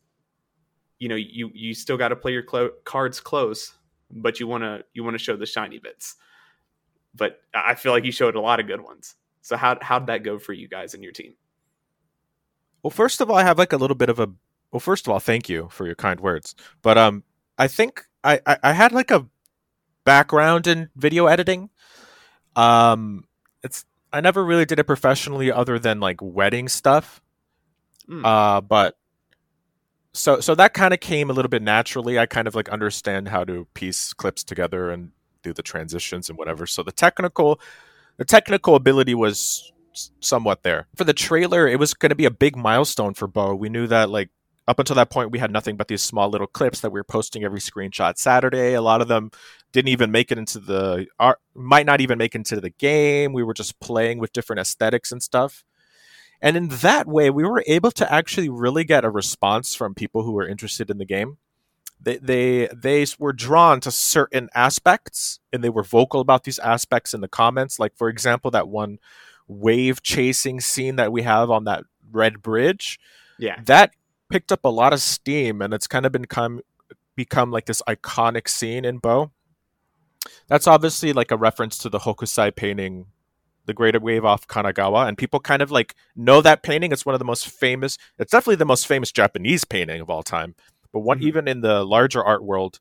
you 1.00 1.10
know 1.10 1.16
you 1.16 1.52
you 1.54 1.74
still 1.74 1.98
got 1.98 2.10
to 2.10 2.16
play 2.16 2.32
your 2.32 2.44
clo- 2.44 2.72
cards 2.84 3.20
close, 3.20 3.74
but 4.12 4.40
you 4.40 4.48
want 4.48 4.64
to 4.64 4.84
you 4.94 5.04
want 5.04 5.14
to 5.16 5.24
show 5.24 5.36
the 5.36 5.46
shiny 5.46 5.80
bits. 5.80 6.16
But 7.16 7.42
I 7.54 7.76
feel 7.76 7.92
like 7.92 8.04
you 8.04 8.12
showed 8.12 8.36
a 8.36 8.42
lot 8.42 8.60
of 8.60 8.68
good 8.68 8.82
ones. 8.82 9.16
So 9.42 9.58
how 9.58 9.78
how 9.82 10.00
did 10.00 10.08
that 10.08 10.24
go 10.24 10.40
for 10.40 10.54
you 10.54 10.68
guys 10.68 10.94
and 10.94 11.04
your 11.04 11.12
team? 11.12 11.34
Well, 12.84 12.92
first 12.92 13.22
of 13.22 13.30
all, 13.30 13.38
I 13.38 13.44
have 13.44 13.58
like 13.58 13.74
a 13.74 13.78
little 13.78 13.96
bit 13.96 14.10
of 14.10 14.20
a. 14.20 14.30
Well, 14.72 14.80
first 14.80 15.08
of 15.08 15.14
all, 15.14 15.20
thank 15.20 15.50
you 15.50 15.70
for 15.72 15.86
your 15.86 15.96
kind 15.96 16.20
words. 16.20 16.56
But 16.82 16.98
um, 16.98 17.24
I 17.58 17.68
think 17.68 18.04
I 18.24 18.40
I, 18.46 18.58
I 18.64 18.74
had 18.74 18.92
like 18.92 19.12
a 19.12 19.28
background 20.04 20.68
in 20.68 20.90
video 20.96 21.28
editing. 21.28 21.70
Um, 22.56 23.26
it's 23.64 23.86
I 24.12 24.22
never 24.22 24.44
really 24.44 24.66
did 24.66 24.80
it 24.80 24.86
professionally, 24.86 25.52
other 25.52 25.80
than 25.80 26.00
like 26.00 26.22
wedding 26.22 26.68
stuff. 26.68 27.22
Mm. 28.10 28.26
Uh, 28.26 28.62
but 28.62 28.98
so 30.14 30.40
so 30.40 30.56
that 30.56 30.74
kind 30.74 30.94
of 30.94 31.00
came 31.00 31.30
a 31.30 31.34
little 31.34 31.50
bit 31.50 31.62
naturally. 31.62 32.18
I 32.18 32.26
kind 32.26 32.48
of 32.48 32.56
like 32.56 32.70
understand 32.70 33.28
how 33.28 33.44
to 33.44 33.68
piece 33.74 34.14
clips 34.14 34.44
together 34.44 34.90
and 34.90 35.12
do 35.44 35.54
the 35.54 35.64
transitions 35.64 36.30
and 36.30 36.38
whatever. 36.38 36.66
So 36.66 36.84
the 36.84 36.92
technical, 36.92 37.60
the 38.18 38.26
technical 38.26 38.76
ability 38.76 39.16
was 39.16 39.72
somewhat 40.20 40.64
there. 40.64 40.88
For 40.96 41.04
the 41.04 41.14
trailer, 41.14 41.68
it 41.68 41.80
was 41.80 41.94
going 41.94 42.10
to 42.10 42.16
be 42.16 42.26
a 42.26 42.32
big 42.32 42.56
milestone 42.56 43.14
for 43.14 43.28
Bo. 43.28 43.56
We 43.56 43.70
knew 43.70 43.88
that 43.88 44.10
like 44.10 44.30
up 44.68 44.80
until 44.80 44.96
that 44.98 45.10
point, 45.10 45.32
we 45.32 45.40
had 45.40 45.52
nothing 45.52 45.78
but 45.78 45.88
these 45.88 46.02
small 46.02 46.30
little 46.30 46.48
clips 46.48 46.82
that 46.82 46.92
we 46.92 47.00
were 47.00 47.06
posting 47.06 47.44
every 47.44 47.60
screenshot 47.60 48.18
Saturday. 48.18 48.74
A 48.74 48.82
lot 48.82 49.02
of 49.02 49.08
them 49.08 49.32
didn't 49.72 49.90
even 49.90 50.12
make 50.12 50.32
it 50.32 50.38
into 50.38 50.60
the 50.60 51.08
art, 51.20 51.40
might 51.56 51.86
not 51.86 52.02
even 52.02 52.18
make 52.18 52.36
it 52.36 52.40
into 52.40 52.60
the 52.60 52.70
game. 52.70 53.32
We 53.32 53.44
were 53.44 53.54
just 53.54 53.80
playing 53.80 54.20
with 54.20 54.34
different 54.34 54.60
aesthetics 54.60 55.12
and 55.12 55.24
stuff. 55.24 55.64
And 56.42 56.56
in 56.56 56.68
that 56.70 57.08
way, 57.08 57.30
we 57.30 57.44
were 57.44 57.64
able 57.68 57.92
to 57.92 58.12
actually 58.12 58.50
really 58.50 58.84
get 58.84 59.04
a 59.04 59.10
response 59.10 59.74
from 59.76 59.96
people 59.96 60.24
who 60.24 60.34
were 60.34 60.48
interested 60.48 60.90
in 60.90 60.98
the 60.98 61.06
game. 61.06 61.38
They 62.00 62.18
they 62.18 62.70
they 62.76 63.06
were 63.18 63.34
drawn 63.34 63.80
to 63.82 63.92
certain 63.92 64.50
aspects, 64.54 65.40
and 65.52 65.64
they 65.64 65.70
were 65.70 65.84
vocal 65.84 66.22
about 66.22 66.44
these 66.44 66.60
aspects 66.60 67.14
in 67.14 67.22
the 67.22 67.28
comments. 67.28 67.80
Like 67.80 67.96
for 67.98 68.08
example, 68.08 68.52
that 68.52 68.68
one 68.68 69.00
wave 69.48 70.04
chasing 70.04 70.60
scene 70.60 70.98
that 70.98 71.12
we 71.12 71.24
have 71.24 71.50
on 71.50 71.64
that 71.64 71.84
red 72.12 72.42
bridge 72.42 73.00
Yeah. 73.40 73.60
that 73.66 73.92
picked 74.30 74.52
up 74.52 74.66
a 74.66 74.70
lot 74.70 74.92
of 74.94 75.00
steam 75.02 75.62
and 75.62 75.74
it's 75.74 75.88
kind 75.88 76.06
of 76.06 76.12
become 76.12 76.60
become 77.16 77.50
like 77.52 77.66
this 77.66 77.82
iconic 77.88 78.48
scene 78.50 78.84
in 78.86 78.98
Bo. 79.00 79.32
That's 80.48 80.68
obviously 80.68 81.14
like 81.14 81.32
a 81.32 81.38
reference 81.38 81.78
to 81.80 81.90
the 81.90 82.00
Hokusai 82.00 82.56
painting, 82.56 83.08
the 83.68 83.74
Great 83.74 84.02
Wave 84.02 84.26
off 84.26 84.48
Kanagawa, 84.48 85.08
and 85.08 85.18
people 85.18 85.40
kind 85.40 85.62
of 85.62 85.70
like 85.70 85.94
know 86.16 86.42
that 86.42 86.64
painting. 86.64 86.92
It's 86.92 87.06
one 87.06 87.14
of 87.14 87.20
the 87.20 87.26
most 87.26 87.48
famous. 87.48 87.98
It's 88.18 88.32
definitely 88.32 88.56
the 88.56 88.66
most 88.66 88.88
famous 88.88 89.12
Japanese 89.12 89.64
painting 89.64 90.02
of 90.02 90.10
all 90.10 90.24
time. 90.24 90.56
But 90.92 91.02
one 91.02 91.20
Mhm. 91.20 91.24
even 91.24 91.48
in 91.48 91.62
the 91.62 91.84
larger 91.84 92.24
art 92.24 92.44
world, 92.44 92.80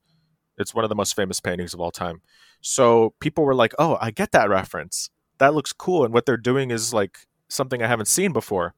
it's 0.56 0.74
one 0.74 0.84
of 0.84 0.88
the 0.88 0.94
most 0.94 1.14
famous 1.14 1.40
paintings 1.40 1.74
of 1.74 1.80
all 1.80 1.90
time. 1.90 2.22
So 2.62 3.14
people 3.20 3.44
were 3.44 3.54
like, 3.54 3.74
"Oh, 3.78 3.98
I 4.00 4.10
get 4.10 4.32
that 4.32 4.48
reference. 4.48 5.10
That 5.38 5.54
looks 5.54 5.72
cool." 5.72 6.04
And 6.04 6.14
what 6.14 6.24
they're 6.24 6.36
doing 6.38 6.70
is 6.70 6.94
like 6.94 7.18
something 7.48 7.82
I 7.82 7.88
haven't 7.88 8.06
seen 8.06 8.32
before. 8.32 8.74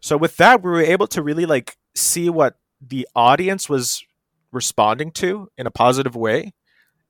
So 0.00 0.16
with 0.16 0.36
that, 0.38 0.62
we 0.62 0.70
were 0.70 0.82
able 0.82 1.06
to 1.08 1.22
really 1.22 1.46
like 1.46 1.76
see 1.94 2.28
what 2.28 2.56
the 2.80 3.06
audience 3.14 3.68
was 3.68 4.02
responding 4.50 5.12
to 5.12 5.48
in 5.56 5.66
a 5.66 5.70
positive 5.70 6.16
way, 6.16 6.52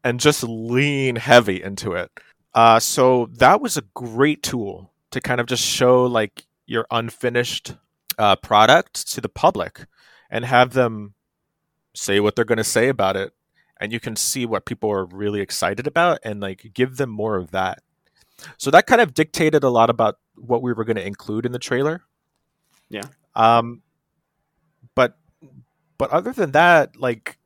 and 0.04 0.20
just 0.20 0.42
lean 0.42 1.16
heavy 1.16 1.62
into 1.62 1.92
it. 1.92 2.10
Uh, 2.54 2.78
so 2.78 3.28
that 3.32 3.60
was 3.60 3.76
a 3.76 3.82
great 3.94 4.42
tool 4.42 4.92
to 5.10 5.20
kind 5.20 5.40
of 5.40 5.46
just 5.46 5.62
show 5.62 6.04
like 6.04 6.46
your 6.66 6.86
unfinished 6.90 7.74
uh, 8.18 8.36
product 8.36 9.08
to 9.12 9.20
the 9.20 9.28
public 9.28 9.86
and 10.30 10.44
have 10.44 10.72
them 10.72 11.14
say 11.94 12.20
what 12.20 12.36
they're 12.36 12.44
going 12.44 12.58
to 12.58 12.64
say 12.64 12.88
about 12.88 13.16
it. 13.16 13.32
And 13.80 13.92
you 13.92 14.00
can 14.00 14.16
see 14.16 14.46
what 14.46 14.64
people 14.64 14.90
are 14.90 15.06
really 15.06 15.40
excited 15.40 15.86
about 15.86 16.18
and 16.22 16.40
like 16.40 16.70
give 16.72 16.96
them 16.96 17.10
more 17.10 17.36
of 17.36 17.50
that. 17.50 17.82
So 18.56 18.70
that 18.70 18.86
kind 18.86 19.00
of 19.00 19.14
dictated 19.14 19.64
a 19.64 19.70
lot 19.70 19.90
about 19.90 20.18
what 20.36 20.62
we 20.62 20.72
were 20.72 20.84
going 20.84 20.96
to 20.96 21.06
include 21.06 21.46
in 21.46 21.52
the 21.52 21.58
trailer. 21.58 22.02
Yeah. 22.88 23.06
um 23.34 23.82
but 24.94 25.16
but 25.96 26.10
other 26.10 26.32
than 26.32 26.52
that 26.52 26.96
like 26.96 27.38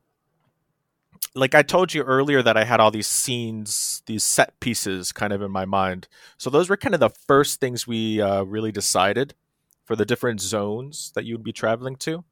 like 1.35 1.55
I 1.55 1.61
told 1.61 1.93
you 1.93 2.03
earlier 2.03 2.41
that 2.41 2.57
I 2.57 2.63
had 2.63 2.79
all 2.79 2.91
these 2.91 3.07
scenes, 3.07 4.01
these 4.05 4.23
set 4.23 4.59
pieces 4.59 5.11
kind 5.11 5.33
of 5.33 5.41
in 5.41 5.51
my 5.51 5.65
mind. 5.65 6.07
So 6.37 6.49
those 6.49 6.69
were 6.69 6.77
kind 6.77 6.93
of 6.95 6.99
the 6.99 7.09
first 7.09 7.59
things 7.59 7.87
we 7.87 8.21
uh, 8.21 8.43
really 8.43 8.71
decided 8.71 9.35
for 9.85 9.95
the 9.95 10.05
different 10.05 10.41
zones 10.41 11.11
that 11.15 11.25
you'd 11.25 11.43
be 11.43 11.53
traveling 11.53 11.95
to. 11.97 12.23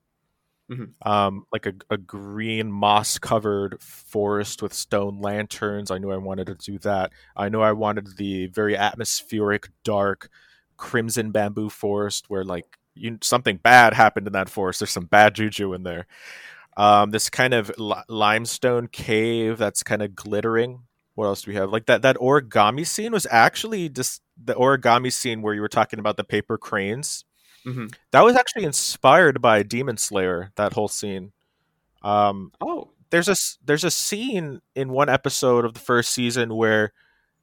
Mhm. 0.71 0.93
Um, 1.05 1.45
like 1.51 1.67
a, 1.67 1.73
a 1.91 1.97
green 1.97 2.71
moss 2.71 3.19
covered 3.19 3.81
forest 3.81 4.63
with 4.63 4.73
stone 4.73 5.21
lanterns. 5.21 5.91
I 5.91 5.99
knew 5.99 6.11
I 6.11 6.17
wanted 6.17 6.47
to 6.47 6.55
do 6.55 6.79
that. 6.79 7.11
I 7.35 7.49
knew 7.49 7.61
I 7.61 7.71
wanted 7.73 8.17
the 8.17 8.47
very 8.47 8.75
atmospheric, 8.75 9.69
dark, 9.83 10.29
crimson 10.77 11.31
bamboo 11.31 11.69
forest 11.69 12.25
where 12.29 12.43
like 12.43 12.65
you, 12.95 13.17
something 13.21 13.57
bad 13.57 13.93
happened 13.93 14.27
in 14.27 14.33
that 14.33 14.49
forest. 14.49 14.79
There's 14.79 14.91
some 14.91 15.05
bad 15.05 15.35
juju 15.35 15.73
in 15.73 15.83
there. 15.83 16.07
Um, 16.77 17.11
this 17.11 17.29
kind 17.29 17.53
of 17.53 17.71
li- 17.77 18.03
limestone 18.09 18.87
cave 18.87 19.57
that's 19.57 19.81
kind 19.83 20.01
of 20.01 20.15
glittering. 20.15 20.83
What 21.13 21.27
else 21.27 21.43
do 21.43 21.51
we 21.51 21.55
have? 21.55 21.71
Like 21.71 21.85
that 21.85 22.01
that 22.01 22.17
origami 22.17 22.85
scene 22.85 23.13
was 23.13 23.25
actually 23.31 23.87
just 23.89 24.21
the 24.41 24.53
origami 24.55 25.11
scene 25.13 25.41
where 25.41 25.53
you 25.53 25.61
were 25.61 25.69
talking 25.69 25.99
about 25.99 26.17
the 26.17 26.23
paper 26.25 26.57
cranes. 26.57 27.23
Mhm. 27.65 27.95
That 28.11 28.23
was 28.25 28.35
actually 28.35 28.65
inspired 28.65 29.41
by 29.41 29.63
Demon 29.63 29.95
Slayer. 29.97 30.51
That 30.57 30.73
whole 30.73 30.89
scene. 30.89 31.31
Um, 32.03 32.51
Oh, 32.59 32.91
there's 33.09 33.29
a 33.29 33.35
there's 33.63 33.85
a 33.85 33.91
scene 33.91 34.59
in 34.75 34.89
one 34.89 35.07
episode 35.07 35.63
of 35.63 35.73
the 35.73 35.79
first 35.79 36.11
season 36.11 36.55
where 36.55 36.91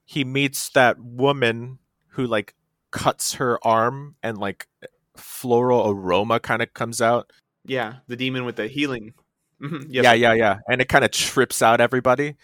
he 0.05 0.25
meets 0.25 0.69
that 0.71 0.99
woman 1.01 1.79
who 2.09 2.27
like 2.27 2.55
cuts 2.91 3.35
her 3.35 3.59
arm 3.67 4.17
and 4.23 4.37
like 4.37 4.69
floral 5.17 5.89
aroma 5.91 6.39
kind 6.41 6.61
of 6.61 6.75
comes 6.75 7.01
out. 7.01 7.31
yeah, 7.65 7.95
the 8.09 8.17
demon 8.17 8.45
with 8.45 8.57
the 8.57 8.67
healing. 8.69 9.15
Mhm, 9.63 9.87
yes, 9.89 10.05
Yeah, 10.05 10.13
yeah, 10.15 10.33
yeah, 10.35 10.59
and 10.69 10.81
it 10.81 10.89
kind 10.89 11.05
of 11.05 11.11
trips 11.11 11.63
out 11.63 11.81
everybody. 11.81 12.37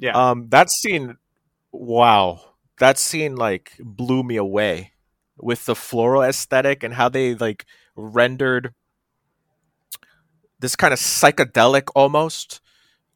yeah. 0.00 0.12
Um, 0.30 0.48
that 0.50 0.70
scene, 0.70 1.16
wow, 1.72 2.40
that 2.78 2.98
scene 2.98 3.36
like 3.36 3.72
blew 3.80 4.22
me 4.24 4.36
away 4.36 4.92
with 5.38 5.66
the 5.66 5.76
floral 5.76 6.22
aesthetic 6.22 6.82
and 6.84 6.94
how 6.94 7.08
they 7.08 7.34
like 7.34 7.66
rendered 7.96 8.74
this 10.60 10.76
kind 10.76 10.92
of 10.92 10.98
psychedelic 10.98 11.88
almost, 11.94 12.60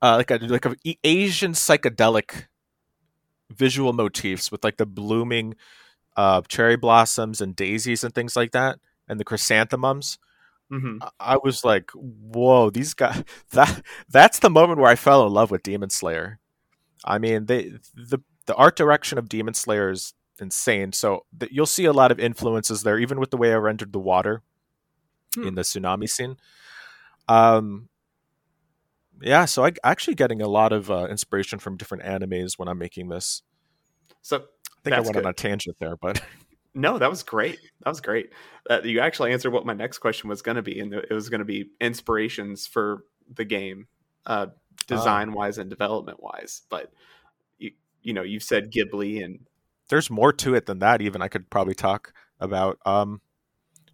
uh, 0.02 0.16
like 0.16 0.30
a 0.30 0.38
like 0.46 0.66
a 0.66 0.76
Asian 1.04 1.52
psychedelic 1.52 2.46
visual 3.50 3.92
motifs 3.92 4.50
with 4.50 4.64
like 4.64 4.76
the 4.76 4.86
blooming 4.86 5.54
uh, 6.16 6.42
cherry 6.48 6.76
blossoms 6.76 7.40
and 7.40 7.56
daisies 7.56 8.04
and 8.04 8.14
things 8.14 8.36
like 8.36 8.52
that, 8.52 8.78
and 9.08 9.20
the 9.20 9.24
chrysanthemums. 9.24 10.18
Hmm 10.72 10.98
I- 11.20 11.38
was 11.42 11.64
like, 11.64 11.90
"Whoa, 11.92 12.70
these 12.70 12.94
guys!" 12.94 13.24
That 13.52 13.82
that's 14.08 14.38
the 14.40 14.50
moment 14.50 14.80
where 14.80 14.90
I 14.90 14.96
fell 14.96 15.26
in 15.26 15.32
love 15.32 15.50
with 15.50 15.62
Demon 15.62 15.90
Slayer. 15.90 16.40
I 17.04 17.18
mean, 17.18 17.46
they 17.46 17.72
the 17.94 18.20
the 18.46 18.54
art 18.56 18.76
direction 18.76 19.18
of 19.18 19.28
Demon 19.28 19.54
Slayer 19.54 19.90
is 19.90 20.14
insane. 20.40 20.92
So 20.92 21.26
th- 21.38 21.52
you'll 21.52 21.66
see 21.66 21.84
a 21.84 21.92
lot 21.92 22.10
of 22.12 22.18
influences 22.20 22.82
there, 22.82 22.98
even 22.98 23.20
with 23.20 23.30
the 23.30 23.36
way 23.36 23.52
I 23.52 23.56
rendered 23.56 23.92
the 23.92 24.00
water 24.00 24.42
Hmm. 25.34 25.48
in 25.48 25.54
the 25.54 25.62
tsunami 25.62 26.08
scene. 26.08 26.36
Um, 27.28 27.88
yeah, 29.20 29.44
so 29.44 29.64
I 29.64 29.72
actually 29.84 30.14
getting 30.14 30.42
a 30.42 30.48
lot 30.48 30.72
of 30.72 30.90
uh, 30.90 31.06
inspiration 31.08 31.58
from 31.58 31.76
different 31.76 32.04
animes 32.04 32.58
when 32.58 32.68
I'm 32.68 32.78
making 32.78 33.08
this. 33.08 33.42
So 34.22 34.38
I 34.38 34.40
think 34.84 34.96
I 34.96 35.00
went 35.00 35.14
good. 35.14 35.24
on 35.24 35.30
a 35.30 35.34
tangent 35.34 35.76
there, 35.80 35.96
but 35.96 36.20
no, 36.74 36.98
that 36.98 37.10
was 37.10 37.22
great. 37.22 37.58
That 37.84 37.90
was 37.90 38.00
great. 38.00 38.30
Uh, 38.68 38.80
you 38.82 39.00
actually 39.00 39.32
answered 39.32 39.52
what 39.52 39.66
my 39.66 39.74
next 39.74 39.98
question 39.98 40.28
was 40.28 40.42
going 40.42 40.56
to 40.56 40.62
be, 40.62 40.80
and 40.80 40.92
it 40.94 41.10
was 41.10 41.28
going 41.28 41.40
to 41.40 41.44
be 41.44 41.70
inspirations 41.80 42.66
for 42.66 43.04
the 43.34 43.44
game, 43.44 43.88
uh, 44.26 44.46
design 44.86 45.32
wise 45.32 45.58
and 45.58 45.68
development 45.68 46.22
wise. 46.22 46.62
But 46.70 46.92
you, 47.58 47.72
you 48.02 48.14
know, 48.14 48.22
you've 48.22 48.42
said 48.42 48.72
Ghibli, 48.72 49.24
and 49.24 49.40
there's 49.92 50.08
more 50.08 50.32
to 50.32 50.54
it 50.54 50.64
than 50.64 50.78
that 50.78 51.02
even 51.02 51.20
i 51.20 51.28
could 51.28 51.50
probably 51.50 51.74
talk 51.74 52.14
about 52.40 52.78
um 52.86 53.20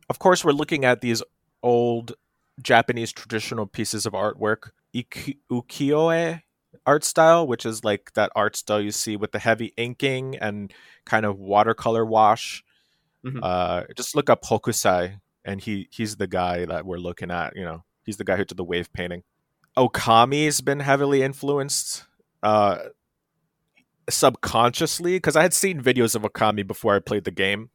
of 0.09 0.21
course 0.21 0.45
we're 0.45 0.53
looking 0.53 0.85
at 0.85 1.01
these 1.01 1.25
old 1.61 2.15
japanese 2.63 3.13
traditional 3.13 3.67
pieces 3.67 4.07
of 4.07 4.13
artwork 4.13 4.71
ukiyo-e 4.95 6.41
art 6.87 7.03
style 7.03 7.45
which 7.47 7.67
is 7.67 7.83
like 7.83 8.13
that 8.15 8.31
art 8.37 8.55
style 8.55 8.81
you 8.81 8.93
see 8.93 9.17
with 9.17 9.33
the 9.33 9.41
heavy 9.41 9.73
inking 9.77 10.37
and 10.37 10.73
kind 11.05 11.27
of 11.27 11.41
watercolor 11.41 12.07
wash 12.07 12.63
Mhm. 13.25 13.41
uh 13.43 13.85
just 13.97 14.15
look 14.15 14.31
up 14.31 14.43
hokusai 14.45 15.21
and 15.45 15.61
he 15.61 15.89
he's 15.91 16.17
the 16.17 16.27
guy 16.29 16.65
that 16.67 16.87
we're 16.87 16.99
looking 16.99 17.31
at 17.31 17.57
you 17.57 17.65
know 17.65 17.83
he's 18.05 18.17
the 18.17 18.25
guy 18.25 18.37
who 18.37 18.45
did 18.45 18.57
the 18.57 18.65
wave 18.65 18.93
painting 18.93 19.23
okami's 19.77 20.61
been 20.61 20.81
heavily 20.81 21.23
influenced 21.23 22.05
uh 22.43 22.79
subconsciously 24.09 25.17
because 25.17 25.37
I 25.37 25.43
had 25.43 25.53
seen 25.55 25.83
videos 25.83 26.15
of 26.15 26.23
Okami 26.23 26.67
before 26.67 26.95
I 26.95 26.99
played 26.99 27.25
the 27.25 27.31
game. 27.31 27.71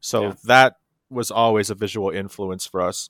So 0.00 0.22
Yeah. 0.22 0.34
that 0.44 0.76
was 1.10 1.30
always 1.30 1.70
a 1.70 1.74
visual 1.74 2.10
influence 2.10 2.66
for 2.66 2.80
us. 2.82 3.08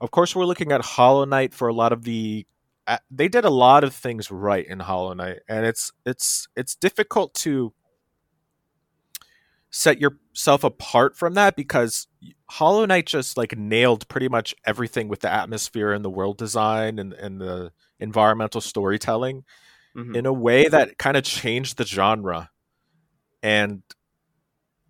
Of 0.00 0.10
course, 0.10 0.34
we're 0.34 0.46
looking 0.46 0.72
at 0.72 0.80
Hollow 0.82 1.24
Knight 1.24 1.52
for 1.54 1.68
a 1.68 1.74
lot 1.74 1.92
of 1.92 2.02
the. 2.04 2.46
Uh, 2.86 2.98
they 3.10 3.28
did 3.28 3.44
a 3.44 3.50
lot 3.50 3.82
of 3.84 3.94
things 3.94 4.30
right 4.30 4.66
in 4.66 4.80
Hollow 4.80 5.14
Knight, 5.14 5.40
and 5.48 5.64
it's 5.64 5.92
it's 6.04 6.48
it's 6.56 6.74
difficult 6.74 7.32
to 7.34 7.72
set 9.76 10.00
yourself 10.00 10.62
apart 10.62 11.16
from 11.16 11.34
that 11.34 11.56
because 11.56 12.06
Hollow 12.48 12.86
Knight 12.86 13.06
just 13.06 13.36
like 13.36 13.58
nailed 13.58 14.06
pretty 14.06 14.28
much 14.28 14.54
everything 14.64 15.08
with 15.08 15.18
the 15.18 15.28
atmosphere 15.32 15.92
and 15.92 16.04
the 16.04 16.10
world 16.10 16.38
design 16.38 17.00
and, 17.00 17.12
and 17.12 17.40
the 17.40 17.72
environmental 17.98 18.60
storytelling 18.60 19.42
Mhm. 19.96 20.14
in 20.14 20.26
a 20.26 20.32
way 20.32 20.68
that 20.68 20.96
kind 20.98 21.16
of 21.16 21.24
changed 21.24 21.76
the 21.76 21.84
genre 21.84 22.50
and 23.42 23.82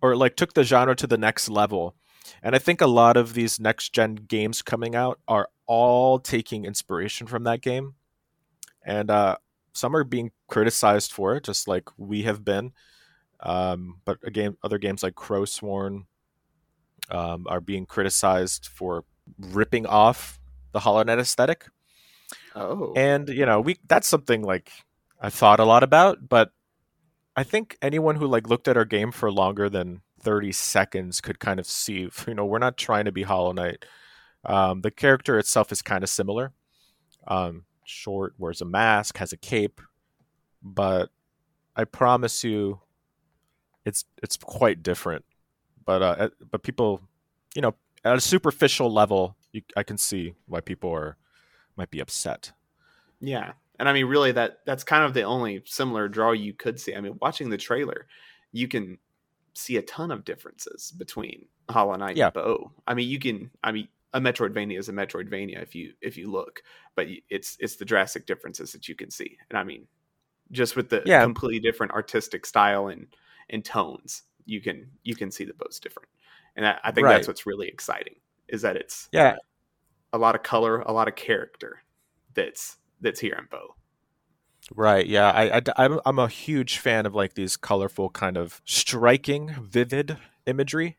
or 0.03 0.15
like 0.15 0.35
took 0.35 0.53
the 0.53 0.63
genre 0.63 0.95
to 0.95 1.07
the 1.07 1.17
next 1.17 1.49
level. 1.49 1.95
And 2.43 2.55
i 2.55 2.59
think 2.59 2.79
a 2.79 2.87
lot 2.87 3.17
of 3.17 3.33
these 3.33 3.59
next 3.59 3.91
gen 3.91 4.15
games 4.15 4.61
coming 4.61 4.95
out 4.95 5.19
are 5.27 5.49
all 5.65 6.19
taking 6.19 6.63
inspiration 6.63 7.25
from 7.25 7.43
that 7.45 7.61
game. 7.61 7.95
And 8.85 9.09
uh 9.09 9.37
some 9.73 9.95
are 9.95 10.03
being 10.03 10.29
criticized 10.47 11.11
for 11.11 11.35
it 11.35 11.43
just 11.43 11.67
like 11.67 11.89
we 11.97 12.21
have 12.23 12.45
been 12.45 12.71
um 13.41 14.01
but 14.05 14.17
again 14.23 14.57
other 14.63 14.77
games 14.77 15.03
like 15.03 15.15
Crowsworn 15.15 16.05
um, 17.09 17.45
are 17.47 17.61
being 17.61 17.85
criticized 17.85 18.67
for 18.67 19.05
ripping 19.39 19.85
off 19.85 20.39
the 20.71 20.79
hollow 20.79 21.03
knight 21.03 21.19
aesthetic. 21.19 21.65
Oh, 22.55 22.93
and 22.95 23.29
you 23.29 23.45
know 23.45 23.61
we 23.61 23.77
that's 23.87 24.07
something 24.07 24.41
like 24.41 24.71
i 25.21 25.29
thought 25.29 25.59
a 25.59 25.65
lot 25.65 25.83
about 25.83 26.27
but 26.27 26.51
i 27.35 27.43
think 27.43 27.77
anyone 27.81 28.15
who 28.15 28.25
like 28.25 28.49
looked 28.49 28.67
at 28.67 28.77
our 28.77 28.85
game 28.85 29.11
for 29.11 29.31
longer 29.31 29.69
than 29.69 30.01
30 30.21 30.51
seconds 30.53 31.21
could 31.21 31.39
kind 31.39 31.59
of 31.59 31.67
see 31.67 32.09
you 32.27 32.33
know 32.33 32.45
we're 32.45 32.59
not 32.59 32.77
trying 32.77 33.05
to 33.05 33.11
be 33.11 33.23
hollow 33.23 33.51
knight. 33.51 33.85
Um, 34.43 34.81
the 34.81 34.91
character 34.91 35.39
itself 35.39 35.71
is 35.71 35.81
kind 35.81 36.03
of 36.03 36.09
similar. 36.09 36.51
Um, 37.27 37.65
short 37.83 38.33
wears 38.37 38.61
a 38.61 38.65
mask 38.65 39.17
has 39.17 39.31
a 39.31 39.37
cape 39.37 39.79
but 40.63 41.09
i 41.75 41.83
promise 41.83 42.43
you 42.43 42.79
it's 43.85 44.05
it's 44.23 44.37
quite 44.37 44.81
different 44.83 45.23
but 45.85 46.01
uh 46.01 46.29
but 46.51 46.63
people 46.63 47.01
you 47.55 47.61
know 47.61 47.73
at 48.03 48.15
a 48.15 48.21
superficial 48.21 48.91
level 48.91 49.35
you, 49.51 49.61
i 49.77 49.83
can 49.83 49.97
see 49.97 50.33
why 50.47 50.59
people 50.59 50.91
are 50.91 51.17
might 51.77 51.91
be 51.91 51.99
upset 51.99 52.51
Yeah. 53.19 53.53
And 53.79 53.89
I 53.89 53.93
mean 53.93 54.05
really 54.05 54.31
that 54.33 54.59
that's 54.65 54.83
kind 54.83 55.03
of 55.03 55.13
the 55.13 55.23
only 55.23 55.61
similar 55.65 56.07
draw 56.07 56.31
you 56.31 56.53
could 56.53 56.79
see. 56.79 56.95
I 56.95 57.01
mean, 57.01 57.17
watching 57.21 57.49
the 57.49 57.57
trailer, 57.57 58.07
you 58.53 58.67
can 58.67 58.97
see 59.53 59.77
a 59.77 59.81
ton 59.81 60.11
of 60.11 60.23
differences 60.23 60.91
between 60.97 61.47
Hollow 61.69 61.95
Knight 61.95 62.15
Yeah. 62.17 62.25
and 62.27 62.33
Bo. 62.33 62.71
I 62.87 62.93
mean, 62.93 63.09
you 63.09 63.19
can 63.19 63.51
I 63.63 63.71
mean 63.73 63.87
a 64.13 64.21
Metroidvania 64.21 64.79
is 64.79 64.87
a 64.87 64.93
Metroidvania 64.93 65.61
if 65.61 65.75
you 65.75 65.93
if 66.01 66.15
you 66.17 66.31
look, 66.31 66.61
but 66.95 67.07
it's 67.29 67.57
it's 67.59 67.75
the 67.75 67.85
drastic 67.85 68.25
differences 68.25 68.71
that 68.71 68.87
you 68.87 68.95
can 68.95 69.11
see. 69.11 69.37
And 69.49 69.59
I 69.59 69.63
mean, 69.65 69.87
just 70.51 70.75
with 70.77 70.89
the 70.89 71.03
Yeah. 71.05 71.21
completely 71.23 71.59
different 71.59 71.91
artistic 71.91 72.45
style 72.45 72.87
and 72.87 73.07
and 73.49 73.63
tones, 73.63 74.23
you 74.45 74.61
can 74.61 74.89
you 75.03 75.15
can 75.15 75.31
see 75.31 75.45
the 75.45 75.53
Bo's 75.53 75.79
different. 75.79 76.09
And 76.55 76.65
I, 76.65 76.77
I 76.83 76.91
think 76.91 77.05
Right. 77.05 77.15
that's 77.15 77.27
what's 77.27 77.45
really 77.45 77.67
exciting 77.67 78.15
is 78.47 78.61
that 78.61 78.75
it's 78.75 79.09
yeah 79.11 79.35
a 80.13 80.17
lot 80.17 80.35
of 80.35 80.43
color, 80.43 80.81
a 80.81 80.93
lot 80.93 81.07
of 81.07 81.15
character 81.15 81.81
that's 82.33 82.77
that's 83.01 83.19
here 83.19 83.35
in 83.37 83.45
Bo. 83.51 83.75
Right. 84.73 85.05
Yeah. 85.05 85.29
I, 85.29 85.61
I, 85.77 85.99
I'm 86.05 86.17
a 86.17 86.27
huge 86.27 86.79
fan 86.79 87.05
of 87.05 87.13
like 87.13 87.35
these 87.35 87.55
colorful, 87.55 88.09
kind 88.09 88.35
of 88.37 88.61
striking, 88.65 89.53
vivid 89.61 90.17
imagery. 90.47 90.97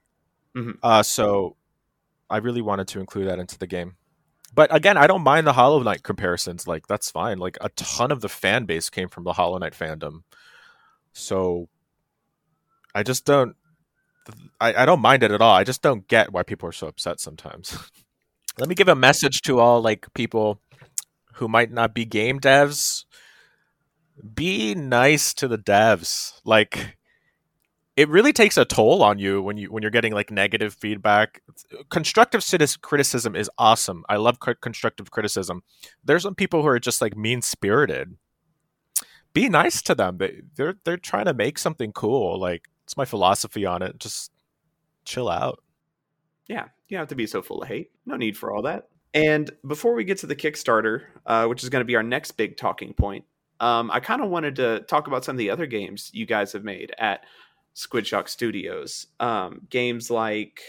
Mhm. 0.54 0.78
Uh, 0.82 1.02
so 1.02 1.56
I 2.30 2.36
really 2.38 2.62
wanted 2.62 2.86
to 2.88 3.00
include 3.00 3.28
that 3.28 3.38
into 3.40 3.58
the 3.58 3.66
game. 3.66 3.96
But 4.54 4.72
again, 4.74 4.96
I 4.96 5.06
don't 5.06 5.22
mind 5.22 5.46
the 5.46 5.52
Hollow 5.52 5.82
Knight 5.82 6.02
comparisons. 6.02 6.66
Like 6.68 6.86
that's 6.86 7.10
fine. 7.10 7.38
Like 7.38 7.58
a 7.60 7.68
ton 7.70 8.12
of 8.12 8.20
the 8.20 8.28
fan 8.28 8.64
base 8.66 8.88
came 8.88 9.08
from 9.08 9.24
the 9.24 9.32
Hollow 9.32 9.58
Knight 9.58 9.72
fandom. 9.74 10.22
So 11.12 11.68
I 12.96 13.02
just 13.02 13.26
don't. 13.26 13.56
I, 14.58 14.82
I 14.82 14.86
don't 14.86 15.02
mind 15.02 15.22
it 15.22 15.30
at 15.30 15.42
all. 15.42 15.54
I 15.54 15.64
just 15.64 15.82
don't 15.82 16.08
get 16.08 16.32
why 16.32 16.42
people 16.42 16.66
are 16.68 16.72
so 16.72 16.86
upset 16.88 17.20
sometimes. 17.20 17.78
Let 18.58 18.68
me 18.70 18.74
give 18.74 18.88
a 18.88 18.94
message 18.94 19.42
to 19.42 19.60
all 19.60 19.82
like 19.82 20.12
people 20.14 20.60
who 21.34 21.46
might 21.46 21.70
not 21.70 21.94
be 21.94 22.06
game 22.06 22.40
devs 22.40 23.04
be 24.34 24.74
nice 24.74 25.34
to 25.34 25.46
the 25.46 25.58
devs 25.58 26.40
like 26.44 26.96
it 27.96 28.08
really 28.08 28.32
takes 28.32 28.56
a 28.56 28.64
toll 28.64 29.02
on 29.02 29.18
you 29.18 29.42
when 29.42 29.58
you 29.58 29.70
when 29.70 29.82
you're 29.82 29.90
getting 29.90 30.14
like 30.14 30.30
negative 30.30 30.72
feedback 30.72 31.42
constructive 31.90 32.42
criticism 32.80 33.36
is 33.36 33.50
awesome 33.58 34.04
i 34.08 34.16
love 34.16 34.38
constructive 34.62 35.10
criticism 35.10 35.62
there's 36.02 36.22
some 36.22 36.34
people 36.34 36.62
who 36.62 36.68
are 36.68 36.80
just 36.80 37.02
like 37.02 37.14
mean 37.14 37.42
spirited 37.42 38.16
be 39.34 39.50
nice 39.50 39.82
to 39.82 39.94
them 39.94 40.16
they, 40.16 40.40
they're 40.54 40.76
they're 40.84 40.96
trying 40.96 41.26
to 41.26 41.34
make 41.34 41.58
something 41.58 41.92
cool 41.92 42.40
like 42.40 42.68
it's 42.86 42.96
my 42.96 43.04
philosophy 43.04 43.66
on 43.66 43.82
it 43.82 43.98
just 43.98 44.30
chill 45.04 45.28
out 45.28 45.60
Yeah, 46.48 46.68
you 46.88 46.96
don't 46.96 47.02
have 47.02 47.08
to 47.08 47.16
be 47.16 47.26
so 47.26 47.42
full 47.42 47.62
of 47.62 47.68
hate. 47.68 47.90
No 48.06 48.16
need 48.16 48.38
for 48.38 48.54
all 48.54 48.62
that. 48.62 48.88
And 49.12 49.50
before 49.66 49.94
we 49.94 50.04
get 50.04 50.18
to 50.18 50.26
the 50.26 50.36
Kickstarter, 50.36 51.04
uh, 51.24 51.46
which 51.46 51.62
is 51.62 51.68
going 51.70 51.80
to 51.80 51.86
be 51.86 51.96
our 51.96 52.02
next 52.02 52.32
big 52.32 52.56
talking 52.56 52.92
point, 52.92 53.24
um, 53.60 53.90
I 53.90 53.98
kind 54.00 54.22
of 54.22 54.28
wanted 54.28 54.56
to 54.56 54.80
talk 54.80 55.06
about 55.06 55.24
some 55.24 55.34
of 55.34 55.38
the 55.38 55.50
other 55.50 55.66
games 55.66 56.10
you 56.12 56.26
guys 56.26 56.52
have 56.52 56.62
made 56.64 56.94
at 56.98 57.24
Squidshock 57.74 58.28
Studios. 58.28 59.06
Um, 59.18 59.62
games 59.70 60.10
like, 60.10 60.60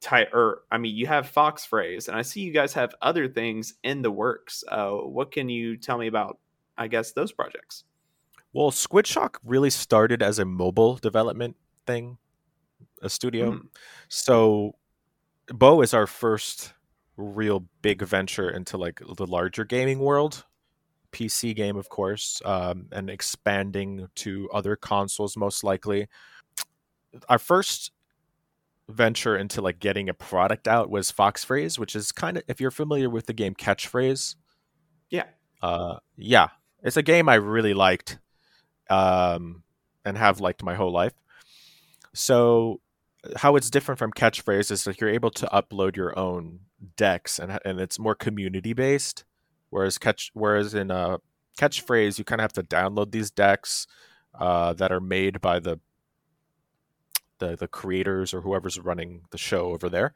Ty- 0.00 0.28
or 0.32 0.62
I 0.70 0.78
mean, 0.78 0.94
you 0.94 1.06
have 1.08 1.28
Fox 1.28 1.66
Phrase, 1.66 2.08
and 2.08 2.16
I 2.16 2.22
see 2.22 2.40
you 2.40 2.52
guys 2.52 2.74
have 2.74 2.94
other 3.02 3.26
things 3.28 3.74
in 3.82 4.02
the 4.02 4.10
works. 4.10 4.62
Uh, 4.68 4.92
what 4.92 5.32
can 5.32 5.48
you 5.48 5.76
tell 5.76 5.98
me 5.98 6.06
about? 6.06 6.38
I 6.78 6.88
guess 6.88 7.12
those 7.12 7.32
projects. 7.32 7.84
Well, 8.54 8.70
Squidshock 8.70 9.36
really 9.44 9.70
started 9.70 10.22
as 10.22 10.38
a 10.38 10.44
mobile 10.44 10.96
development 10.96 11.56
thing, 11.86 12.18
a 13.02 13.10
studio. 13.10 13.52
Hmm. 13.52 13.66
So, 14.08 14.76
Bo 15.48 15.82
is 15.82 15.92
our 15.92 16.06
first 16.06 16.72
real 17.16 17.66
big 17.82 18.02
venture 18.02 18.48
into 18.48 18.78
like 18.78 19.00
the 19.16 19.26
larger 19.26 19.64
gaming 19.64 19.98
world. 19.98 20.44
PC 21.12 21.54
game, 21.54 21.76
of 21.76 21.88
course, 21.88 22.42
um, 22.44 22.86
and 22.90 23.08
expanding 23.08 24.08
to 24.16 24.48
other 24.52 24.74
consoles, 24.74 25.36
most 25.36 25.62
likely. 25.62 26.08
Our 27.28 27.38
first 27.38 27.92
venture 28.88 29.36
into 29.36 29.62
like 29.62 29.78
getting 29.78 30.08
a 30.08 30.14
product 30.14 30.66
out 30.68 30.90
was 30.90 31.10
Fox 31.10 31.44
Phrase, 31.44 31.78
which 31.78 31.94
is 31.94 32.12
kind 32.12 32.36
of 32.36 32.42
if 32.48 32.60
you're 32.60 32.72
familiar 32.72 33.08
with 33.08 33.26
the 33.26 33.32
game 33.32 33.54
Catchphrase. 33.54 34.34
Yeah. 35.08 35.24
Uh, 35.62 35.98
yeah, 36.16 36.48
it's 36.82 36.96
a 36.96 37.02
game 37.02 37.28
I 37.28 37.36
really 37.36 37.74
liked, 37.74 38.18
um, 38.90 39.62
and 40.04 40.16
have 40.18 40.40
liked 40.40 40.62
my 40.62 40.74
whole 40.74 40.92
life. 40.92 41.14
So, 42.12 42.80
how 43.36 43.56
it's 43.56 43.70
different 43.70 43.98
from 43.98 44.12
Catchphrase 44.12 44.70
is 44.70 44.84
that 44.84 45.00
you're 45.00 45.10
able 45.10 45.30
to 45.32 45.46
upload 45.46 45.96
your 45.96 46.16
own 46.18 46.60
decks, 46.96 47.38
and 47.38 47.58
and 47.64 47.80
it's 47.80 47.98
more 47.98 48.14
community 48.14 48.72
based. 48.72 49.24
Whereas 49.70 49.98
catch, 49.98 50.30
whereas 50.34 50.74
in 50.74 50.90
uh, 50.90 51.18
Catchphrase, 51.58 52.18
you 52.18 52.24
kind 52.24 52.40
of 52.40 52.44
have 52.44 52.52
to 52.54 52.62
download 52.62 53.10
these 53.10 53.30
decks 53.30 53.86
uh, 54.38 54.72
that 54.74 54.92
are 54.92 55.00
made 55.00 55.40
by 55.40 55.58
the 55.60 55.80
the 57.38 57.56
the 57.56 57.68
creators 57.68 58.32
or 58.34 58.40
whoever's 58.42 58.78
running 58.78 59.22
the 59.30 59.38
show 59.38 59.72
over 59.72 59.88
there. 59.88 60.14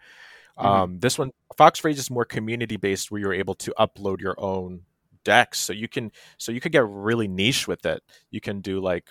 Mhm. 0.59 0.65
Um, 0.65 0.99
this 1.01 1.19
one, 1.19 1.33
Fox 1.57 1.79
Phrase 1.79 1.99
is 1.99 2.11
more 2.11 2.25
community 2.25 2.77
based, 2.77 3.11
where 3.11 3.21
you're 3.21 3.33
able 3.35 3.55
to 3.57 3.75
upload 3.79 4.21
your 4.21 4.35
own 4.39 4.83
decks, 5.29 5.59
so 5.61 5.75
you 5.75 5.89
can 5.89 6.11
so 6.39 6.53
you 6.53 6.61
could 6.61 6.73
get 6.73 6.87
really 6.89 7.29
niche 7.29 7.69
with 7.69 7.85
it. 7.85 8.03
You 8.31 8.41
can 8.41 8.63
do 8.63 8.81
like 8.81 9.05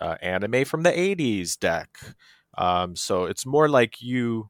uh, 0.00 0.16
anime 0.22 0.64
from 0.64 0.82
the 0.82 0.90
'80s 0.90 1.58
deck. 1.58 1.90
Um, 2.56 2.96
so 2.96 3.24
it's 3.26 3.44
more 3.44 3.68
like 3.68 4.00
you. 4.00 4.48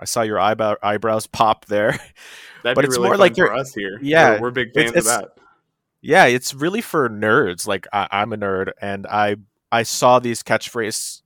I 0.00 0.06
saw 0.06 0.22
your 0.22 0.40
eyebrow 0.40 0.76
eyebrows 0.82 1.26
pop 1.26 1.66
there. 1.66 1.90
That'd 2.62 2.76
But 2.76 2.82
be 2.82 2.86
it's 2.86 2.96
really 2.96 3.08
more 3.08 3.16
like 3.18 3.36
for 3.36 3.52
us 3.52 3.74
here. 3.74 3.98
yeah, 4.00 4.36
we're, 4.36 4.48
we're 4.48 4.50
big 4.52 4.68
it's- 4.74 4.92
fans 4.92 4.96
of 4.96 5.04
that. 5.04 5.28
yeah, 6.00 6.24
it's 6.24 6.54
really 6.54 6.80
for 6.80 7.10
nerds. 7.10 7.66
Like 7.66 7.86
I, 7.92 8.08
I'm 8.10 8.32
a 8.32 8.38
nerd, 8.38 8.72
and 8.80 9.06
I 9.06 9.36
I 9.70 9.82
saw 9.82 10.18
these 10.18 10.42
catchphrase 10.42 11.20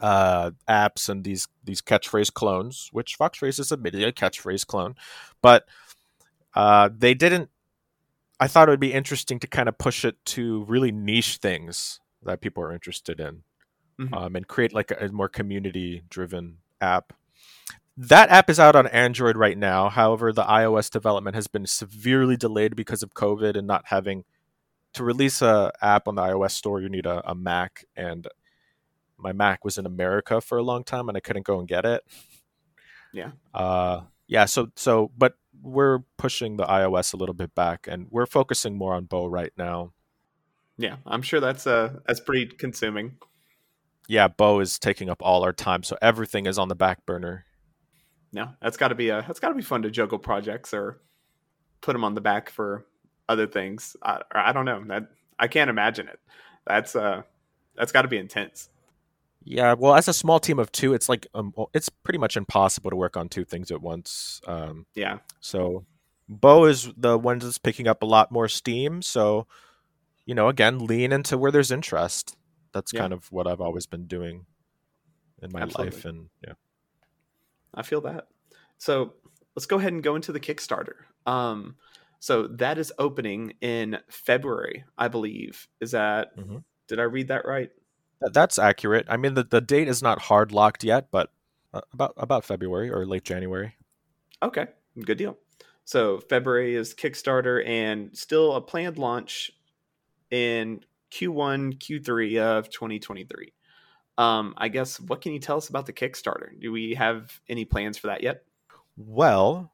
uh, 0.00 0.50
apps 0.68 1.08
and 1.08 1.24
these 1.24 1.48
these 1.64 1.80
catchphrase 1.82 2.32
clones, 2.32 2.88
which 2.92 3.18
Foxphrase 3.18 3.58
is 3.58 3.72
admittedly 3.72 4.04
a 4.06 4.12
catchphrase 4.12 4.66
clone, 4.66 4.94
but 5.42 5.64
uh, 6.54 6.88
they 6.96 7.14
didn't. 7.14 7.50
I 8.38 8.48
thought 8.48 8.68
it 8.68 8.72
would 8.72 8.80
be 8.80 8.92
interesting 8.92 9.38
to 9.40 9.46
kind 9.46 9.68
of 9.68 9.78
push 9.78 10.04
it 10.04 10.22
to 10.26 10.64
really 10.64 10.92
niche 10.92 11.38
things 11.38 12.00
that 12.22 12.40
people 12.40 12.62
are 12.62 12.72
interested 12.72 13.18
in, 13.20 13.42
Mhm. 13.98 14.14
um, 14.16 14.36
and 14.36 14.46
create 14.46 14.72
like 14.74 14.90
a, 14.90 15.06
a 15.06 15.08
more 15.12 15.28
community 15.28 16.02
driven 16.10 16.58
app. 16.80 17.12
That 17.96 18.28
app 18.28 18.50
is 18.50 18.60
out 18.60 18.76
on 18.76 18.86
Android 18.88 19.36
right 19.38 19.56
now. 19.56 19.88
However, 19.88 20.32
the 20.32 20.44
iOS 20.44 20.90
development 20.90 21.34
has 21.34 21.46
been 21.46 21.64
severely 21.64 22.36
delayed 22.36 22.76
because 22.76 23.02
of 23.02 23.14
COVID 23.14 23.56
and 23.56 23.66
not 23.66 23.86
having 23.86 24.24
to 24.92 25.02
release 25.02 25.40
a 25.40 25.72
app 25.80 26.06
on 26.06 26.14
the 26.16 26.22
iOS 26.22 26.50
store. 26.52 26.80
You 26.80 26.90
need 26.90 27.06
a, 27.06 27.22
a 27.30 27.34
Mac, 27.34 27.86
and 27.96 28.28
my 29.16 29.32
Mac 29.32 29.64
was 29.64 29.78
in 29.78 29.86
America 29.86 30.42
for 30.42 30.58
a 30.58 30.62
long 30.62 30.84
time, 30.84 31.08
and 31.08 31.16
I 31.16 31.20
couldn't 31.20 31.46
go 31.46 31.58
and 31.58 31.66
get 31.66 31.86
it. 31.86 32.04
Yeah. 33.14 33.30
Uh, 33.54 34.02
yeah. 34.26 34.44
So 34.44 34.70
so, 34.76 35.10
but 35.16 35.36
we're 35.62 36.00
pushing 36.16 36.56
the 36.56 36.64
iOS 36.64 37.14
a 37.14 37.16
little 37.16 37.34
bit 37.34 37.54
back, 37.54 37.86
and 37.88 38.06
we're 38.10 38.26
focusing 38.26 38.76
more 38.76 38.94
on 38.94 39.04
Bo 39.04 39.26
right 39.26 39.52
now. 39.56 39.92
Yeah, 40.78 40.96
I'm 41.06 41.22
sure 41.22 41.40
that's 41.40 41.66
uh 41.66 41.94
that's 42.06 42.20
pretty 42.20 42.46
consuming. 42.46 43.16
Yeah, 44.08 44.28
Bo 44.28 44.60
is 44.60 44.78
taking 44.78 45.08
up 45.08 45.22
all 45.22 45.42
our 45.42 45.52
time, 45.52 45.82
so 45.82 45.96
everything 46.00 46.46
is 46.46 46.58
on 46.58 46.68
the 46.68 46.74
back 46.74 47.04
burner. 47.06 47.44
No, 48.32 48.50
that's 48.60 48.76
got 48.76 48.88
to 48.88 48.94
be 48.94 49.08
a 49.08 49.24
that's 49.26 49.40
got 49.40 49.48
to 49.48 49.54
be 49.54 49.62
fun 49.62 49.82
to 49.82 49.90
juggle 49.90 50.18
projects 50.18 50.74
or 50.74 51.00
put 51.80 51.92
them 51.92 52.04
on 52.04 52.14
the 52.14 52.20
back 52.20 52.50
for 52.50 52.86
other 53.28 53.46
things. 53.46 53.96
I, 54.02 54.20
I 54.30 54.52
don't 54.52 54.64
know. 54.64 54.84
That 54.86 55.08
I 55.38 55.48
can't 55.48 55.70
imagine 55.70 56.08
it. 56.08 56.20
That's 56.66 56.94
uh 56.94 57.22
that's 57.76 57.92
got 57.92 58.02
to 58.02 58.08
be 58.08 58.18
intense. 58.18 58.68
Yeah, 59.48 59.74
well, 59.74 59.94
as 59.94 60.08
a 60.08 60.12
small 60.12 60.40
team 60.40 60.58
of 60.58 60.72
two, 60.72 60.92
it's 60.92 61.08
like 61.08 61.28
um, 61.32 61.54
it's 61.72 61.88
pretty 61.88 62.18
much 62.18 62.36
impossible 62.36 62.90
to 62.90 62.96
work 62.96 63.16
on 63.16 63.28
two 63.28 63.44
things 63.44 63.70
at 63.70 63.80
once. 63.80 64.40
Um, 64.46 64.86
Yeah. 64.96 65.18
so, 65.38 65.86
Bo 66.28 66.64
is 66.64 66.92
the 66.96 67.16
one 67.16 67.38
that's 67.38 67.56
picking 67.56 67.86
up 67.86 68.02
a 68.02 68.06
lot 68.06 68.32
more 68.32 68.48
steam. 68.48 69.02
So, 69.02 69.46
you 70.24 70.34
know, 70.34 70.48
again, 70.48 70.80
lean 70.80 71.12
into 71.12 71.38
where 71.38 71.52
there's 71.52 71.70
interest. 71.70 72.36
That's 72.72 72.92
Yeah. 72.92 73.02
kind 73.02 73.12
of 73.12 73.30
what 73.30 73.46
I've 73.46 73.60
always 73.60 73.86
been 73.86 74.06
doing 74.08 74.46
in 75.40 75.52
my 75.52 75.60
Absolutely. 75.60 75.92
life, 75.96 76.04
and 76.06 76.28
yeah. 76.44 76.54
I 77.72 77.82
feel 77.82 78.00
that. 78.00 78.26
So 78.78 79.14
let's 79.54 79.66
go 79.66 79.78
ahead 79.78 79.92
and 79.92 80.02
go 80.02 80.16
into 80.16 80.32
the 80.32 80.40
Kickstarter. 80.40 81.04
Um, 81.24 81.76
so 82.18 82.48
that 82.48 82.78
is 82.78 82.92
opening 82.98 83.52
in 83.60 83.98
February, 84.08 84.84
I 84.98 85.06
believe. 85.06 85.68
Is 85.80 85.92
that? 85.92 86.36
Mhm. 86.36 86.64
Did 86.88 86.98
I 86.98 87.04
read 87.04 87.28
that 87.28 87.46
right? 87.46 87.70
That, 88.20 88.32
that's 88.32 88.58
accurate. 88.58 89.06
I 89.08 89.16
mean, 89.16 89.34
the, 89.34 89.44
the 89.44 89.60
date 89.60 89.88
is 89.88 90.02
not 90.02 90.22
hard 90.22 90.52
locked 90.52 90.84
yet, 90.84 91.08
but 91.10 91.30
uh, 91.74 91.82
about 91.92 92.14
about 92.16 92.44
February 92.44 92.90
or 92.90 93.06
late 93.06 93.24
January. 93.24 93.76
Okay, 94.42 94.66
good 95.04 95.18
deal. 95.18 95.36
So 95.84 96.20
February 96.20 96.74
is 96.74 96.94
Kickstarter 96.94 97.66
and 97.66 98.16
still 98.16 98.54
a 98.54 98.60
planned 98.60 98.98
launch 98.98 99.52
in 100.30 100.80
Q1, 101.12 101.78
Q3 101.78 102.40
of 102.40 102.68
2023. 102.70 103.52
Um, 104.18 104.54
I 104.56 104.68
guess 104.68 104.98
what 104.98 105.20
can 105.20 105.32
you 105.32 105.38
tell 105.38 105.58
us 105.58 105.68
about 105.68 105.86
the 105.86 105.92
Kickstarter? 105.92 106.58
Do 106.58 106.72
we 106.72 106.94
have 106.94 107.40
any 107.48 107.64
plans 107.64 107.98
for 107.98 108.08
that 108.08 108.22
yet? 108.22 108.42
Well, 108.96 109.72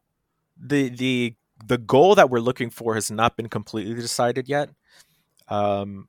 the 0.60 0.88
the 0.88 1.36
the 1.64 1.78
goal 1.78 2.16
that 2.16 2.28
we're 2.28 2.40
looking 2.40 2.70
for 2.70 2.94
has 2.94 3.10
not 3.10 3.36
been 3.36 3.48
completely 3.48 3.94
decided 3.94 4.48
yet. 4.48 4.70
Um, 5.48 6.08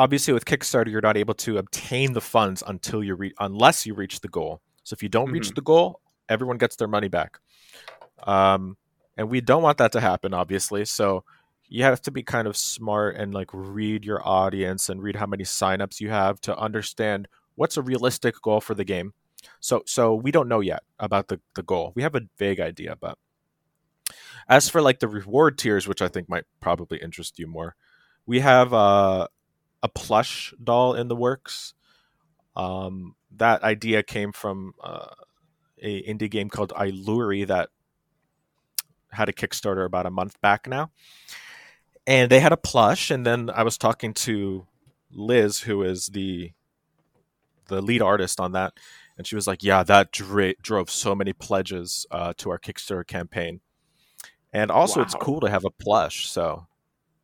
obviously, 0.00 0.32
with 0.32 0.46
Kickstarter, 0.46 0.90
you're 0.90 1.02
not 1.02 1.18
able 1.18 1.34
to 1.34 1.58
obtain 1.58 2.14
the 2.14 2.22
funds 2.22 2.62
until 2.66 3.04
you 3.04 3.14
reach 3.14 3.34
unless 3.38 3.84
you 3.84 3.92
reach 3.94 4.20
the 4.20 4.28
goal. 4.28 4.62
So 4.82 4.94
if 4.94 5.02
you 5.02 5.10
don't 5.10 5.30
reach 5.30 5.50
Mhm. 5.50 5.56
the 5.56 5.60
goal, 5.60 6.00
everyone 6.26 6.56
gets 6.56 6.76
their 6.76 6.88
money 6.88 7.08
back. 7.08 7.38
Um, 8.22 8.78
and 9.18 9.28
we 9.28 9.42
don't 9.42 9.62
want 9.62 9.76
that 9.76 9.92
to 9.92 10.00
happen, 10.00 10.32
obviously. 10.32 10.86
So 10.86 11.24
you 11.68 11.84
have 11.84 12.00
to 12.02 12.10
be 12.10 12.22
kind 12.22 12.48
of 12.48 12.56
smart 12.56 13.16
and 13.16 13.34
like 13.34 13.50
read 13.52 14.04
your 14.04 14.26
audience 14.26 14.88
and 14.88 15.02
read 15.02 15.16
how 15.16 15.26
many 15.26 15.44
signups 15.44 16.00
you 16.00 16.08
have 16.08 16.40
to 16.40 16.56
understand 16.56 17.28
what's 17.56 17.76
a 17.76 17.82
realistic 17.82 18.40
goal 18.40 18.60
for 18.62 18.74
the 18.74 18.84
game. 18.84 19.12
So 19.60 19.82
so 19.86 20.14
we 20.14 20.30
don't 20.30 20.48
know 20.48 20.60
yet 20.60 20.82
about 20.98 21.28
the, 21.28 21.40
the 21.54 21.62
goal. 21.62 21.92
We 21.94 22.02
have 22.02 22.14
a 22.14 22.22
vague 22.38 22.60
idea, 22.60 22.96
but 22.96 23.18
as 24.48 24.68
for 24.70 24.80
like 24.80 25.00
the 25.00 25.08
reward 25.08 25.58
tiers, 25.58 25.86
which 25.86 26.00
I 26.02 26.08
think 26.08 26.28
might 26.28 26.44
probably 26.60 26.98
interest 26.98 27.38
you 27.38 27.46
more, 27.46 27.76
we 28.26 28.40
have 28.40 28.72
uh, 28.72 29.28
a 29.82 29.88
plush 29.88 30.54
doll 30.62 30.94
in 30.94 31.08
the 31.08 31.16
works. 31.16 31.74
Um, 32.56 33.14
that 33.36 33.62
idea 33.62 34.02
came 34.02 34.32
from 34.32 34.74
uh, 34.82 35.06
a 35.80 36.02
indie 36.02 36.30
game 36.30 36.50
called 36.50 36.72
Iluri 36.76 37.46
that 37.46 37.70
had 39.12 39.28
a 39.28 39.32
Kickstarter 39.32 39.84
about 39.84 40.06
a 40.06 40.10
month 40.10 40.40
back 40.40 40.66
now, 40.66 40.90
and 42.06 42.30
they 42.30 42.40
had 42.40 42.52
a 42.52 42.56
plush. 42.56 43.10
And 43.10 43.26
then 43.26 43.50
I 43.50 43.62
was 43.62 43.78
talking 43.78 44.14
to 44.14 44.66
Liz, 45.12 45.60
who 45.60 45.82
is 45.82 46.06
the 46.08 46.52
the 47.68 47.80
lead 47.80 48.02
artist 48.02 48.40
on 48.40 48.52
that, 48.52 48.74
and 49.16 49.26
she 49.26 49.36
was 49.36 49.46
like, 49.46 49.62
"Yeah, 49.62 49.82
that 49.84 50.12
dra- 50.12 50.56
drove 50.60 50.90
so 50.90 51.14
many 51.14 51.32
pledges 51.32 52.06
uh, 52.10 52.34
to 52.38 52.50
our 52.50 52.58
Kickstarter 52.58 53.06
campaign." 53.06 53.60
And 54.52 54.70
also, 54.70 55.00
it's 55.00 55.14
cool 55.14 55.40
to 55.40 55.48
have 55.48 55.64
a 55.64 55.70
plush. 55.70 56.28
So, 56.28 56.66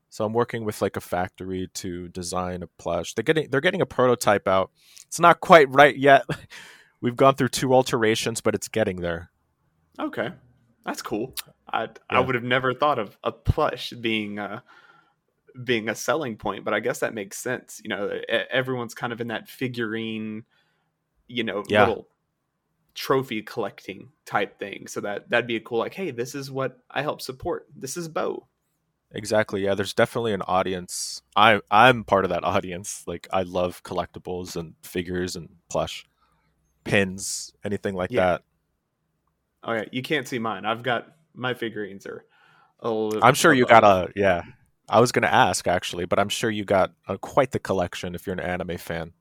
so 0.08 0.24
I'm 0.24 0.32
working 0.32 0.64
with 0.64 0.80
like 0.82 0.96
a 0.96 1.00
factory 1.00 1.68
to 1.74 2.08
design 2.08 2.62
a 2.62 2.66
plush. 2.78 3.14
They're 3.14 3.22
getting 3.24 3.50
they're 3.50 3.60
getting 3.60 3.80
a 3.82 3.86
prototype 3.86 4.46
out. 4.48 4.70
It's 5.06 5.20
not 5.20 5.40
quite 5.40 5.68
right 5.70 5.96
yet. 5.96 6.24
We've 7.00 7.16
gone 7.16 7.34
through 7.34 7.48
two 7.48 7.74
alterations, 7.74 8.40
but 8.40 8.54
it's 8.54 8.68
getting 8.68 9.00
there. 9.00 9.30
Okay, 9.98 10.30
that's 10.84 11.02
cool. 11.02 11.34
I 11.70 11.88
I 12.08 12.20
would 12.20 12.34
have 12.34 12.44
never 12.44 12.72
thought 12.74 12.98
of 12.98 13.16
a 13.24 13.32
plush 13.32 13.90
being 13.90 14.38
uh 14.38 14.60
being 15.64 15.88
a 15.88 15.94
selling 15.94 16.36
point, 16.36 16.64
but 16.64 16.74
I 16.74 16.80
guess 16.80 17.00
that 17.00 17.14
makes 17.14 17.38
sense. 17.38 17.80
You 17.82 17.88
know, 17.88 18.10
everyone's 18.50 18.94
kind 18.94 19.12
of 19.12 19.20
in 19.20 19.28
that 19.28 19.48
figurine, 19.48 20.44
you 21.28 21.44
know, 21.44 21.64
Yeah. 21.68 21.86
little 21.88 22.08
trophy 22.94 23.42
collecting 23.42 24.10
type 24.24 24.58
thing. 24.58 24.86
So 24.86 25.00
that 25.02 25.28
that'd 25.30 25.46
be 25.46 25.56
a 25.56 25.60
cool 25.60 25.78
like, 25.78 25.94
hey, 25.94 26.10
this 26.10 26.34
is 26.34 26.50
what 26.50 26.78
I 26.90 27.02
help 27.02 27.20
support. 27.20 27.66
This 27.76 27.96
is 27.96 28.08
Bo. 28.08 28.48
Exactly. 29.16 29.64
Yeah, 29.64 29.74
there's 29.74 29.94
definitely 29.94 30.34
an 30.34 30.42
audience. 30.42 31.22
I 31.34 31.60
I'm 31.70 32.04
part 32.04 32.24
of 32.24 32.30
that 32.30 32.44
audience. 32.44 33.02
Like 33.06 33.26
I 33.32 33.42
love 33.42 33.82
collectibles 33.82 34.56
and 34.56 34.74
figures 34.82 35.36
and 35.36 35.48
plush, 35.70 36.04
pins, 36.84 37.52
anything 37.64 37.94
like 37.94 38.10
Yeah. 38.12 38.26
that. 38.26 38.42
Oh 39.64 39.72
yeah, 39.72 39.84
you 39.90 40.02
can't 40.02 40.28
see 40.28 40.38
mine. 40.38 40.64
I've 40.66 40.82
got 40.82 41.08
my 41.34 41.54
figurines 41.54 42.06
are. 42.06 42.24
A 42.80 42.90
little 42.90 43.24
I'm 43.24 43.34
sure 43.34 43.52
you 43.54 43.64
got 43.66 43.84
a 43.84 44.12
yeah. 44.14 44.42
I 44.88 45.00
was 45.00 45.10
gonna 45.12 45.26
ask 45.28 45.66
actually, 45.66 46.04
but 46.04 46.18
I'm 46.18 46.28
sure 46.28 46.50
you 46.50 46.64
got 46.64 46.92
uh 47.08 47.16
quite 47.16 47.50
the 47.52 47.58
collection 47.58 48.14
if 48.14 48.26
you're 48.26 48.34
an 48.34 48.40
anime 48.40 48.76
fan. 48.76 49.12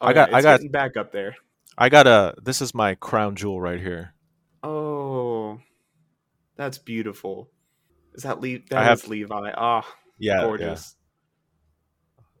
Oh, 0.00 0.06
I 0.06 0.10
yeah, 0.10 0.14
got- 0.14 0.34
I 0.34 0.42
got- 0.42 0.72
back 0.72 0.96
up 0.96 1.12
there. 1.12 1.36
I 1.78 1.88
got 1.88 2.06
a. 2.06 2.34
This 2.42 2.60
is 2.60 2.74
my 2.74 2.94
crown 2.96 3.34
jewel 3.36 3.60
right 3.60 3.80
here. 3.80 4.14
Oh, 4.62 5.58
that's 6.56 6.78
beautiful. 6.78 7.50
Is 8.14 8.22
that 8.24 8.40
Le- 8.40 8.58
That 8.70 8.84
have- 8.84 8.98
is 8.98 9.08
Levi. 9.08 9.52
Ah, 9.56 9.86
Yeah, 10.18 10.36
yeah. 10.40 10.42
gorgeous. 10.46 10.96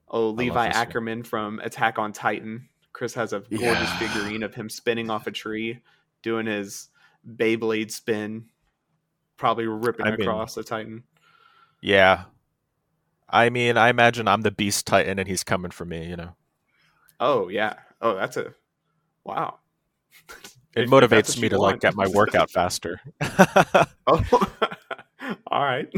Oh, 0.08 0.30
Levi 0.30 0.66
this 0.68 0.74
one. 0.76 0.82
Ackerman 0.86 1.22
from 1.22 1.58
Attack 1.60 1.98
on 1.98 2.12
Titan. 2.12 2.68
Chris 2.92 3.14
has 3.14 3.32
a 3.32 3.40
gorgeous 3.40 3.60
Yeah. 3.60 3.98
figurine 3.98 4.42
of 4.42 4.54
him 4.54 4.68
spinning 4.68 5.08
off 5.08 5.26
a 5.26 5.30
tree, 5.30 5.80
doing 6.22 6.46
his 6.46 6.90
Beyblade 7.26 7.90
spin, 7.90 8.50
probably 9.38 9.66
ripping 9.66 10.06
I 10.06 10.10
mean- 10.10 10.20
across 10.20 10.56
a 10.58 10.62
Titan. 10.64 11.04
Yeah. 11.80 12.24
I 13.28 13.48
mean, 13.48 13.78
I 13.78 13.88
imagine 13.88 14.28
I'm 14.28 14.42
the 14.42 14.50
Beast 14.50 14.86
Titan 14.86 15.18
and 15.18 15.26
he's 15.26 15.42
coming 15.42 15.70
for 15.70 15.86
me. 15.86 16.06
You 16.06 16.16
know, 16.16 16.36
Oh 17.18 17.48
yeah. 17.48 17.74
Oh, 18.02 18.14
that's 18.14 18.36
a 18.36 18.52
wow. 19.24 19.60
it 20.76 20.82
If- 20.84 20.90
motivates 20.90 21.40
me 21.40 21.48
to 21.48 21.58
like 21.58 21.80
get 21.80 21.94
my 21.96 22.08
workout 22.08 22.50
faster. 22.50 23.00
Oh, 24.06 24.20
all 25.46 25.62
right. 25.62 25.88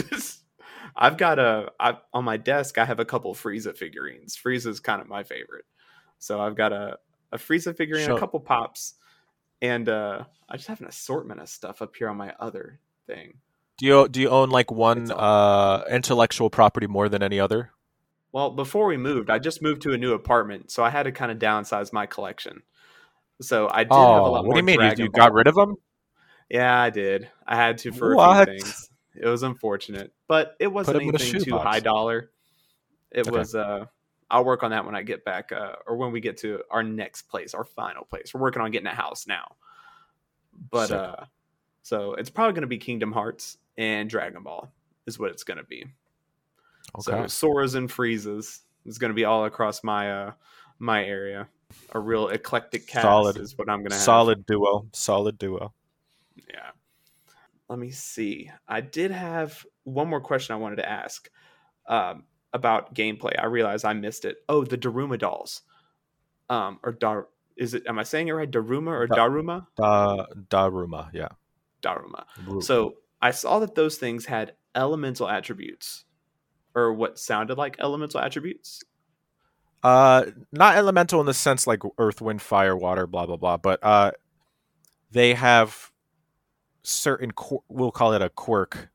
I've 0.97 1.17
got 1.17 1.39
a 1.39 1.73
I, 1.81 1.99
on 2.13 2.25
my 2.25 2.37
desk. 2.37 2.79
I 2.79 2.85
have 2.85 3.01
a 3.01 3.05
couple 3.05 3.35
Frieza 3.35 3.77
figurines. 3.77 4.37
Frieza's 4.37 4.81
kind 4.81 5.01
of 5.01 5.09
my 5.09 5.25
favorite, 5.25 5.65
so 6.19 6.41
I've 6.41 6.57
got 6.57 6.73
a 6.73 6.99
a 7.33 7.39
Frieza 7.39 7.77
figurine, 7.77 8.07
Show- 8.07 8.17
a 8.17 8.21
couple 8.21 8.39
pops, 8.41 8.95
and 9.61 9.89
uh, 9.89 10.25
I 10.49 10.57
just 10.57 10.69
have 10.69 10.81
an 10.81 10.87
assortment 10.87 11.41
of 11.41 11.49
stuff 11.49 11.83
up 11.83 11.97
here 11.97 12.09
on 12.09 12.17
my 12.17 12.33
other 12.39 12.79
thing. 13.07 13.35
do 13.79 13.87
you 13.87 14.09
do 14.09 14.21
you 14.21 14.29
own 14.29 14.51
like 14.51 14.71
one 14.71 15.11
uh, 15.11 15.83
intellectual 15.91 16.49
property 16.51 16.87
more 16.87 17.09
than 17.09 17.23
any 17.23 17.41
other? 17.41 17.71
Well, 18.33 18.51
before 18.51 18.87
we 18.87 18.97
moved, 18.97 19.31
I 19.31 19.39
just 19.39 19.63
moved 19.63 19.83
to 19.83 19.93
a 19.93 19.99
new 19.99 20.13
apartment, 20.13 20.71
so 20.71 20.83
I 20.85 20.91
had 20.91 21.05
to 21.05 21.13
kind 21.13 21.31
of 21.33 21.39
downsize 21.39 21.93
my 21.93 22.07
collection. 22.07 22.63
So 23.41 23.69
I 23.71 23.85
did 23.85 23.93
have 23.93 24.25
a 24.25 24.29
Oh, 24.29 24.33
lot 24.33 24.45
what 24.45 24.55
do 24.55 24.61
you 24.61 24.65
mean? 24.65 24.81
You, 24.81 25.05
you 25.05 25.09
got 25.11 25.33
rid 25.33 25.47
of 25.49 25.55
them? 25.57 25.75
Yeah, 26.49 26.79
I 26.81 26.91
did. 26.91 27.31
I 27.47 27.57
had 27.57 27.79
to 27.79 27.93
for 27.93 28.15
What? 28.15 28.49
a 28.49 28.53
few 28.53 28.61
things. 28.65 28.91
It 29.15 29.27
was 29.27 29.43
unfortunate, 29.43 30.13
but 30.29 30.57
it 30.59 30.67
wasn't 30.67 31.03
anything 31.03 31.33
too 31.33 31.41
shoebox. 31.45 31.65
high 31.65 31.81
dollar. 31.81 32.31
It 33.11 33.27
Okay. 33.27 33.31
was. 33.31 33.55
uh 33.55 33.87
I'll 34.31 34.45
work 34.45 34.63
on 34.63 34.71
that 34.73 34.85
when 34.87 34.95
I 34.97 35.03
get 35.03 35.25
back, 35.25 35.53
uh, 35.53 35.77
or 35.87 35.97
when 35.97 36.11
we 36.11 36.19
get 36.21 36.39
to 36.39 36.63
our 36.71 36.83
next 36.83 37.23
place, 37.23 37.55
our 37.55 37.63
final 37.65 38.05
place. 38.05 38.33
We're 38.35 38.41
working 38.41 38.63
on 38.63 38.71
getting 38.71 38.87
a 38.89 38.95
house 38.95 39.27
now, 39.27 39.57
but 40.71 40.89
Sick. 40.89 40.99
uh 40.99 41.25
so 41.83 42.15
it's 42.15 42.31
probably 42.31 42.55
going 42.55 42.63
to 42.63 42.67
be 42.67 42.79
Kingdom 42.79 43.13
Hearts 43.13 43.59
and 43.77 44.09
Dragon 44.09 44.43
Ball 44.43 44.73
is 45.07 45.19
what 45.19 45.31
it's 45.31 45.45
going 45.45 45.59
to 45.59 45.65
be. 45.65 45.85
So 47.01 47.13
Soras 47.25 47.75
and 47.75 47.91
Friezas 47.91 48.61
is 48.87 48.99
going 48.99 49.11
to 49.11 49.15
be 49.15 49.25
all 49.27 49.45
across 49.45 49.85
my 49.85 50.11
uh 50.11 50.33
my 50.79 51.05
area. 51.05 51.47
A 51.93 51.99
real 52.01 52.29
eclectic 52.29 52.87
cast 52.87 53.03
Solid. 53.03 53.37
is 53.37 53.57
what 53.59 53.69
I'm 53.69 53.81
going 53.81 53.91
to 53.91 53.97
have. 53.97 54.05
Solid 54.05 54.47
duo. 54.47 54.87
Solid 54.93 55.39
duo. 55.39 55.73
Yeah. 56.37 56.71
Let 57.75 57.81
me 57.81 57.91
see. 57.91 58.53
I 58.69 58.83
did 58.83 59.11
have 59.11 59.67
one 59.83 60.07
more 60.07 60.21
question 60.21 60.55
I 60.55 60.59
wanted 60.61 60.77
to 60.77 60.89
ask 60.89 61.29
um, 61.89 62.23
about 62.53 62.95
gameplay. 62.95 63.37
I 63.37 63.47
realized 63.47 63.85
I 63.85 63.95
missed 63.95 64.25
it. 64.25 64.37
Oh, 64.49 64.63
the 64.63 64.79
Daruma 64.79 65.19
dolls. 65.19 65.63
Um, 66.49 66.79
or 66.85 66.93
Dar. 66.93 67.27
Is 67.57 67.75
it? 67.75 67.83
Am 67.89 67.99
I 67.99 68.05
saying 68.05 68.29
it 68.29 68.33
right? 68.33 68.49
Daruma 68.49 68.93
or 68.93 69.09
Da- 69.09 69.17
Daruma? 69.17 69.67
Da 69.77 70.27
Daruma. 70.49 71.11
Yeah. 71.13 71.31
Daruma. 71.83 72.27
Ru- 72.47 72.61
So 72.61 72.95
I 73.21 73.33
saw 73.33 73.59
that 73.59 73.75
those 73.75 73.99
things 73.99 74.25
had 74.25 74.55
elemental 74.77 75.29
attributes, 75.29 76.05
or 76.77 76.93
what 76.93 77.19
sounded 77.19 77.59
like 77.59 77.75
elemental 77.81 78.21
attributes. 78.21 78.85
Uh, 79.83 80.27
not 80.53 80.77
elemental 80.77 81.19
in 81.19 81.27
the 81.27 81.35
sense 81.35 81.67
like 81.67 81.83
earth, 81.99 82.21
wind, 82.21 82.41
fire, 82.41 82.77
water, 82.77 83.09
blah 83.09 83.27
blah 83.27 83.37
blah, 83.37 83.57
but 83.57 83.81
uh, 83.83 84.13
they 85.11 85.35
have 85.35 85.91
certain. 86.85 87.33
Qu- 87.33 87.63
we'll 87.69 87.91
call 87.91 88.13
it 88.13 88.23
a 88.23 88.29
quirk 88.29 88.89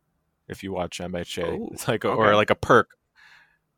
if 0.47 0.63
you 0.63 0.71
watch 0.71 0.99
MHA. 0.99 1.43
Oh, 1.43 1.69
it's 1.73 1.87
like 1.87 2.03
a, 2.03 2.09
okay. 2.09 2.17
or 2.17 2.35
like 2.35 2.49
a 2.49 2.55
perk, 2.55 2.89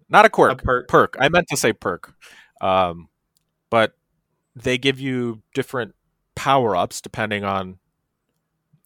not 0.10 0.26
a 0.26 0.30
quirk. 0.30 0.62
A 0.62 0.64
perk. 0.64 0.88
perk. 0.88 1.18
I 1.20 1.30
meant 1.30 1.48
to 1.50 1.58
say 1.58 1.74
perk. 1.74 2.14
Um, 2.62 3.10
but 3.70 3.96
they 4.56 4.78
give 4.78 5.00
you 5.00 5.42
different 5.54 5.96
power 6.36 6.76
ups 6.76 7.02
depending 7.02 7.44
on 7.44 7.80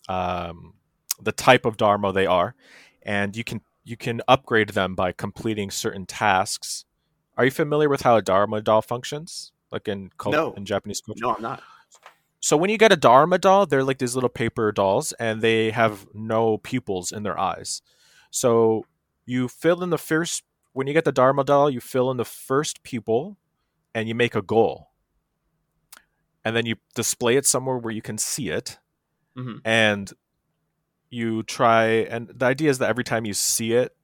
um, 0.07 0.75
the 1.21 1.31
type 1.31 1.65
of 1.65 1.77
Dharma 1.77 2.13
they 2.13 2.25
are, 2.25 2.55
and 3.01 3.35
you 3.35 3.43
can 3.43 3.61
you 3.83 3.97
can 3.97 4.21
upgrade 4.27 4.69
them 4.69 4.95
by 4.95 5.11
completing 5.11 5.71
certain 5.71 6.05
tasks. 6.05 6.85
Are 7.37 7.45
you 7.45 7.51
familiar 7.51 7.89
with 7.89 8.01
how 8.01 8.15
a 8.15 8.21
Dharma 8.21 8.61
doll 8.61 8.81
functions? 8.81 9.51
Like 9.71 9.87
in 9.87 10.09
cult- 10.17 10.33
No. 10.33 10.53
in 10.53 10.65
Japanese 10.65 11.01
culture? 11.01 11.21
No, 11.21 11.35
I'm 11.35 11.41
not. 11.41 11.61
So 12.45 12.55
when 12.55 12.69
you 12.69 12.77
get 12.77 12.91
a 12.91 12.95
Dharma 12.95 13.39
doll, 13.39 13.65
they're 13.65 13.83
like 13.83 13.97
these 13.97 14.13
little 14.13 14.29
paper 14.29 14.71
dolls, 14.71 15.13
and 15.13 15.41
they 15.41 15.71
have 15.71 16.05
no 16.13 16.59
pupils 16.59 17.11
in 17.11 17.23
their 17.23 17.39
eyes. 17.39 17.81
So 18.29 18.85
you 19.25 19.47
fill 19.47 19.81
in 19.81 19.89
the 19.89 19.97
first 19.97 20.43
when 20.71 20.85
you 20.85 20.93
get 20.93 21.05
the 21.05 21.11
Dharma 21.11 21.43
doll, 21.43 21.71
you 21.71 21.79
fill 21.81 22.11
in 22.11 22.17
the 22.17 22.23
first 22.23 22.83
pupil, 22.83 23.39
and 23.95 24.07
you 24.07 24.13
make 24.13 24.35
a 24.35 24.43
goal, 24.43 24.91
and 26.43 26.55
then 26.55 26.67
you 26.67 26.75
display 26.93 27.35
it 27.35 27.47
somewhere 27.47 27.79
where 27.79 27.91
you 27.93 28.03
can 28.03 28.19
see 28.19 28.49
it, 28.49 28.77
Mhm. 29.35 29.61
and 29.65 30.13
you 31.09 31.41
try. 31.41 31.85
And 31.87 32.27
the 32.27 32.45
idea 32.45 32.69
is 32.69 32.77
that 32.77 32.89
every 32.89 33.03
time 33.03 33.25
you 33.25 33.33
see 33.33 33.73
it, 33.73 33.97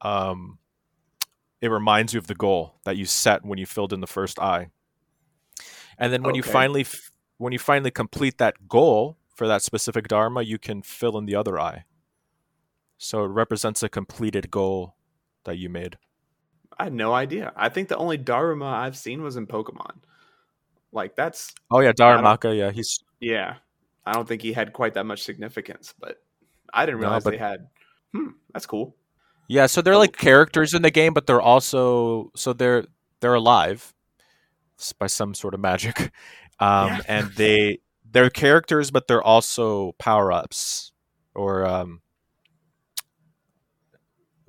um, 0.00 0.60
it 1.60 1.72
reminds 1.72 2.14
you 2.14 2.18
of 2.18 2.28
the 2.28 2.36
goal 2.36 2.78
that 2.84 2.96
you 2.96 3.04
set 3.04 3.44
when 3.44 3.58
you 3.58 3.66
filled 3.66 3.92
in 3.92 4.00
the 4.00 4.06
first 4.06 4.38
eye. 4.38 4.70
And 5.98 6.12
then 6.12 6.22
when 6.22 6.36
you 6.36 6.42
finally 6.52 6.82
f- 6.82 7.10
when 7.40 7.52
you 7.52 7.58
finally 7.58 7.90
complete 7.90 8.36
that 8.38 8.68
goal 8.68 9.16
for 9.34 9.48
that 9.48 9.62
specific 9.62 10.06
dharma, 10.08 10.42
you 10.42 10.58
can 10.58 10.82
fill 10.82 11.16
in 11.16 11.24
the 11.26 11.34
other 11.34 11.58
eye. 11.58 11.84
So 12.98 13.24
it 13.24 13.28
represents 13.28 13.82
a 13.82 13.88
completed 13.88 14.50
goal 14.50 14.94
that 15.44 15.56
you 15.56 15.70
made. 15.70 15.96
I 16.78 16.84
had 16.84 16.92
no 16.92 17.14
idea. 17.14 17.52
I 17.56 17.70
think 17.70 17.88
the 17.88 17.96
only 17.96 18.18
dharma 18.18 18.66
I've 18.66 18.96
seen 18.96 19.22
was 19.22 19.36
in 19.36 19.46
Pokemon. 19.46 19.96
Like 20.92 21.16
that's 21.16 21.54
Oh 21.70 21.80
yeah, 21.80 21.92
Darumaka, 21.92 22.56
yeah, 22.56 22.70
he's 22.70 22.98
Yeah, 23.20 23.56
I 24.04 24.12
don't 24.12 24.28
think 24.28 24.42
he 24.42 24.52
had 24.52 24.72
quite 24.72 24.94
that 24.94 25.06
much 25.06 25.22
significance, 25.22 25.94
but 25.98 26.22
I 26.74 26.84
didn't 26.84 27.00
No, 27.00 27.06
realize 27.06 27.24
but- 27.24 27.30
they 27.30 27.38
had. 27.38 27.68
Hmm, 28.12 28.30
that's 28.52 28.66
cool. 28.66 28.96
Yeah, 29.48 29.66
so 29.66 29.80
they're 29.82 29.94
Oh. 29.94 29.98
like 29.98 30.16
characters 30.16 30.74
in 30.74 30.82
the 30.82 30.90
game, 30.90 31.14
but 31.14 31.26
they're 31.26 31.40
also 31.40 32.30
so 32.36 32.52
they're 32.52 32.84
they're 33.20 33.34
alive 33.34 33.94
by 34.98 35.06
some 35.06 35.32
sort 35.34 35.54
of 35.54 35.60
magic, 35.60 36.10
um, 36.60 36.88
Yeah. 36.88 37.00
and 37.08 37.32
they 37.32 37.78
they're 38.04 38.30
characters, 38.30 38.90
but 38.90 39.08
they're 39.08 39.22
also 39.22 39.92
power 39.98 40.32
ups 40.32 40.92
or 41.34 41.64
um, 41.66 42.02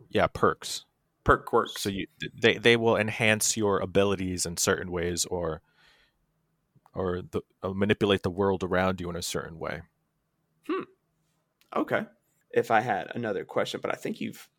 yeah 0.10 0.28
perks. 0.28 0.86
Perk 1.24 1.46
quirks. 1.46 1.82
So 1.82 1.90
you 1.90 2.08
they 2.42 2.58
they 2.58 2.76
will 2.78 2.98
enhance 2.98 3.56
your 3.56 3.80
abilities 3.80 4.46
in 4.46 4.58
certain 4.58 4.92
ways, 4.92 5.26
or 5.26 5.62
or 6.94 7.22
the, 7.22 7.42
uh, 7.64 7.70
manipulate 7.70 8.24
the 8.24 8.30
world 8.32 8.64
around 8.64 9.00
you 9.00 9.10
in 9.10 9.16
a 9.16 9.22
certain 9.22 9.58
way. 9.60 9.82
Hmm. 10.68 10.84
Okay. 11.76 12.06
If 12.50 12.70
I 12.72 12.82
had 12.82 13.16
another 13.16 13.46
question, 13.46 13.80
but 13.82 13.94
I 13.94 13.96
think 13.96 14.20
you've 14.20 14.50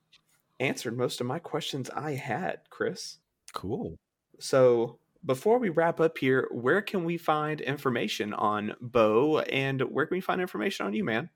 answered 0.60 0.96
most 0.96 1.20
of 1.20 1.26
my 1.26 1.38
questions 1.40 1.90
I 1.90 2.12
had, 2.12 2.60
Chris. 2.70 3.18
Cool. 3.52 3.98
So 4.38 4.98
before 5.24 5.58
we 5.58 5.68
wrap 5.68 6.00
up 6.00 6.18
here, 6.18 6.48
where 6.50 6.82
can 6.82 7.04
we 7.04 7.16
find 7.16 7.60
information 7.60 8.32
on 8.34 8.74
Bo, 8.80 9.38
and 9.40 9.80
where 9.82 10.06
can 10.06 10.16
we 10.16 10.20
find 10.20 10.40
information 10.40 10.86
on 10.86 10.92
you, 10.92 11.04
man? 11.04 11.30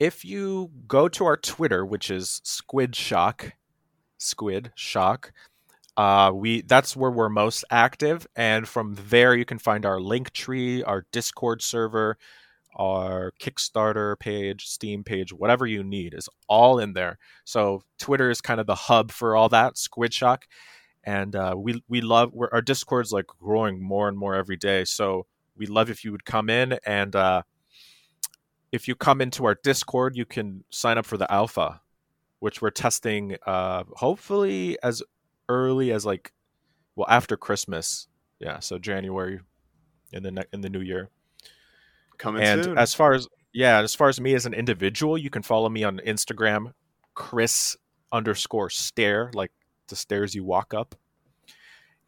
if 0.00 0.24
you 0.24 0.70
go 0.88 1.08
to 1.08 1.26
our 1.26 1.36
Twitter, 1.36 1.84
which 1.84 2.10
is 2.10 2.40
Squid 2.42 2.96
Shock, 2.96 3.52
Squid 4.16 4.72
Shock, 4.74 5.32
uh, 5.96 6.32
we 6.34 6.62
that's 6.62 6.96
where 6.96 7.10
we're 7.10 7.28
most 7.28 7.64
active, 7.70 8.26
and 8.34 8.66
from 8.66 8.96
there 9.08 9.34
you 9.34 9.44
can 9.44 9.58
find 9.58 9.84
our 9.84 10.00
link 10.00 10.32
tree, 10.32 10.82
our 10.82 11.04
Discord 11.12 11.60
server, 11.60 12.16
our 12.74 13.32
Kickstarter 13.38 14.18
page, 14.18 14.66
Steam 14.66 15.04
page, 15.04 15.32
whatever 15.32 15.66
you 15.66 15.84
need 15.84 16.14
is 16.14 16.28
all 16.48 16.78
in 16.78 16.94
there. 16.94 17.18
So 17.44 17.82
Twitter 17.98 18.30
is 18.30 18.40
kind 18.40 18.60
of 18.60 18.66
the 18.66 18.74
hub 18.74 19.12
for 19.12 19.36
all 19.36 19.50
that. 19.50 19.76
Squid 19.76 20.14
Shock, 20.14 20.46
and 21.04 21.34
uh, 21.34 21.54
we 21.56 21.82
we 21.88 22.00
love 22.00 22.32
we're, 22.32 22.48
our 22.52 22.62
Discord's 22.62 23.12
like 23.12 23.26
growing 23.26 23.82
more 23.82 24.08
and 24.08 24.16
more 24.16 24.34
every 24.34 24.56
day. 24.56 24.84
So 24.84 25.26
we'd 25.56 25.68
love 25.70 25.90
if 25.90 26.04
you 26.04 26.12
would 26.12 26.24
come 26.24 26.50
in 26.50 26.78
and 26.84 27.14
uh, 27.16 27.42
if 28.72 28.88
you 28.88 28.94
come 28.94 29.20
into 29.20 29.44
our 29.44 29.56
Discord, 29.62 30.16
you 30.16 30.24
can 30.24 30.64
sign 30.70 30.98
up 30.98 31.06
for 31.06 31.16
the 31.16 31.30
alpha, 31.32 31.80
which 32.38 32.62
we're 32.62 32.70
testing 32.70 33.36
uh, 33.46 33.84
hopefully 33.96 34.78
as 34.82 35.02
early 35.48 35.92
as 35.92 36.06
like 36.06 36.32
well 36.96 37.08
after 37.08 37.36
Christmas. 37.36 38.08
Yeah, 38.38 38.60
so 38.60 38.78
January 38.78 39.40
in 40.12 40.22
the 40.22 40.30
ne- 40.30 40.46
in 40.52 40.60
the 40.60 40.70
new 40.70 40.80
year. 40.80 41.10
Coming 42.18 42.42
and 42.42 42.64
soon. 42.64 42.78
as 42.78 42.94
far 42.94 43.12
as 43.12 43.28
yeah, 43.52 43.80
as 43.80 43.94
far 43.94 44.08
as 44.08 44.20
me 44.20 44.34
as 44.34 44.46
an 44.46 44.54
individual, 44.54 45.18
you 45.18 45.30
can 45.30 45.42
follow 45.42 45.68
me 45.68 45.84
on 45.84 46.00
Instagram, 46.06 46.72
Chris 47.14 47.76
underscore 48.12 48.70
stare, 48.70 49.30
like 49.34 49.50
the 49.90 49.96
stairs 49.96 50.34
you 50.34 50.44
walk 50.44 50.72
up. 50.72 50.94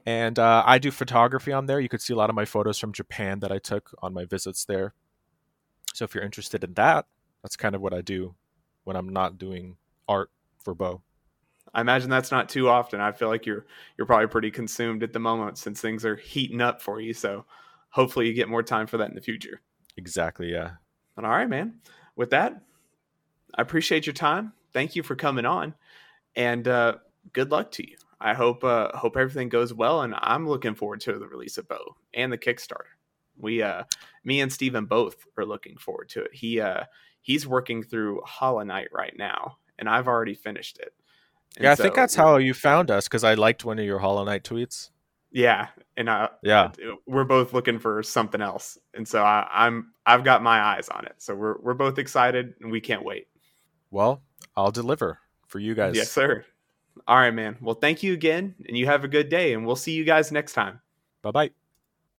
And 0.04 0.38
uh, 0.38 0.64
I 0.66 0.78
do 0.78 0.90
photography 0.90 1.52
on 1.52 1.66
there. 1.66 1.78
You 1.78 1.88
could 1.88 2.02
see 2.02 2.12
a 2.12 2.16
lot 2.16 2.30
of 2.30 2.34
my 2.34 2.44
photos 2.44 2.78
from 2.78 2.92
Japan 2.92 3.40
that 3.40 3.52
I 3.52 3.58
took 3.58 3.94
on 4.02 4.12
my 4.12 4.24
visits 4.24 4.64
there. 4.64 4.94
So 5.94 6.04
if 6.04 6.14
you're 6.14 6.24
interested 6.24 6.64
in 6.64 6.74
that, 6.74 7.06
that's 7.42 7.56
kind 7.56 7.74
of 7.74 7.80
what 7.80 7.94
I 7.94 8.00
do 8.00 8.34
when 8.84 8.96
I'm 8.96 9.10
not 9.10 9.38
doing 9.38 9.76
art 10.08 10.30
for 10.64 10.74
Bo. 10.74 11.02
I 11.74 11.80
imagine 11.80 12.10
that's 12.10 12.30
not 12.30 12.48
too 12.48 12.68
often. 12.68 13.00
I 13.00 13.12
feel 13.12 13.28
like 13.28 13.46
you're 13.46 13.66
you're 13.96 14.06
probably 14.06 14.26
pretty 14.26 14.50
consumed 14.50 15.02
at 15.02 15.12
the 15.12 15.18
moment 15.18 15.56
since 15.58 15.80
things 15.80 16.04
are 16.04 16.16
heating 16.16 16.60
up 16.60 16.82
for 16.82 17.00
you. 17.00 17.14
So 17.14 17.46
hopefully 17.90 18.26
you 18.26 18.34
get 18.34 18.48
more 18.48 18.62
time 18.62 18.86
for 18.86 18.98
that 18.98 19.08
in 19.08 19.14
the 19.14 19.20
future. 19.20 19.60
Exactly, 19.96 20.52
yeah. 20.52 20.72
But 21.14 21.24
all 21.24 21.30
right, 21.30 21.48
man. 21.48 21.80
With 22.16 22.30
that, 22.30 22.60
I 23.54 23.62
appreciate 23.62 24.06
your 24.06 24.12
time. 24.12 24.52
Thank 24.72 24.96
you 24.96 25.02
for 25.02 25.16
coming 25.16 25.46
on, 25.46 25.74
and 26.36 26.66
uh, 26.68 26.96
good 27.32 27.50
luck 27.50 27.70
to 27.72 27.88
you. 27.88 27.96
I 28.20 28.34
hope 28.34 28.62
uh, 28.62 28.96
hope 28.96 29.16
everything 29.16 29.48
goes 29.48 29.74
well, 29.74 30.02
and 30.02 30.14
I'm 30.18 30.48
looking 30.48 30.74
forward 30.74 31.00
to 31.02 31.18
the 31.18 31.26
release 31.26 31.58
of 31.58 31.66
Bo 31.68 31.96
and 32.14 32.32
the 32.32 32.38
Kickstarter. 32.38 32.92
We, 33.36 33.62
uh, 33.62 33.84
me 34.24 34.40
and 34.40 34.52
Steven 34.52 34.84
both 34.84 35.16
are 35.36 35.44
looking 35.44 35.76
forward 35.76 36.08
to 36.10 36.22
it. 36.22 36.34
He, 36.34 36.60
uh, 36.60 36.84
he's 37.22 37.46
working 37.46 37.82
through 37.82 38.20
Hollow 38.24 38.62
Knight 38.62 38.88
right 38.92 39.14
now, 39.16 39.56
and 39.78 39.88
I've 39.88 40.06
already 40.06 40.34
finished 40.34 40.78
it. 40.78 40.92
And 41.56 41.64
yeah, 41.64 41.72
I 41.72 41.74
think 41.74 41.94
that's 41.94 42.14
how 42.14 42.36
you 42.36 42.54
found 42.54 42.90
us 42.90 43.08
because 43.08 43.24
I 43.24 43.34
liked 43.34 43.64
one 43.64 43.78
of 43.78 43.84
your 43.84 43.98
Hollow 43.98 44.24
Knight 44.24 44.44
tweets. 44.44 44.90
Yeah, 45.32 45.68
and 45.96 46.08
I, 46.10 46.28
Yeah. 46.42 46.72
we're 47.06 47.24
both 47.24 47.52
looking 47.54 47.78
for 47.78 48.02
something 48.02 48.40
else, 48.42 48.78
and 48.94 49.08
so 49.08 49.22
I, 49.22 49.48
I'm 49.50 49.92
I've 50.06 50.24
got 50.24 50.42
my 50.42 50.60
eyes 50.60 50.88
on 50.90 51.06
it. 51.06 51.14
So 51.18 51.34
we're 51.34 51.58
we're 51.60 51.74
both 51.74 51.98
excited, 51.98 52.54
and 52.60 52.70
we 52.70 52.80
can't 52.80 53.04
wait. 53.04 53.28
Well, 53.90 54.22
I'll 54.56 54.70
deliver 54.70 55.18
for 55.48 55.58
you 55.58 55.74
guys. 55.74 55.96
Yes, 55.96 56.10
sir. 56.12 56.44
All 57.06 57.16
right, 57.16 57.34
man. 57.34 57.56
Well, 57.60 57.74
thank 57.74 58.02
you 58.02 58.12
again, 58.12 58.54
and 58.66 58.76
you 58.76 58.86
have 58.86 59.04
a 59.04 59.08
good 59.08 59.28
day, 59.28 59.54
and 59.54 59.66
we'll 59.66 59.76
see 59.76 59.92
you 59.92 60.04
guys 60.04 60.30
next 60.32 60.52
time. 60.52 60.80
Bye 61.22 61.30
bye. 61.32 61.61